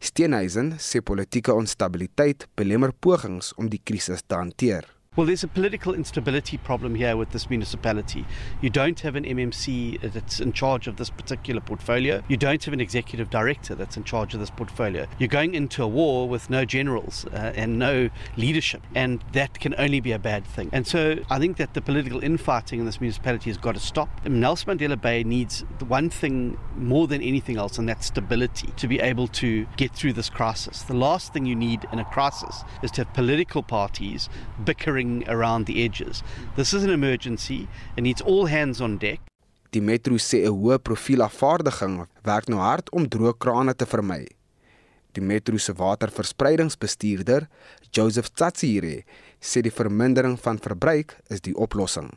Steenhuisen 0.00 0.74
sê 0.80 1.02
politieke 1.04 1.52
onstabiliteit 1.52 2.48
belemmer 2.56 2.92
pogings 2.92 3.52
om 3.60 3.68
die 3.68 3.80
krisis 3.84 4.24
te 4.26 4.40
hanteer. 4.40 4.88
Well, 5.16 5.28
there's 5.28 5.44
a 5.44 5.48
political 5.48 5.94
instability 5.94 6.58
problem 6.58 6.96
here 6.96 7.16
with 7.16 7.30
this 7.30 7.48
municipality. 7.48 8.26
You 8.60 8.68
don't 8.68 8.98
have 8.98 9.14
an 9.14 9.22
MMC 9.22 10.12
that's 10.12 10.40
in 10.40 10.52
charge 10.52 10.88
of 10.88 10.96
this 10.96 11.08
particular 11.08 11.60
portfolio. 11.60 12.20
You 12.26 12.36
don't 12.36 12.64
have 12.64 12.74
an 12.74 12.80
executive 12.80 13.30
director 13.30 13.76
that's 13.76 13.96
in 13.96 14.02
charge 14.02 14.34
of 14.34 14.40
this 14.40 14.50
portfolio. 14.50 15.06
You're 15.20 15.28
going 15.28 15.54
into 15.54 15.84
a 15.84 15.86
war 15.86 16.28
with 16.28 16.50
no 16.50 16.64
generals 16.64 17.26
uh, 17.26 17.52
and 17.54 17.78
no 17.78 18.10
leadership, 18.36 18.82
and 18.96 19.22
that 19.34 19.60
can 19.60 19.72
only 19.78 20.00
be 20.00 20.10
a 20.10 20.18
bad 20.18 20.44
thing. 20.44 20.68
And 20.72 20.84
so 20.84 21.18
I 21.30 21.38
think 21.38 21.58
that 21.58 21.74
the 21.74 21.80
political 21.80 22.18
infighting 22.18 22.80
in 22.80 22.86
this 22.86 23.00
municipality 23.00 23.50
has 23.50 23.56
got 23.56 23.76
to 23.76 23.80
stop. 23.80 24.08
Nelson 24.26 24.76
Mandela 24.76 25.00
Bay 25.00 25.22
needs 25.22 25.60
one 25.86 26.10
thing 26.10 26.58
more 26.76 27.06
than 27.06 27.22
anything 27.22 27.56
else, 27.56 27.78
and 27.78 27.88
that's 27.88 28.06
stability 28.06 28.72
to 28.78 28.88
be 28.88 28.98
able 28.98 29.28
to 29.28 29.64
get 29.76 29.92
through 29.92 30.14
this 30.14 30.28
crisis. 30.28 30.82
The 30.82 30.94
last 30.94 31.32
thing 31.32 31.46
you 31.46 31.54
need 31.54 31.86
in 31.92 32.00
a 32.00 32.04
crisis 32.04 32.64
is 32.82 32.90
to 32.92 33.04
have 33.04 33.14
political 33.14 33.62
parties 33.62 34.28
bickering 34.64 35.03
around 35.28 35.66
the 35.66 35.84
edges. 35.84 36.22
This 36.56 36.72
is 36.72 36.82
an 36.84 36.90
emergency 36.90 37.66
and 37.96 38.04
needs 38.04 38.22
all 38.22 38.46
hands 38.46 38.80
on 38.80 38.98
deck. 38.98 39.20
Die 39.74 39.82
metro 39.82 40.14
sê 40.18 40.44
'n 40.46 40.54
hoë 40.54 40.78
profiel 40.78 41.22
afvaardiging 41.22 42.06
werk 42.22 42.48
nou 42.48 42.60
hard 42.60 42.90
om 42.92 43.08
droë 43.08 43.34
krane 43.38 43.74
te 43.74 43.86
vermy. 43.86 44.26
Die 45.14 45.22
metro 45.22 45.56
se 45.58 45.72
waterverspreidingsbestuurder, 45.72 47.48
Joseph 47.92 48.30
Tsatsire, 48.34 49.04
sê 49.40 49.62
die 49.62 49.70
vermindering 49.70 50.38
van 50.40 50.58
verbruik 50.58 51.16
is 51.30 51.40
die 51.40 51.54
oplossing. 51.54 52.10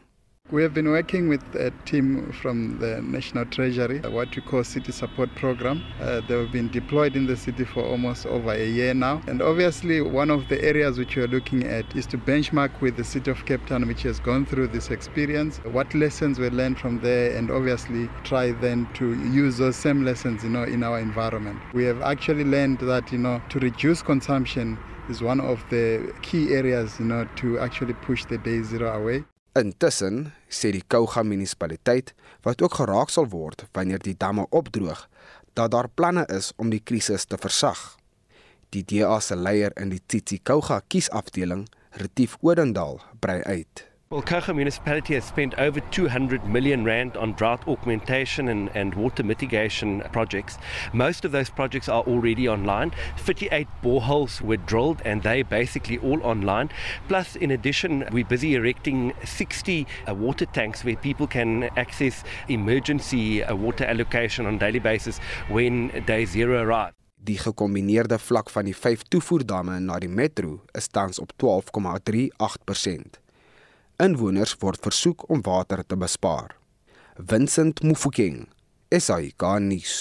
We 0.49 0.63
have 0.63 0.73
been 0.73 0.87
working 0.87 1.27
with 1.27 1.43
a 1.55 1.71
team 1.83 2.31
from 2.31 2.79
the 2.79 3.01
National 3.01 3.43
Treasury, 3.43 3.99
what 3.99 4.33
we 4.33 4.41
call 4.41 4.63
City 4.63 4.93
Support 4.93 5.35
Program. 5.35 5.83
Uh, 5.99 6.21
they've 6.25 6.49
been 6.49 6.69
deployed 6.69 7.17
in 7.17 7.27
the 7.27 7.35
city 7.35 7.65
for 7.65 7.83
almost 7.83 8.25
over 8.25 8.53
a 8.53 8.65
year 8.65 8.93
now. 8.93 9.21
And 9.27 9.41
obviously, 9.41 9.99
one 9.99 10.31
of 10.31 10.47
the 10.47 10.63
areas 10.63 10.97
which 10.97 11.17
we're 11.17 11.27
looking 11.27 11.65
at 11.65 11.93
is 11.97 12.05
to 12.05 12.17
benchmark 12.17 12.79
with 12.79 12.95
the 12.95 13.03
city 13.03 13.29
of 13.29 13.45
Cape 13.45 13.65
Town, 13.65 13.85
which 13.87 14.03
has 14.03 14.21
gone 14.21 14.45
through 14.45 14.67
this 14.67 14.89
experience, 14.89 15.57
what 15.65 15.93
lessons 15.93 16.39
were 16.39 16.49
learned 16.49 16.79
from 16.79 17.01
there, 17.01 17.35
and 17.35 17.51
obviously 17.51 18.09
try 18.23 18.53
then 18.53 18.87
to 18.93 19.21
use 19.29 19.57
those 19.57 19.75
same 19.75 20.05
lessons 20.05 20.45
you 20.45 20.49
know, 20.49 20.63
in 20.63 20.81
our 20.81 20.97
environment. 20.97 21.59
We 21.73 21.83
have 21.83 22.01
actually 22.01 22.45
learned 22.45 22.79
that 22.79 23.11
you 23.11 23.17
know, 23.17 23.41
to 23.49 23.59
reduce 23.59 24.01
consumption 24.01 24.79
is 25.09 25.21
one 25.21 25.41
of 25.41 25.61
the 25.69 26.13
key 26.21 26.53
areas 26.53 26.99
you 26.99 27.05
know, 27.05 27.27
to 27.35 27.59
actually 27.59 27.95
push 27.95 28.23
the 28.23 28.37
day 28.37 28.61
zero 28.61 28.97
away. 28.97 29.25
Intussen 29.57 30.31
sê 30.49 30.69
die 30.75 30.83
Kouga 30.85 31.23
munisipaliteit 31.25 32.13
wat 32.45 32.61
ook 32.61 32.77
geraak 32.79 33.09
sal 33.13 33.29
word 33.31 33.65
wanneer 33.73 34.01
die 34.03 34.15
damme 34.17 34.45
opdroog, 34.49 35.07
dat 35.57 35.71
daar 35.73 35.89
planne 35.89 36.25
is 36.33 36.51
om 36.61 36.69
die 36.69 36.83
krisis 36.83 37.25
te 37.25 37.39
versag. 37.41 37.97
Die 38.69 38.83
DA 38.85 39.19
se 39.23 39.35
leier 39.35 39.73
in 39.81 39.89
die 39.93 40.01
Tsitsi 40.05 40.37
Kouga 40.43 40.81
kiesafdeling, 40.87 41.65
Retief 41.97 42.37
Odendaal, 42.41 43.01
brei 43.19 43.41
uit. 43.43 43.85
Kocha 44.09 44.55
municipality 44.55 45.15
has 45.15 45.25
spent 45.25 45.53
over 45.55 45.81
200 45.81 46.45
million 46.45 46.85
rand 46.85 47.17
on 47.17 47.33
drought 47.33 47.67
augmentation 47.67 48.47
and, 48.47 48.69
and 48.73 48.95
water 48.95 49.21
mitigation 49.21 50.01
projects. 50.13 50.57
Most 50.93 51.25
of 51.25 51.33
those 51.33 51.49
projects 51.49 51.89
are 51.89 52.03
already 52.03 52.47
online. 52.47 52.93
58 53.17 53.67
boreholes 53.83 54.39
were 54.39 54.55
drilled 54.55 55.01
and 55.03 55.23
they 55.23 55.41
basically 55.43 55.97
all 55.97 56.23
online. 56.23 56.69
Plus, 57.09 57.35
in 57.35 57.51
addition, 57.51 58.05
we're 58.13 58.23
busy 58.23 58.55
erecting 58.55 59.13
60 59.25 59.85
uh, 60.07 60.13
water 60.15 60.45
tanks 60.45 60.85
where 60.85 60.95
people 60.95 61.27
can 61.27 61.63
access 61.75 62.23
emergency 62.47 63.43
uh, 63.43 63.53
water 63.53 63.83
allocation 63.83 64.45
on 64.45 64.55
a 64.55 64.59
daily 64.59 64.79
basis 64.79 65.19
when 65.49 65.89
day 66.05 66.23
zero 66.23 66.63
arrives. 66.63 66.93
Die 67.17 67.37
gekombineerde 67.37 68.19
vlak 68.23 68.47
van 68.49 68.69
die 68.69 68.75
vyf 68.77 69.01
toevoerdamme 69.11 69.81
na 69.83 69.99
die 69.99 70.07
metro 70.07 70.61
is 70.71 70.87
tans 70.87 71.19
op 71.19 71.35
12,38%. 71.43 73.26
Inwoners 73.97 74.51
word 74.61 74.77
versoek 74.77 75.23
om 75.33 75.39
water 75.41 75.81
te 75.81 75.97
bespaar. 75.97 76.51
Vincent 77.17 77.79
Mufokeng, 77.81 78.43
SAIGanis. 78.93 79.93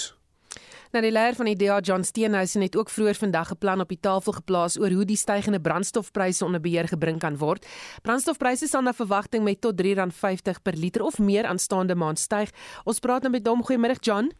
Nou 0.93 1.01
die 1.01 1.09
leier 1.09 1.33
van 1.33 1.49
die 1.49 1.55
DA 1.57 1.79
John 1.81 2.05
Steenhuisen 2.05 2.61
het 2.61 2.77
ook 2.77 2.93
vroeër 2.93 3.17
vandag 3.17 3.51
'n 3.51 3.57
plan 3.57 3.81
op 3.81 3.89
die 3.89 3.99
tafel 3.99 4.33
geplaas 4.37 4.77
oor 4.77 4.93
hoe 4.93 5.05
die 5.05 5.17
stygende 5.17 5.59
brandstofpryse 5.59 6.45
onder 6.45 6.61
beheer 6.61 6.87
gebring 6.87 7.19
kan 7.19 7.37
word. 7.37 7.65
Brandstofpryse 8.03 8.67
sal 8.67 8.81
na 8.81 8.93
verwagting 8.93 9.43
met 9.43 9.61
tot 9.61 9.81
R3.50 9.81 10.61
per 10.61 10.73
liter 10.73 11.01
of 11.01 11.17
meer 11.19 11.45
aanstaande 11.45 11.95
maand 11.95 12.19
styg. 12.19 12.49
Ons 12.83 12.99
praat 12.99 13.21
nou 13.21 13.31
met 13.31 13.47
hom. 13.47 13.63
Goeiemôre 13.63 13.99
John. 13.99 14.31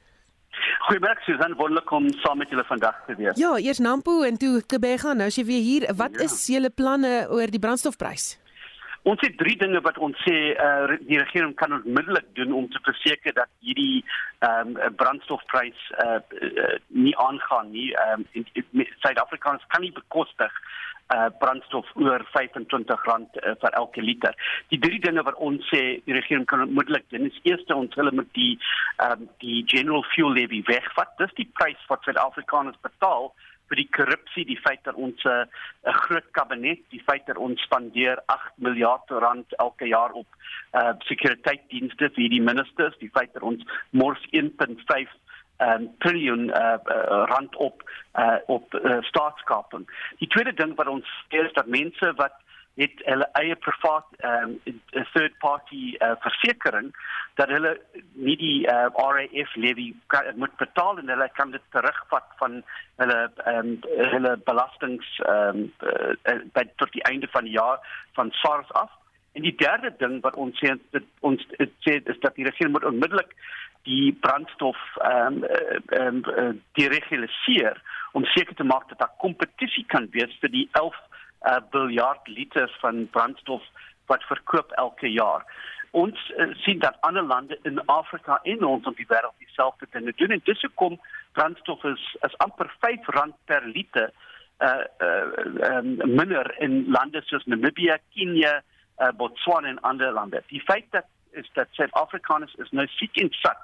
Goeiemôre 0.87 1.21
Susan, 1.25 1.55
wonderlik 1.55 1.91
om 1.91 2.09
saam 2.09 2.37
met 2.37 2.49
julle 2.49 2.63
vandag 2.63 2.95
te 3.07 3.15
wees. 3.15 3.37
Ja, 3.37 3.57
eers 3.57 3.79
Nampo 3.79 4.21
en 4.21 4.37
toe 4.37 4.61
Kebega. 4.61 5.13
Nou 5.13 5.27
as 5.27 5.35
jy 5.35 5.45
weer 5.45 5.61
hier, 5.61 5.93
wat 5.95 6.11
ja. 6.13 6.21
is 6.21 6.45
julle 6.45 6.69
planne 6.69 7.27
oor 7.29 7.47
die 7.49 7.59
brandstofprys? 7.59 8.37
Ons 9.03 9.21
het 9.21 9.37
drie 9.37 9.55
dinge 9.57 9.81
wat 9.85 9.97
ons 9.97 10.17
sê 10.25 10.35
uh, 10.53 10.97
die 11.07 11.19
regering 11.19 11.53
kan 11.55 11.73
onmiddellik 11.73 12.27
doen 12.39 12.53
om 12.53 12.69
te 12.71 12.79
verseker 12.83 13.33
dat 13.33 13.51
hierdie 13.59 14.03
ehm 14.39 14.75
um, 14.75 14.95
brandstofprys 14.95 15.79
uh, 16.03 16.19
uh, 16.41 16.75
nie 16.87 17.15
aangaan 17.17 17.71
nie. 17.71 17.93
Ehm 17.93 18.25
um, 18.33 18.85
Suid-Afrikaners 18.99 19.65
kan 19.67 19.81
nie 19.81 19.93
bekostig 19.93 20.53
uh 21.15 21.29
brandstof 21.39 21.87
oor 21.95 22.25
R25 22.35 22.91
uh, 22.91 23.53
vir 23.61 23.75
elke 23.79 24.01
liter. 24.01 24.35
Die 24.73 24.79
drie 24.79 24.99
dinge 24.99 25.23
wat 25.23 25.39
ons 25.49 25.63
sê 25.71 26.01
die 26.03 26.15
regering 26.17 26.45
kan 26.45 26.65
onmiddellik 26.65 27.05
doen 27.09 27.29
is 27.29 27.39
eerste 27.43 27.75
ons 27.75 27.95
hulle 27.95 28.11
met 28.11 28.33
die 28.35 28.57
ehm 28.97 29.21
um, 29.21 29.29
die 29.43 29.63
general 29.71 30.03
fuel 30.13 30.35
levy 30.35 30.63
wegvat. 30.67 31.15
Dis 31.21 31.37
die 31.39 31.49
prys 31.59 31.87
wat 31.87 32.03
Suid-Afrikaners 32.03 32.81
betaal 32.81 33.31
vir 33.67 33.81
die 33.81 33.89
korrupsie, 33.91 34.45
die 34.45 34.59
feit 34.63 34.83
dat 34.83 34.95
ons 34.95 35.23
'n 35.23 35.29
uh, 35.29 35.93
groot 36.05 36.27
kabinet, 36.31 36.79
die 36.89 37.03
feit 37.03 37.25
dat 37.25 37.37
ons 37.37 37.61
spandeer 37.61 38.21
8 38.25 38.53
miljard 38.55 39.09
rand 39.09 39.53
elke 39.57 39.87
jaar 39.87 40.11
op 40.11 40.27
uh 40.73 40.93
sekuriteitsdienste 40.99 42.09
vir 42.15 42.29
die 42.29 42.41
ministers, 42.41 42.97
die 42.99 43.11
feit 43.13 43.33
dat 43.33 43.43
ons 43.43 43.63
mors 43.89 44.21
1.5 44.31 45.15
um 45.59 45.89
triljoen 45.99 46.49
uh, 46.49 46.77
uh 46.85 47.23
rand 47.31 47.55
op 47.55 47.83
uh 48.15 48.37
op 48.47 48.73
uh, 48.73 48.97
staatskaping. 49.01 49.87
Die 50.19 50.27
tweede 50.27 50.53
ding 50.53 50.75
wat 50.75 50.87
ons 50.87 51.07
sê 51.29 51.45
is 51.45 51.53
dat 51.53 51.67
mense 51.67 52.13
wat 52.15 52.35
het 52.77 53.01
hulle 53.09 53.27
eie 53.39 53.55
privaat 53.65 54.05
ehm 54.17 54.57
um, 54.69 54.81
third 55.13 55.37
party 55.41 55.95
uh, 55.97 56.11
versekering 56.25 56.91
dat 57.39 57.49
hulle 57.49 57.73
nie 58.13 58.35
die 58.37 58.59
uh, 58.69 58.85
RAF 58.93 59.55
levy 59.55 59.87
moet 60.35 60.53
betaal 60.61 61.01
en 61.01 61.09
hulle 61.13 61.29
kan 61.39 61.51
dit 61.55 61.65
terugvat 61.75 62.29
van 62.41 62.61
hulle 63.01 63.19
ehm 63.45 63.73
um, 63.73 63.73
hulle 64.13 64.35
belastings 64.49 65.09
ehm 65.25 65.63
um, 65.63 65.73
uh, 65.89 66.37
by 66.53 66.67
tot 66.83 66.93
die 66.93 67.05
einde 67.09 67.29
van 67.33 67.49
die 67.49 67.57
jaar 67.57 67.81
van 68.19 68.31
SARS 68.41 68.71
af. 68.83 68.93
En 69.33 69.41
die 69.45 69.55
derde 69.57 69.93
ding 69.97 70.21
wat 70.21 70.35
ons 70.35 70.61
sê 70.61 70.77
dit 70.97 71.09
ons 71.19 71.49
dit 71.57 71.73
sê 71.85 71.97
is 72.13 72.21
dat 72.25 72.35
die 72.35 72.45
regering 72.45 72.77
moet 72.77 72.89
onmiddellik 72.91 73.33
die 73.89 74.13
brandstof 74.21 74.79
ehm 75.01 75.41
um, 75.41 75.43
ehm 75.97 76.23
uh, 76.37 76.49
dereguleer 76.77 77.81
om 78.13 78.25
seker 78.37 78.55
te 78.55 78.63
maak 78.63 78.89
dat 78.89 78.99
daar 78.99 79.17
kompetisie 79.17 79.85
kan 79.85 80.09
wees 80.11 80.33
vir 80.41 80.51
die 80.53 80.67
11 80.71 81.05
uh, 81.45 81.57
miljard 81.71 82.27
liter 82.27 82.77
van 82.81 83.07
brandstof 83.09 83.63
wat 84.05 84.23
verkoop 84.23 84.71
elke 84.71 85.11
jaar 85.11 85.45
ons 85.91 86.33
uh, 86.37 86.53
sien 86.63 86.79
dat 86.79 86.97
ander 86.99 87.23
lande 87.23 87.59
in 87.63 87.85
Afrika 87.85 88.39
en 88.43 88.59
rondom 88.59 88.95
die 88.95 89.07
wêreld 89.07 89.37
dieselfde 89.37 89.87
dinge 89.91 90.13
doen 90.15 90.35
en 90.35 90.41
dis 90.43 90.61
hoekom 90.61 90.99
brandstof 91.31 91.83
is 91.83 92.15
is 92.27 92.37
amper 92.45 92.71
R5 92.77 93.05
per 93.45 93.65
liter 93.65 94.11
uh 94.59 94.85
uh 94.99 95.77
um, 95.77 95.97
minder 96.05 96.55
in 96.59 96.85
lande 96.89 97.21
soos 97.25 97.45
Namibië, 97.45 97.97
Kenia, 98.13 98.63
uh, 98.97 99.11
Botswana 99.17 99.67
en 99.67 99.79
ander 99.79 100.11
lande. 100.11 100.43
Die 100.47 100.61
feit 100.61 100.85
dat 100.91 101.05
is 101.31 101.49
dat 101.53 101.67
Suid-Afrikaners 101.71 102.55
is 102.63 102.71
nou 102.71 102.87
siek 102.87 103.17
en 103.21 103.29
sat 103.31 103.59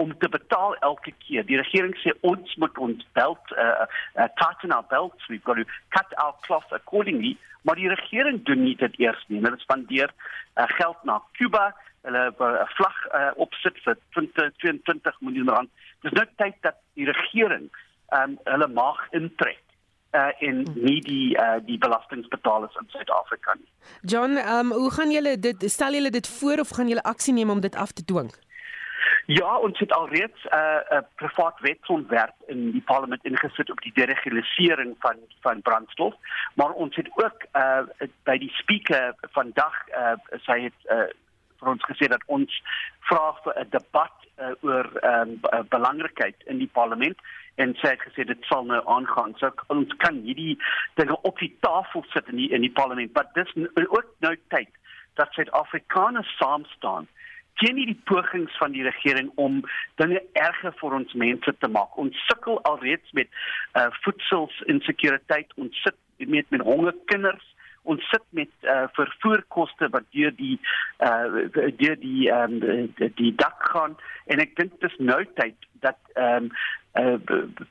om 0.00 0.12
te 0.18 0.28
betaal 0.28 0.76
elke 0.86 1.12
keer. 1.24 1.44
Die 1.48 1.58
regering 1.60 1.94
sê 2.00 2.14
ons 2.26 2.56
moet 2.62 2.78
ons 2.86 3.06
belt 3.18 3.54
uh, 3.56 3.84
uh 4.16 4.28
tighten 4.40 4.72
our 4.76 4.86
belts, 4.92 5.28
we've 5.28 5.44
got 5.44 5.60
to 5.60 5.66
cut 5.96 6.16
our 6.24 6.34
cloth 6.46 6.72
accordingly, 6.78 7.36
maar 7.62 7.76
die 7.76 7.92
regering 7.92 8.40
doen 8.48 8.64
nie 8.64 8.76
dit 8.80 8.98
eers 9.04 9.22
nie. 9.28 9.42
Hulle 9.44 9.60
spandeer 9.60 10.12
uh, 10.12 10.68
geld 10.78 11.04
na 11.08 11.20
Cuba, 11.38 11.70
hulle 12.08 12.24
'n 12.30 12.44
uh, 12.48 12.66
vlag 12.76 12.98
uh, 13.12 13.30
opsit 13.46 13.76
vir 13.84 13.98
20 14.16 14.52
22 14.64 15.20
miljoen 15.20 15.52
rand. 15.56 15.72
Dis 16.04 16.16
nou 16.16 16.26
tyd 16.42 16.56
dat 16.66 16.80
die 16.96 17.08
regering 17.12 17.68
um, 18.16 18.38
hulle 18.44 18.68
mag 18.68 19.02
intrek 19.16 19.60
uh 20.14 20.32
in 20.42 20.64
nie 20.74 20.98
die 21.06 21.36
uh 21.38 21.58
die 21.66 21.78
belastingbetalers 21.78 22.74
in 22.80 22.86
Suid-Afrika 22.90 23.54
nie. 23.54 23.68
John, 24.02 24.38
um 24.38 24.72
hoe 24.72 24.90
gaan 24.90 25.10
julle 25.14 25.38
dit 25.38 25.70
stel 25.70 25.94
julle 25.94 26.10
dit 26.10 26.28
voor 26.28 26.58
of 26.64 26.72
gaan 26.74 26.88
julle 26.88 27.02
aksie 27.02 27.34
neem 27.34 27.50
om 27.50 27.60
dit 27.60 27.76
af 27.76 27.92
te 27.92 28.04
dwing? 28.04 28.32
Ja, 29.30 29.58
ons 29.58 29.78
het 29.78 29.92
alreeds 29.92 30.44
'n 30.44 30.54
uh, 30.54 30.98
'n 30.98 31.06
privaat 31.14 31.60
wetsontwerp 31.60 32.34
in 32.46 32.70
die 32.70 32.82
parlement 32.82 33.24
ingesit 33.24 33.70
op 33.70 33.80
die 33.80 33.92
deregulering 33.94 34.96
van 34.98 35.16
van 35.40 35.62
brandstof, 35.62 36.14
maar 36.54 36.70
ons 36.70 36.96
het 36.96 37.10
ook 37.14 37.44
uh 37.52 37.82
by 38.22 38.38
die 38.38 38.50
speaker 38.50 39.14
vandag 39.20 39.76
uh 39.88 40.14
sy 40.46 40.60
het 40.60 40.78
uh 40.84 41.06
vir 41.58 41.68
ons 41.68 41.84
gesê 41.90 42.08
dat 42.08 42.22
ons 42.26 42.62
vra 42.98 43.32
vir 43.44 43.54
'n 43.60 43.68
debat 43.70 44.16
uh, 44.40 44.50
oor 44.60 44.88
um, 45.02 45.40
belangrikheid 45.68 46.36
in 46.46 46.58
die 46.58 46.70
parlement. 46.72 47.18
En 47.54 47.74
sy 47.74 47.88
het 47.88 48.02
gesê 48.02 48.24
dit 48.24 48.44
sal 48.44 48.64
nou 48.64 48.82
aangaan. 48.86 49.34
So 49.36 49.52
ons 49.66 49.96
kan 49.96 50.14
hierdie 50.14 50.58
dinge 50.94 51.20
op 51.22 51.38
die 51.38 51.56
tafel 51.60 52.04
sit 52.08 52.28
in 52.28 52.36
die 52.36 52.50
in 52.50 52.60
die 52.60 52.76
parlement, 52.80 53.12
maar 53.12 53.30
dis 53.32 53.54
ook 53.86 54.08
nou 54.18 54.36
tyd 54.48 54.70
dat 55.14 55.32
Suid-Afrikaners 55.32 56.36
saam 56.36 56.64
staan 56.64 57.08
teen 57.60 57.76
hierdie 57.80 58.00
pogings 58.08 58.56
van 58.58 58.72
die 58.72 58.84
regering 58.86 59.30
om 59.40 59.60
dinge 60.00 60.22
erger 60.32 60.74
vir 60.80 60.96
ons 61.00 61.14
mense 61.22 61.54
te 61.58 61.68
maak. 61.68 61.96
Ons 62.00 62.18
sukkel 62.28 62.60
alreeds 62.70 63.16
met 63.18 63.28
uh 63.78 63.88
voedselinsekuriteit, 64.04 65.52
ons 65.60 65.82
sit 65.84 66.28
met 66.28 66.50
met 66.50 66.64
honger 66.66 66.96
kinders, 67.12 67.46
ons 67.82 68.04
sit 68.12 68.24
met 68.36 68.68
uh 68.74 68.86
vervoerkoste 68.96 69.90
wat 69.96 70.08
deur 70.16 70.34
die 70.40 70.56
uh 71.04 71.46
deur 71.82 71.96
die 72.00 72.28
um, 72.32 72.58
die, 72.64 73.12
die 73.22 73.32
dak 73.44 73.70
gaan. 73.72 73.96
En 74.32 74.42
ek 74.44 74.56
dink 74.60 74.76
dis 74.84 74.98
nou 74.98 75.22
tyd 75.40 75.70
dat 75.86 75.98
ehm 76.16 76.50
um, 76.50 76.52
uh 76.98 77.16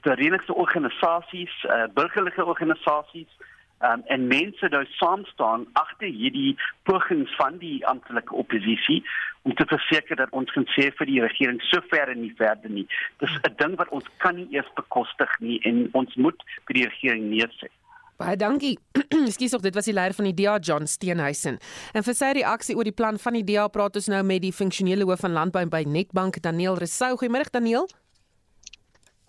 verenigde 0.05 0.53
organisasies, 0.53 1.55
uh 1.67 1.87
burgerlike 1.93 2.45
organisasies 2.45 3.48
um, 3.85 4.03
en 4.05 4.27
mense 4.27 4.69
nou 4.71 4.83
saam 4.97 5.25
staan 5.25 5.65
agter 5.79 6.07
hierdie 6.07 6.57
pogings 6.89 7.35
van 7.39 7.57
die 7.63 7.79
amptelike 7.87 8.35
oppositie 8.35 9.03
om 9.47 9.55
te 9.55 9.65
verseker 9.65 10.19
dat 10.19 10.31
ons 10.35 10.51
kan 10.51 10.67
sê 10.75 10.89
vir 10.99 11.09
die 11.09 11.21
regering 11.23 11.61
sover 11.71 12.11
en 12.11 12.21
nie 12.21 12.33
verder 12.37 12.69
nie. 12.69 12.87
Dis 13.23 13.35
'n 13.43 13.55
ding 13.57 13.75
wat 13.77 13.89
ons 13.89 14.05
kan 14.17 14.35
nie 14.35 14.47
eers 14.51 14.71
bekostig 14.75 15.39
nie 15.39 15.59
en 15.63 15.87
ons 15.93 16.15
moet 16.15 16.43
vir 16.67 16.73
die 16.73 16.87
regering 16.87 17.29
neersit. 17.29 17.71
Baie 18.19 18.35
dankie. 18.35 18.75
Ekskuus 19.29 19.53
op 19.55 19.61
dit 19.63 19.75
was 19.75 19.87
die 19.87 19.93
leier 19.95 20.13
van 20.13 20.27
die 20.27 20.35
DA 20.35 20.57
John 20.59 20.85
Steenhuisen. 20.85 21.55
En 21.95 22.03
vir 22.03 22.13
sy 22.13 22.33
reaksie 22.35 22.75
oor 22.75 22.83
die 22.83 22.95
plan 22.95 23.17
van 23.17 23.37
die 23.39 23.45
DA 23.47 23.67
praat 23.71 23.95
ons 23.95 24.09
nou 24.11 24.19
met 24.27 24.43
die 24.43 24.51
funksionele 24.51 25.07
hoof 25.07 25.23
van 25.23 25.31
landbou 25.31 25.63
by 25.71 25.85
Netbank 25.87 26.41
Daniel 26.43 26.75
Resou. 26.75 27.15
Goeiemôre 27.15 27.47
Daniel. 27.51 27.87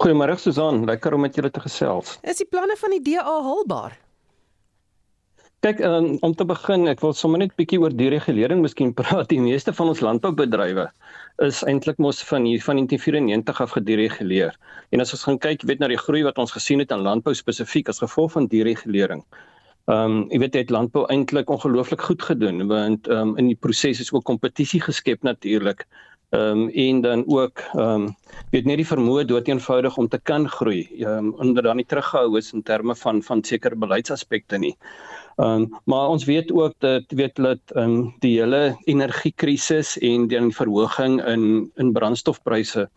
Goeiemôre 0.03 0.35
Susan, 0.41 0.85
lekker 0.89 1.15
om 1.15 1.21
met 1.21 1.35
julle 1.39 1.53
te 1.55 1.61
gesels. 1.61 2.19
Is 2.27 2.43
die 2.43 2.49
planne 2.51 2.75
van 2.81 2.91
die 2.97 3.03
DA 3.13 3.23
haalbaar? 3.23 3.95
Kyk, 5.61 5.81
um, 5.85 6.15
om 6.25 6.33
te 6.33 6.45
begin, 6.49 6.87
ek 6.89 7.03
wil 7.05 7.11
sommer 7.13 7.43
net 7.43 7.51
bietjie 7.61 7.77
oor 7.83 7.93
deregulering 7.93 8.63
miskien 8.65 8.95
praat. 9.01 9.27
Die 9.29 9.43
meeste 9.45 9.75
van 9.77 9.91
ons 9.93 9.99
landboubedrywe 10.01 10.87
is 11.45 11.59
eintlik 11.69 12.01
mos 12.01 12.23
van 12.31 12.47
hier 12.49 12.63
van 12.65 12.81
1994 12.81 13.61
af 13.67 13.75
gedereguleer. 13.77 14.57
En 14.89 15.05
as 15.05 15.13
ons 15.13 15.27
gaan 15.29 15.37
kyk, 15.45 15.67
weet 15.69 15.83
na 15.85 15.91
die 15.93 16.01
groei 16.01 16.23
wat 16.25 16.41
ons 16.41 16.57
gesien 16.57 16.81
het 16.81 16.95
aan 16.97 17.05
landbou 17.05 17.35
spesifiek 17.37 17.93
as 17.93 18.01
gevolg 18.01 18.33
van 18.39 18.49
deregulering. 18.49 19.21
Ehm 19.93 20.17
um, 20.17 20.23
jy 20.33 20.41
weet 20.47 20.57
dit 20.57 20.73
landbou 20.73 21.05
eintlik 21.13 21.53
ongelooflik 21.53 22.09
goed 22.09 22.25
gedoen 22.31 22.65
want 22.73 23.13
ehm 23.13 23.35
um, 23.35 23.37
in 23.37 23.53
die 23.53 23.61
proses 23.69 24.01
is 24.01 24.15
ook 24.17 24.25
kompetisie 24.33 24.81
geskep 24.81 25.29
natuurlik. 25.29 25.85
Ehm 26.31 26.65
um, 26.65 26.69
en 26.69 27.01
dan 27.05 27.29
ook 27.29 27.61
ehm 27.75 28.09
um, 28.09 28.11
weet 28.57 28.65
net 28.65 28.81
die 28.81 28.87
vermoë 28.87 29.25
dood 29.29 29.49
eenvoudig 29.49 29.97
om 30.01 30.09
te 30.09 30.21
kan 30.23 30.49
groei. 30.49 30.85
Ehm 31.05 31.31
um, 31.31 31.33
onder 31.45 31.63
dan 31.69 31.77
nie 31.77 31.85
teruggehou 31.85 32.39
is 32.39 32.53
in 32.53 32.63
terme 32.63 32.95
van 32.97 33.23
van 33.23 33.45
sekere 33.45 33.77
beleidsaspekte 33.77 34.59
nie. 34.59 34.77
Ehm 35.41 35.63
um, 35.63 35.81
maar 35.85 36.09
ons 36.09 36.25
weet 36.25 36.53
ook 36.53 36.75
dat 36.79 37.05
weet 37.09 37.37
dat 37.37 37.61
ehm 37.73 37.91
um, 37.91 38.15
die 38.19 38.35
hele 38.41 38.77
energiekrisis 38.85 39.99
en 39.99 40.27
die 40.29 40.53
verhoging 40.53 41.25
in 41.25 41.71
in 41.75 41.93
brandstofpryse 41.93 42.89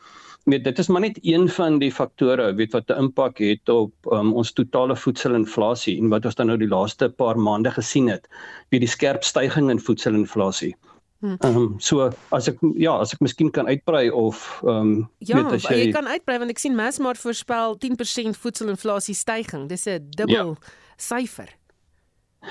met 0.43 0.63
dit 0.63 0.79
is 0.79 0.87
maar 0.87 1.01
net 1.01 1.19
een 1.21 1.49
van 1.49 1.79
die 1.79 1.91
faktore 1.91 2.53
weet 2.53 2.71
wat 2.71 2.89
'n 2.89 2.99
impak 2.99 3.37
het 3.37 3.69
op 3.69 3.93
um, 4.11 4.33
ons 4.33 4.51
totale 4.51 4.95
voedselinflasie 4.95 5.97
en 5.97 6.09
wat 6.09 6.25
ons 6.25 6.35
dan 6.35 6.47
nou 6.47 6.57
die 6.57 6.67
laaste 6.67 7.09
paar 7.09 7.39
maande 7.39 7.71
gesien 7.71 8.07
het 8.07 8.27
wie 8.69 8.79
die 8.79 8.89
skerp 8.89 9.23
stygings 9.23 9.71
in 9.71 9.79
voedselinflasie. 9.79 10.75
Hm. 11.19 11.35
Ehm 11.39 11.57
um, 11.57 11.75
so 11.79 12.11
as 12.29 12.47
ek 12.47 12.57
ja, 12.75 12.97
as 12.99 13.13
ek 13.13 13.19
miskien 13.19 13.51
kan 13.51 13.67
uitbrei 13.67 14.09
of 14.11 14.61
ehm 14.63 14.75
um, 14.75 15.09
ja, 15.17 15.35
weet 15.35 15.51
as 15.51 15.63
jy 15.63 15.75
Ja, 15.75 15.83
jy 15.83 15.91
kan 15.91 16.07
uitbrei 16.07 16.37
want 16.37 16.51
ek 16.51 16.59
sien 16.59 16.75
Massmart 16.75 17.17
voorspel 17.17 17.77
10% 17.77 18.37
voedselinflasie 18.37 19.15
stygings. 19.15 19.67
Dis 19.67 19.87
'n 19.87 20.09
dubbel 20.09 20.57
ja. 20.59 20.71
syfer. 20.97 21.62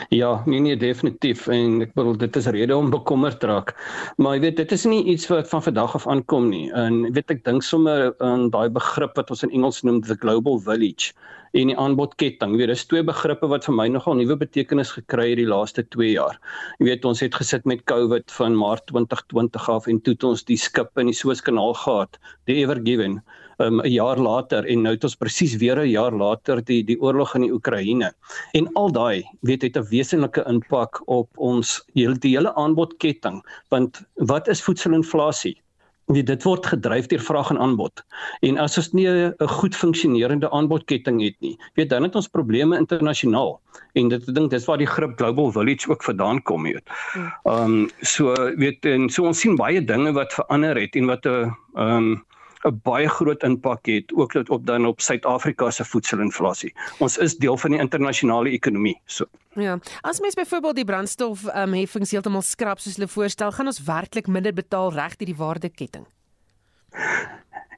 Ja, 0.08 0.42
nee 0.46 0.60
nee 0.60 0.76
definitief 0.76 1.46
en 1.52 1.82
ek 1.84 1.92
bedoel 1.96 2.16
dit 2.20 2.36
is 2.40 2.46
rede 2.54 2.76
om 2.76 2.90
bekommerd 2.92 3.42
raak. 3.44 3.74
Maar 4.16 4.38
jy 4.38 4.42
weet 4.46 4.56
dit 4.62 4.72
is 4.72 4.86
nie 4.88 5.02
iets 5.12 5.28
wat 5.28 5.50
van 5.50 5.64
vandag 5.66 5.96
af 5.98 6.06
aankom 6.08 6.48
nie. 6.48 6.70
En 6.72 7.04
weet 7.12 7.34
ek 7.34 7.44
dink 7.44 7.64
sommer 7.66 8.12
aan 8.24 8.48
daai 8.54 8.70
begrip 8.72 9.16
wat 9.20 9.30
ons 9.34 9.44
in 9.44 9.52
Engels 9.52 9.82
noem 9.84 10.00
the 10.06 10.16
global 10.24 10.58
village 10.64 11.12
en 11.52 11.68
die 11.68 11.76
aanbodketting. 11.76 12.54
Jy 12.54 12.62
weet 12.62 12.72
dis 12.72 12.86
twee 12.88 13.04
begrippe 13.04 13.48
wat 13.52 13.68
vir 13.68 13.76
my 13.76 13.88
nogal 13.92 14.16
nuwe 14.16 14.38
betekenis 14.40 14.94
gekry 14.96 15.28
het 15.34 15.42
die 15.42 15.48
laaste 15.50 15.84
2 15.92 16.14
jaar. 16.14 16.40
Jy 16.80 16.88
weet 16.88 17.04
ons 17.08 17.20
het 17.20 17.36
gesit 17.36 17.68
met 17.68 17.84
COVID 17.90 18.32
van 18.38 18.56
Maart 18.56 18.86
2020 18.88 19.68
af 19.76 19.90
en 19.92 20.00
toe 20.00 20.16
het 20.16 20.24
ons 20.32 20.46
die 20.48 20.56
skip 20.56 20.96
in 20.96 21.12
die 21.12 21.16
Suezkanaal 21.16 21.76
gehad, 21.84 22.16
die 22.48 22.62
Ever 22.64 22.80
Given 22.80 23.20
um, 23.58 23.80
'n 23.80 23.90
jaar 23.90 24.18
later 24.18 24.64
en 24.64 24.82
nou 24.82 24.94
het 24.94 25.04
ons 25.04 25.16
presies 25.16 25.56
weer 25.56 25.78
'n 25.80 25.88
jaar 25.88 26.12
later 26.12 26.64
die 26.64 26.82
die 26.84 27.00
oorlog 27.00 27.34
in 27.34 27.42
die 27.42 27.52
Oekraïne. 27.52 28.12
En 28.52 28.72
al 28.72 28.92
daai 28.92 29.24
weet 29.40 29.62
het 29.62 29.76
'n 29.76 29.88
wesenlike 29.90 30.44
impak 30.46 31.02
op 31.06 31.28
ons 31.36 31.84
hele 31.94 32.18
die 32.18 32.36
hele 32.36 32.54
aanbodketting 32.54 33.42
want 33.68 34.02
wat 34.14 34.48
is 34.48 34.62
voedselinflasie? 34.62 35.62
Nee, 36.10 36.24
dit 36.26 36.42
word 36.42 36.66
gedryf 36.66 37.06
deur 37.08 37.22
vraag 37.22 37.52
en 37.54 37.60
aanbod. 37.62 38.02
En 38.42 38.58
as 38.58 38.76
ons 38.76 38.90
nie 38.92 39.06
'n 39.08 39.34
goed 39.48 39.76
funksionerende 39.76 40.50
aanbodketting 40.50 41.22
het 41.22 41.36
nie, 41.40 41.56
weet 41.74 41.90
dan 41.90 42.02
het 42.02 42.14
ons 42.14 42.28
probleme 42.28 42.76
internasionaal. 42.76 43.60
En 43.94 44.08
dit 44.08 44.28
ek 44.28 44.34
dink 44.34 44.50
dis 44.50 44.66
waar 44.66 44.78
die 44.78 44.86
grip 44.86 45.16
Global 45.16 45.52
Village 45.52 45.90
ook 45.90 46.02
vandaan 46.02 46.42
kom, 46.42 46.62
weet. 46.62 46.88
Hmm. 47.12 47.32
Ehm 47.44 47.72
um, 47.72 47.90
so 48.00 48.34
weet 48.56 48.84
en 48.84 49.08
so 49.10 49.24
ons 49.24 49.40
sien 49.40 49.56
baie 49.56 49.84
dinge 49.84 50.12
wat 50.12 50.32
verander 50.32 50.76
het 50.76 50.96
en 50.96 51.06
wat 51.06 51.26
'n 51.26 51.54
ehm 51.74 51.96
um, 51.96 52.24
'n 52.64 52.80
baie 52.82 53.08
groot 53.08 53.42
impak 53.42 53.86
het 53.86 54.12
ook 54.14 54.32
dit 54.32 54.50
op 54.50 54.66
dan 54.66 54.86
op 54.86 55.00
Suid-Afrika 55.00 55.70
se 55.70 55.84
voedselinflasie. 55.84 56.74
Ons 56.98 57.18
is 57.18 57.36
deel 57.36 57.56
van 57.56 57.70
die 57.70 57.80
internasionale 57.80 58.50
ekonomie. 58.50 59.00
So. 59.06 59.24
Ja. 59.54 59.78
As 60.00 60.20
mens 60.20 60.34
byvoorbeeld 60.34 60.76
die 60.76 60.84
brandstof 60.84 61.46
ehm 61.46 61.68
um, 61.68 61.74
heffings 61.74 62.10
heeltemal 62.10 62.42
skrap 62.42 62.78
soos 62.78 62.96
hulle 62.96 63.08
voorstel, 63.08 63.52
gaan 63.52 63.66
ons 63.66 63.82
werklik 63.84 64.26
minder 64.26 64.52
betaal 64.52 64.92
reg 64.92 65.16
deur 65.16 65.26
die 65.26 65.36
waardeketting. 65.36 66.06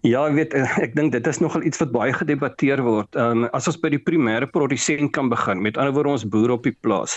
Ja, 0.05 0.27
ek 0.29 0.35
weet 0.37 0.55
ek 0.85 0.97
dink 0.99 1.15
dit 1.15 1.27
is 1.27 1.39
nogal 1.41 1.63
iets 1.65 1.81
wat 1.81 1.93
baie 1.95 2.13
gedebatteer 2.13 2.83
word. 2.85 3.17
Ehm 3.17 3.45
um, 3.45 3.51
as 3.57 3.69
ons 3.71 3.81
by 3.81 3.89
die 3.95 4.03
primêre 4.03 4.47
produsent 4.53 5.15
kan 5.17 5.31
begin, 5.33 5.63
met 5.65 5.79
ander 5.81 5.95
woorde 5.97 6.19
ons 6.19 6.27
boere 6.29 6.59
op 6.59 6.67
die 6.69 6.77
plaas. 6.85 7.17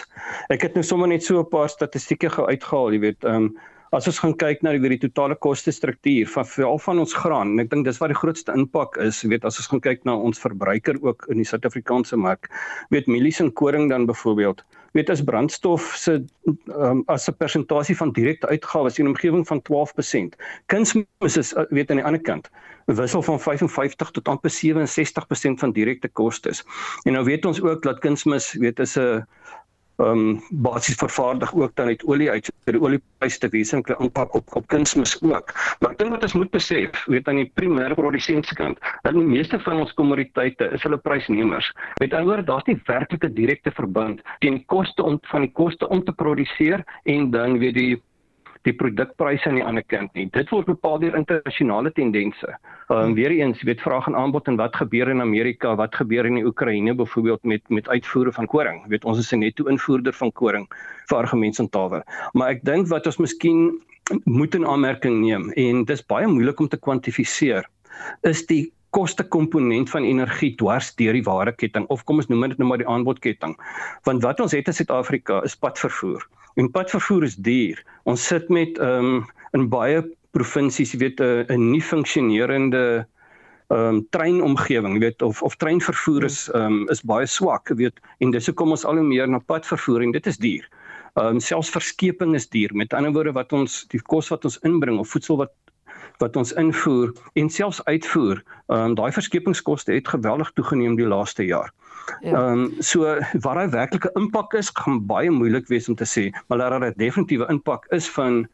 Ek 0.54 0.64
het 0.64 0.78
nou 0.80 0.86
sommer 0.88 1.12
net 1.12 1.24
so 1.24 1.42
'n 1.42 1.50
paar 1.52 1.68
statistieke 1.70 2.30
gou 2.30 2.48
uitgehaal, 2.48 2.94
jy 2.96 3.00
weet, 3.00 3.24
ehm 3.24 3.36
um, 3.36 3.58
as 3.96 4.08
ons 4.10 4.20
gaan 4.20 4.34
kyk 4.36 4.64
na 4.66 4.74
die, 4.76 4.90
die 4.92 5.00
totale 5.08 5.36
koste 5.40 5.72
struktuur 5.72 6.28
van 6.34 6.48
veral 6.50 6.80
van 6.84 7.00
ons 7.04 7.14
graan 7.16 7.54
en 7.56 7.64
ek 7.64 7.70
dink 7.72 7.86
dis 7.88 8.00
wat 8.02 8.12
die 8.12 8.20
grootste 8.20 8.56
impak 8.58 8.98
is 9.04 9.22
weet 9.24 9.46
as 9.48 9.60
ons 9.62 9.70
gaan 9.72 9.84
kyk 9.84 10.04
na 10.08 10.18
ons 10.18 10.42
verbruiker 10.44 11.00
ook 11.06 11.28
in 11.32 11.40
die 11.42 11.48
Suid-Afrikaanse 11.48 12.20
mark 12.20 12.50
weet 12.94 13.08
mielies 13.08 13.40
en 13.44 13.52
koring 13.52 13.90
dan 13.90 14.08
byvoorbeeld. 14.10 14.64
Weet 14.96 15.12
as 15.14 15.22
brandstof 15.24 15.92
se 16.00 16.20
um, 16.48 17.04
as 17.08 17.28
'n 17.30 17.38
persentasie 17.38 17.96
van 17.96 18.12
direkte 18.12 18.48
uitgawes 18.48 19.00
in 19.00 19.08
omgewing 19.08 19.46
van 19.48 19.62
12% 19.62 20.36
kunsmis 20.68 21.38
is 21.38 21.54
weet 21.70 21.92
aan 21.92 22.02
die 22.02 22.08
ander 22.08 22.22
kant 22.22 22.50
wissel 22.88 23.22
van 23.22 23.40
55 23.40 24.12
tot 24.12 24.28
amper 24.28 24.52
67% 24.52 25.60
van 25.60 25.72
direkte 25.72 26.08
kostes. 26.08 26.64
En 27.04 27.14
nou 27.14 27.26
weet 27.26 27.46
ons 27.46 27.62
ook 27.62 27.84
dat 27.84 28.00
kunsmis 28.00 28.54
weet 28.54 28.80
is 28.80 28.98
'n 28.98 29.28
ehm 29.98 30.10
um, 30.10 30.42
basies 30.50 30.96
vervaardig 30.96 31.54
ook 31.56 31.72
dan 31.76 31.88
uit 31.88 32.04
olie 32.06 32.30
uit 32.30 32.46
so 32.46 32.72
die 32.72 32.82
oliepryse 32.82 33.40
te 33.40 33.50
wesentlike 33.50 33.98
impak 34.04 34.36
op 34.38 34.56
op 34.56 34.68
kunsmis 34.68 35.16
ook. 35.22 35.54
Maar 35.80 35.96
ek 35.96 35.98
dink 35.98 36.14
wat 36.14 36.26
ons 36.28 36.36
moet 36.38 36.52
besef, 36.54 37.06
weet 37.10 37.28
aan 37.28 37.42
die 37.42 37.52
primêre 37.60 37.98
produsente 37.98 38.54
kant, 38.56 38.78
dat 39.02 39.18
die 39.18 39.26
meeste 39.26 39.60
van 39.66 39.82
ons 39.82 39.94
kommoditeite 39.98 40.70
is 40.78 40.86
hulle 40.86 41.00
prysnemers. 41.02 41.72
Met 42.00 42.14
ander 42.14 42.30
woorde, 42.30 42.46
daar's 42.52 42.70
nie 42.70 42.78
werklike 42.86 43.32
direkte 43.34 43.74
verband 43.74 44.22
teen 44.46 44.62
koste 44.66 45.04
om 45.04 45.18
van 45.32 45.48
die 45.48 45.52
koste 45.52 45.90
om 45.90 46.04
te 46.04 46.14
produseer 46.14 46.86
en 47.04 47.32
dan 47.32 47.58
weet 47.58 47.74
die 47.74 47.96
die 48.64 48.74
produkpryse 48.74 49.50
aan 49.50 49.60
die 49.60 49.66
ander 49.66 49.84
kant 49.84 50.14
nie. 50.14 50.28
Dit 50.34 50.50
word 50.50 50.66
bepaal 50.66 51.00
deur 51.00 51.16
internasionale 51.16 51.92
tendense. 51.92 52.56
Ehm 52.90 53.12
um, 53.12 53.14
weer 53.18 53.32
eens, 53.32 53.62
weet 53.68 53.82
vraag 53.82 54.08
en 54.08 54.16
aanbod 54.16 54.48
en 54.48 54.56
wat 54.56 54.76
gebeur 54.76 55.10
in 55.10 55.22
Amerika, 55.22 55.76
wat 55.76 55.96
gebeur 55.96 56.26
in 56.26 56.40
die 56.40 56.46
Oekraïne 56.46 56.96
byvoorbeeld 56.96 57.44
met 57.44 57.70
met 57.70 57.90
uitvoere 57.90 58.32
van 58.32 58.48
koring. 58.48 58.84
Weet 58.88 59.06
ons 59.06 59.20
is 59.20 59.32
'n 59.32 59.40
netto 59.40 59.66
invoerder 59.66 60.14
van 60.14 60.32
koring 60.32 60.68
vir 61.08 61.18
argumente 61.18 61.62
en 61.62 61.70
tawe. 61.70 62.04
Maar 62.34 62.50
ek 62.50 62.64
dink 62.64 62.88
wat 62.88 63.06
ons 63.06 63.18
miskien 63.18 63.82
moet 64.24 64.56
in 64.56 64.66
aanmerking 64.66 65.22
neem 65.22 65.52
en 65.52 65.84
dis 65.86 66.06
baie 66.06 66.28
moeilik 66.28 66.60
om 66.60 66.68
te 66.68 66.78
kwantifiseer 66.78 67.68
is 68.22 68.46
die 68.46 68.72
koste 68.96 69.24
komponent 69.24 69.90
van 69.90 70.06
energie 70.08 70.54
dwars 70.56 70.94
deur 70.96 71.14
die 71.14 71.26
waardeketting 71.26 71.86
of 71.94 72.04
kom 72.08 72.22
ons 72.22 72.30
noem 72.32 72.48
dit 72.50 72.58
nou 72.62 72.70
maar 72.70 72.82
die 72.82 72.88
aanbodketting. 72.88 73.58
Want 74.08 74.24
wat 74.24 74.40
ons 74.40 74.56
het 74.56 74.68
in 74.68 74.78
Suid-Afrika 74.78 75.42
is 75.44 75.58
padvervoer. 75.60 76.24
En 76.58 76.72
padvervoer 76.74 77.24
is 77.28 77.36
duur. 77.36 77.84
Ons 78.10 78.24
sit 78.34 78.50
met 78.50 78.80
ehm 78.82 79.12
um, 79.18 79.26
in 79.56 79.68
baie 79.72 80.02
provinsies, 80.36 80.92
jy 80.94 81.00
weet 81.04 81.22
'n 81.22 81.46
'n 81.54 81.70
nie 81.72 81.82
funksionerende 81.82 83.06
ehm 83.70 83.80
um, 83.80 84.00
treinomgewing, 84.16 84.98
jy 84.98 85.04
weet 85.06 85.22
of 85.22 85.42
of 85.44 85.56
treinvervoer 85.62 86.24
is 86.24 86.50
ehm 86.50 86.82
um, 86.82 86.90
is 86.90 87.04
baie 87.04 87.28
swak, 87.28 87.70
jy 87.70 87.78
weet 87.84 88.02
en 88.20 88.32
dis 88.32 88.50
hoekom 88.50 88.74
ons 88.74 88.86
al 88.86 88.98
hoe 88.98 89.06
meer 89.06 89.30
na 89.30 89.40
padvervoer 89.40 90.02
en 90.02 90.12
dit 90.18 90.28
is 90.28 90.38
duur. 90.38 90.66
Ehm 91.18 91.38
um, 91.38 91.40
selfs 91.40 91.70
verskeping 91.78 92.36
is 92.36 92.50
duur. 92.50 92.74
Met 92.74 92.94
ander 92.94 93.14
woorde 93.14 93.36
wat 93.38 93.54
ons 93.54 93.86
die 93.94 94.02
kos 94.02 94.30
wat 94.34 94.46
ons 94.46 94.60
inbring 94.64 95.00
of 95.00 95.10
voedsel 95.14 95.38
wat 95.38 95.54
wat 96.18 96.36
ons 96.36 96.54
invoer 96.54 97.14
en 97.34 97.50
selfs 97.50 97.84
uitvoer, 97.86 98.44
ehm 98.68 98.80
um, 98.80 98.96
daai 98.96 99.12
verskepingskoste 99.12 99.94
het 99.94 100.08
geweldig 100.08 100.52
toegeneem 100.54 100.96
die 100.96 101.08
laaste 101.08 101.46
jaar. 101.46 101.74
Ja. 102.22 102.32
Ehm 102.32 102.36
ja. 102.36 102.52
um, 102.52 102.74
so 102.80 103.16
wat 103.44 103.56
daai 103.56 103.70
werklike 103.70 104.12
impak 104.14 104.54
is, 104.54 104.70
gaan 104.74 105.06
baie 105.06 105.32
moeilik 105.32 105.68
wees 105.68 105.90
om 105.90 105.96
te 105.96 106.08
sê, 106.08 106.30
maar 106.48 106.58
dat 106.58 106.70
daar 106.70 106.90
'n 106.90 106.94
definitiewe 106.98 107.48
impak 107.50 107.86
is 107.90 108.10
van 108.10 108.48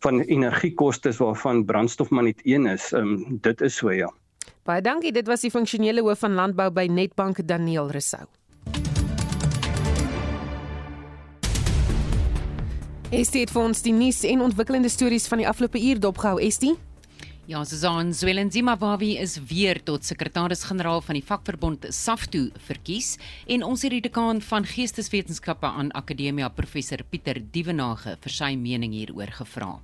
van 0.00 0.20
energiekoste 0.20 1.12
waarvan 1.18 1.64
brandstof 1.64 2.10
maar 2.10 2.22
net 2.22 2.40
een 2.44 2.66
is. 2.66 2.92
Ehm 2.92 3.02
um, 3.02 3.38
dit 3.40 3.60
is 3.60 3.76
so 3.76 3.90
ja. 3.90 4.12
Baie 4.62 4.82
dankie. 4.82 5.12
Dit 5.12 5.26
was 5.26 5.40
die 5.40 5.50
funksionele 5.50 6.02
hoof 6.02 6.18
van 6.18 6.34
landbou 6.34 6.70
by 6.70 6.86
Netbank 6.90 7.46
Daniel 7.46 7.90
Resou. 7.90 8.26
Estie 13.10 13.40
het 13.40 13.52
vir 13.54 13.62
ons 13.62 13.82
die 13.82 13.92
nuus 13.94 14.24
en 14.26 14.40
ontwikkelende 14.42 14.88
stories 14.90 15.28
van 15.30 15.38
die 15.38 15.46
afgelope 15.48 15.78
uur 15.78 16.00
dopgehou, 16.00 16.40
Estie. 16.42 16.74
Ja, 17.46 17.60
Susan 17.64 18.08
Zwelinzimabawi 18.10 19.12
is 19.22 19.36
weer 19.38 19.78
tot 19.86 20.02
sekretaris-generaal 20.02 20.98
van 21.06 21.14
die 21.14 21.22
vakverbond 21.22 21.86
SAFTU 21.94 22.48
verkies 22.66 23.12
en 23.46 23.62
ons 23.62 23.84
het 23.86 23.94
die 23.94 24.02
dekaan 24.02 24.40
van 24.42 24.66
Geesteswetenskappe 24.66 25.70
aan 25.70 25.92
Akademia 25.94 26.48
professor 26.50 27.06
Pieter 27.06 27.38
Dievenage 27.38 28.16
vir 28.24 28.34
sy 28.34 28.56
mening 28.58 28.98
hieroor 28.98 29.30
gevra. 29.38 29.76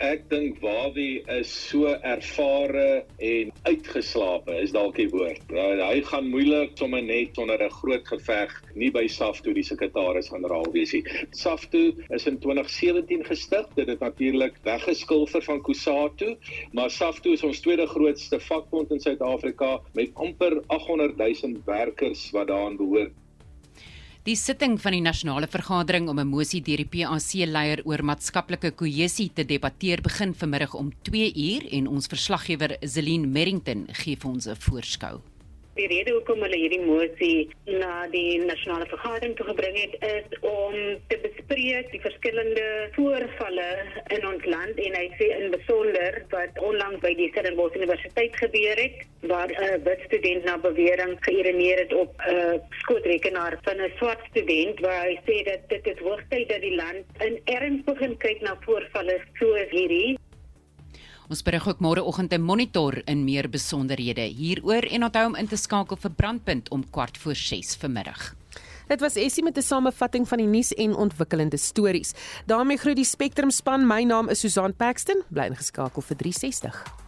Ek 0.00 0.22
dink 0.30 0.62
Wawie 0.64 1.20
is 1.28 1.50
so 1.52 1.90
ervare 2.08 3.02
en 3.20 3.50
uitgeslape 3.68 4.54
is 4.62 4.72
dalk 4.72 4.96
die 4.96 5.10
woord. 5.12 5.52
Uh, 5.52 5.76
hy 5.82 5.98
gaan 6.08 6.30
moeilik 6.32 6.72
sommer 6.80 7.04
net 7.04 7.36
sonder 7.36 7.60
'n 7.60 7.74
groot 7.82 8.08
geveg 8.08 8.54
nie 8.80 8.88
by 8.94 9.04
Safto 9.12 9.52
die 9.52 9.66
sekretaris-generaal 9.68 10.72
wees 10.72 10.94
nie. 10.96 11.02
Safto 11.36 11.92
is 12.16 12.24
in 12.32 12.40
2017 12.40 13.28
gestig. 13.28 13.68
Dit 13.76 13.92
het 13.92 14.00
natuurlik 14.00 14.56
weggeskilfer 14.64 15.44
van 15.44 15.60
Kusatu, 15.60 16.32
maar 16.72 16.88
Safto 16.88 17.36
is 17.36 17.44
ons 17.44 17.60
tweede 17.60 17.86
grootste 17.86 18.40
vakbond 18.40 18.96
in 18.96 19.04
Suid-Afrika 19.04 19.82
met 19.92 20.16
amper 20.16 20.62
800 20.68 21.18
000 21.20 21.60
werkers 21.66 22.30
wat 22.32 22.48
daaraan 22.48 22.80
behoort. 22.80 23.12
Die 24.28 24.36
sitting 24.36 24.74
van 24.76 24.92
die 24.92 25.00
nasionale 25.00 25.46
vergadering 25.48 26.08
om 26.12 26.18
'n 26.20 26.28
mosie 26.28 26.60
deur 26.60 26.76
die 26.76 26.84
PAC-leier 26.84 27.80
oor 27.88 28.02
maatskaplike 28.04 28.70
kohesie 28.76 29.30
te 29.32 29.44
debatteer 29.44 30.02
begin 30.02 30.34
vanmiddag 30.34 30.74
om 30.74 30.92
2 31.02 31.32
uur 31.34 31.72
en 31.72 31.88
ons 31.88 32.06
verslaggewer 32.06 32.76
Zelin 32.82 33.32
Merrington 33.32 33.86
gee 33.92 34.16
vir 34.16 34.30
ons 34.30 34.46
'n 34.46 34.56
voorskou 34.56 35.22
die 35.78 35.86
rede 35.90 36.12
hoekom 36.16 36.42
hulle 36.44 36.58
hierdie 36.58 36.82
mosie 36.82 37.48
na 37.66 38.06
die 38.12 38.38
nasionale 38.42 38.86
vergadering 38.90 39.36
toe 39.38 39.46
gebring 39.50 39.76
het 39.78 39.94
is 40.08 40.38
om 40.46 40.74
te 41.12 41.18
bespreek 41.22 41.90
die 41.92 42.02
verskillende 42.02 42.66
voorvalle 42.96 43.68
in 44.16 44.26
ons 44.26 44.46
land. 44.50 44.80
En 44.86 44.96
hy 44.98 45.06
sê 45.20 45.30
in 45.36 45.54
besonder 45.54 46.20
wat 46.34 46.58
onlangs 46.70 47.02
by 47.04 47.12
die 47.18 47.30
Stellenbosch 47.32 47.78
Universiteit 47.78 48.36
gebeur 48.42 48.82
het 48.82 49.06
waar 49.30 49.50
'n 49.50 49.62
uh, 49.68 49.76
wit 49.86 50.02
student 50.08 50.44
na 50.44 50.56
bewering 50.58 51.16
geïreneer 51.26 51.84
het 51.84 51.92
op 51.94 52.12
'n 52.26 52.34
uh, 52.34 52.58
skootrekenaar 52.82 53.58
van 53.62 53.80
'n 53.80 53.92
swart 53.98 54.24
student 54.30 54.80
waar 54.80 55.06
hy 55.06 55.18
sê 55.28 55.44
dat 55.44 55.68
dit 55.68 55.86
is 55.86 56.02
hoogtyd 56.06 56.48
dat 56.48 56.60
die 56.60 56.74
land 56.74 57.04
in 57.26 57.40
erns 57.44 57.84
begin 57.84 58.16
kyk 58.16 58.40
na 58.40 58.56
voorvalle 58.66 59.20
soos 59.38 59.70
hierdie 59.70 60.18
Ons 61.30 61.44
berig 61.46 61.62
ook 61.68 61.78
môreoggend 61.78 62.32
'n 62.34 62.42
monitor 62.42 63.02
in 63.06 63.24
meer 63.24 63.46
besonderhede 63.48 64.20
hieroor 64.20 64.82
en 64.82 65.04
onthou 65.04 65.26
om 65.26 65.36
in 65.36 65.46
te 65.46 65.56
skakel 65.56 65.96
vir 65.96 66.10
brandpunt 66.10 66.70
om 66.70 66.90
kwart 66.90 67.18
voor 67.18 67.34
6 67.34 67.76
vanmiddag. 67.76 68.34
Dit 68.88 69.00
was 69.00 69.14
Essie 69.14 69.44
met 69.44 69.56
'n 69.56 69.62
samevatting 69.62 70.28
van 70.28 70.38
die 70.38 70.46
nuus 70.46 70.74
en 70.74 70.96
ontwikkelende 70.96 71.56
stories. 71.56 72.14
daarmee 72.46 72.76
groet 72.76 72.96
die 72.96 73.04
Spectrum 73.04 73.50
span. 73.50 73.86
My 73.86 74.02
naam 74.02 74.28
is 74.28 74.40
Susan 74.40 74.74
Paxton. 74.74 75.22
Bly 75.28 75.44
ingeskakel 75.44 76.02
vir 76.02 76.16
360. 76.16 76.99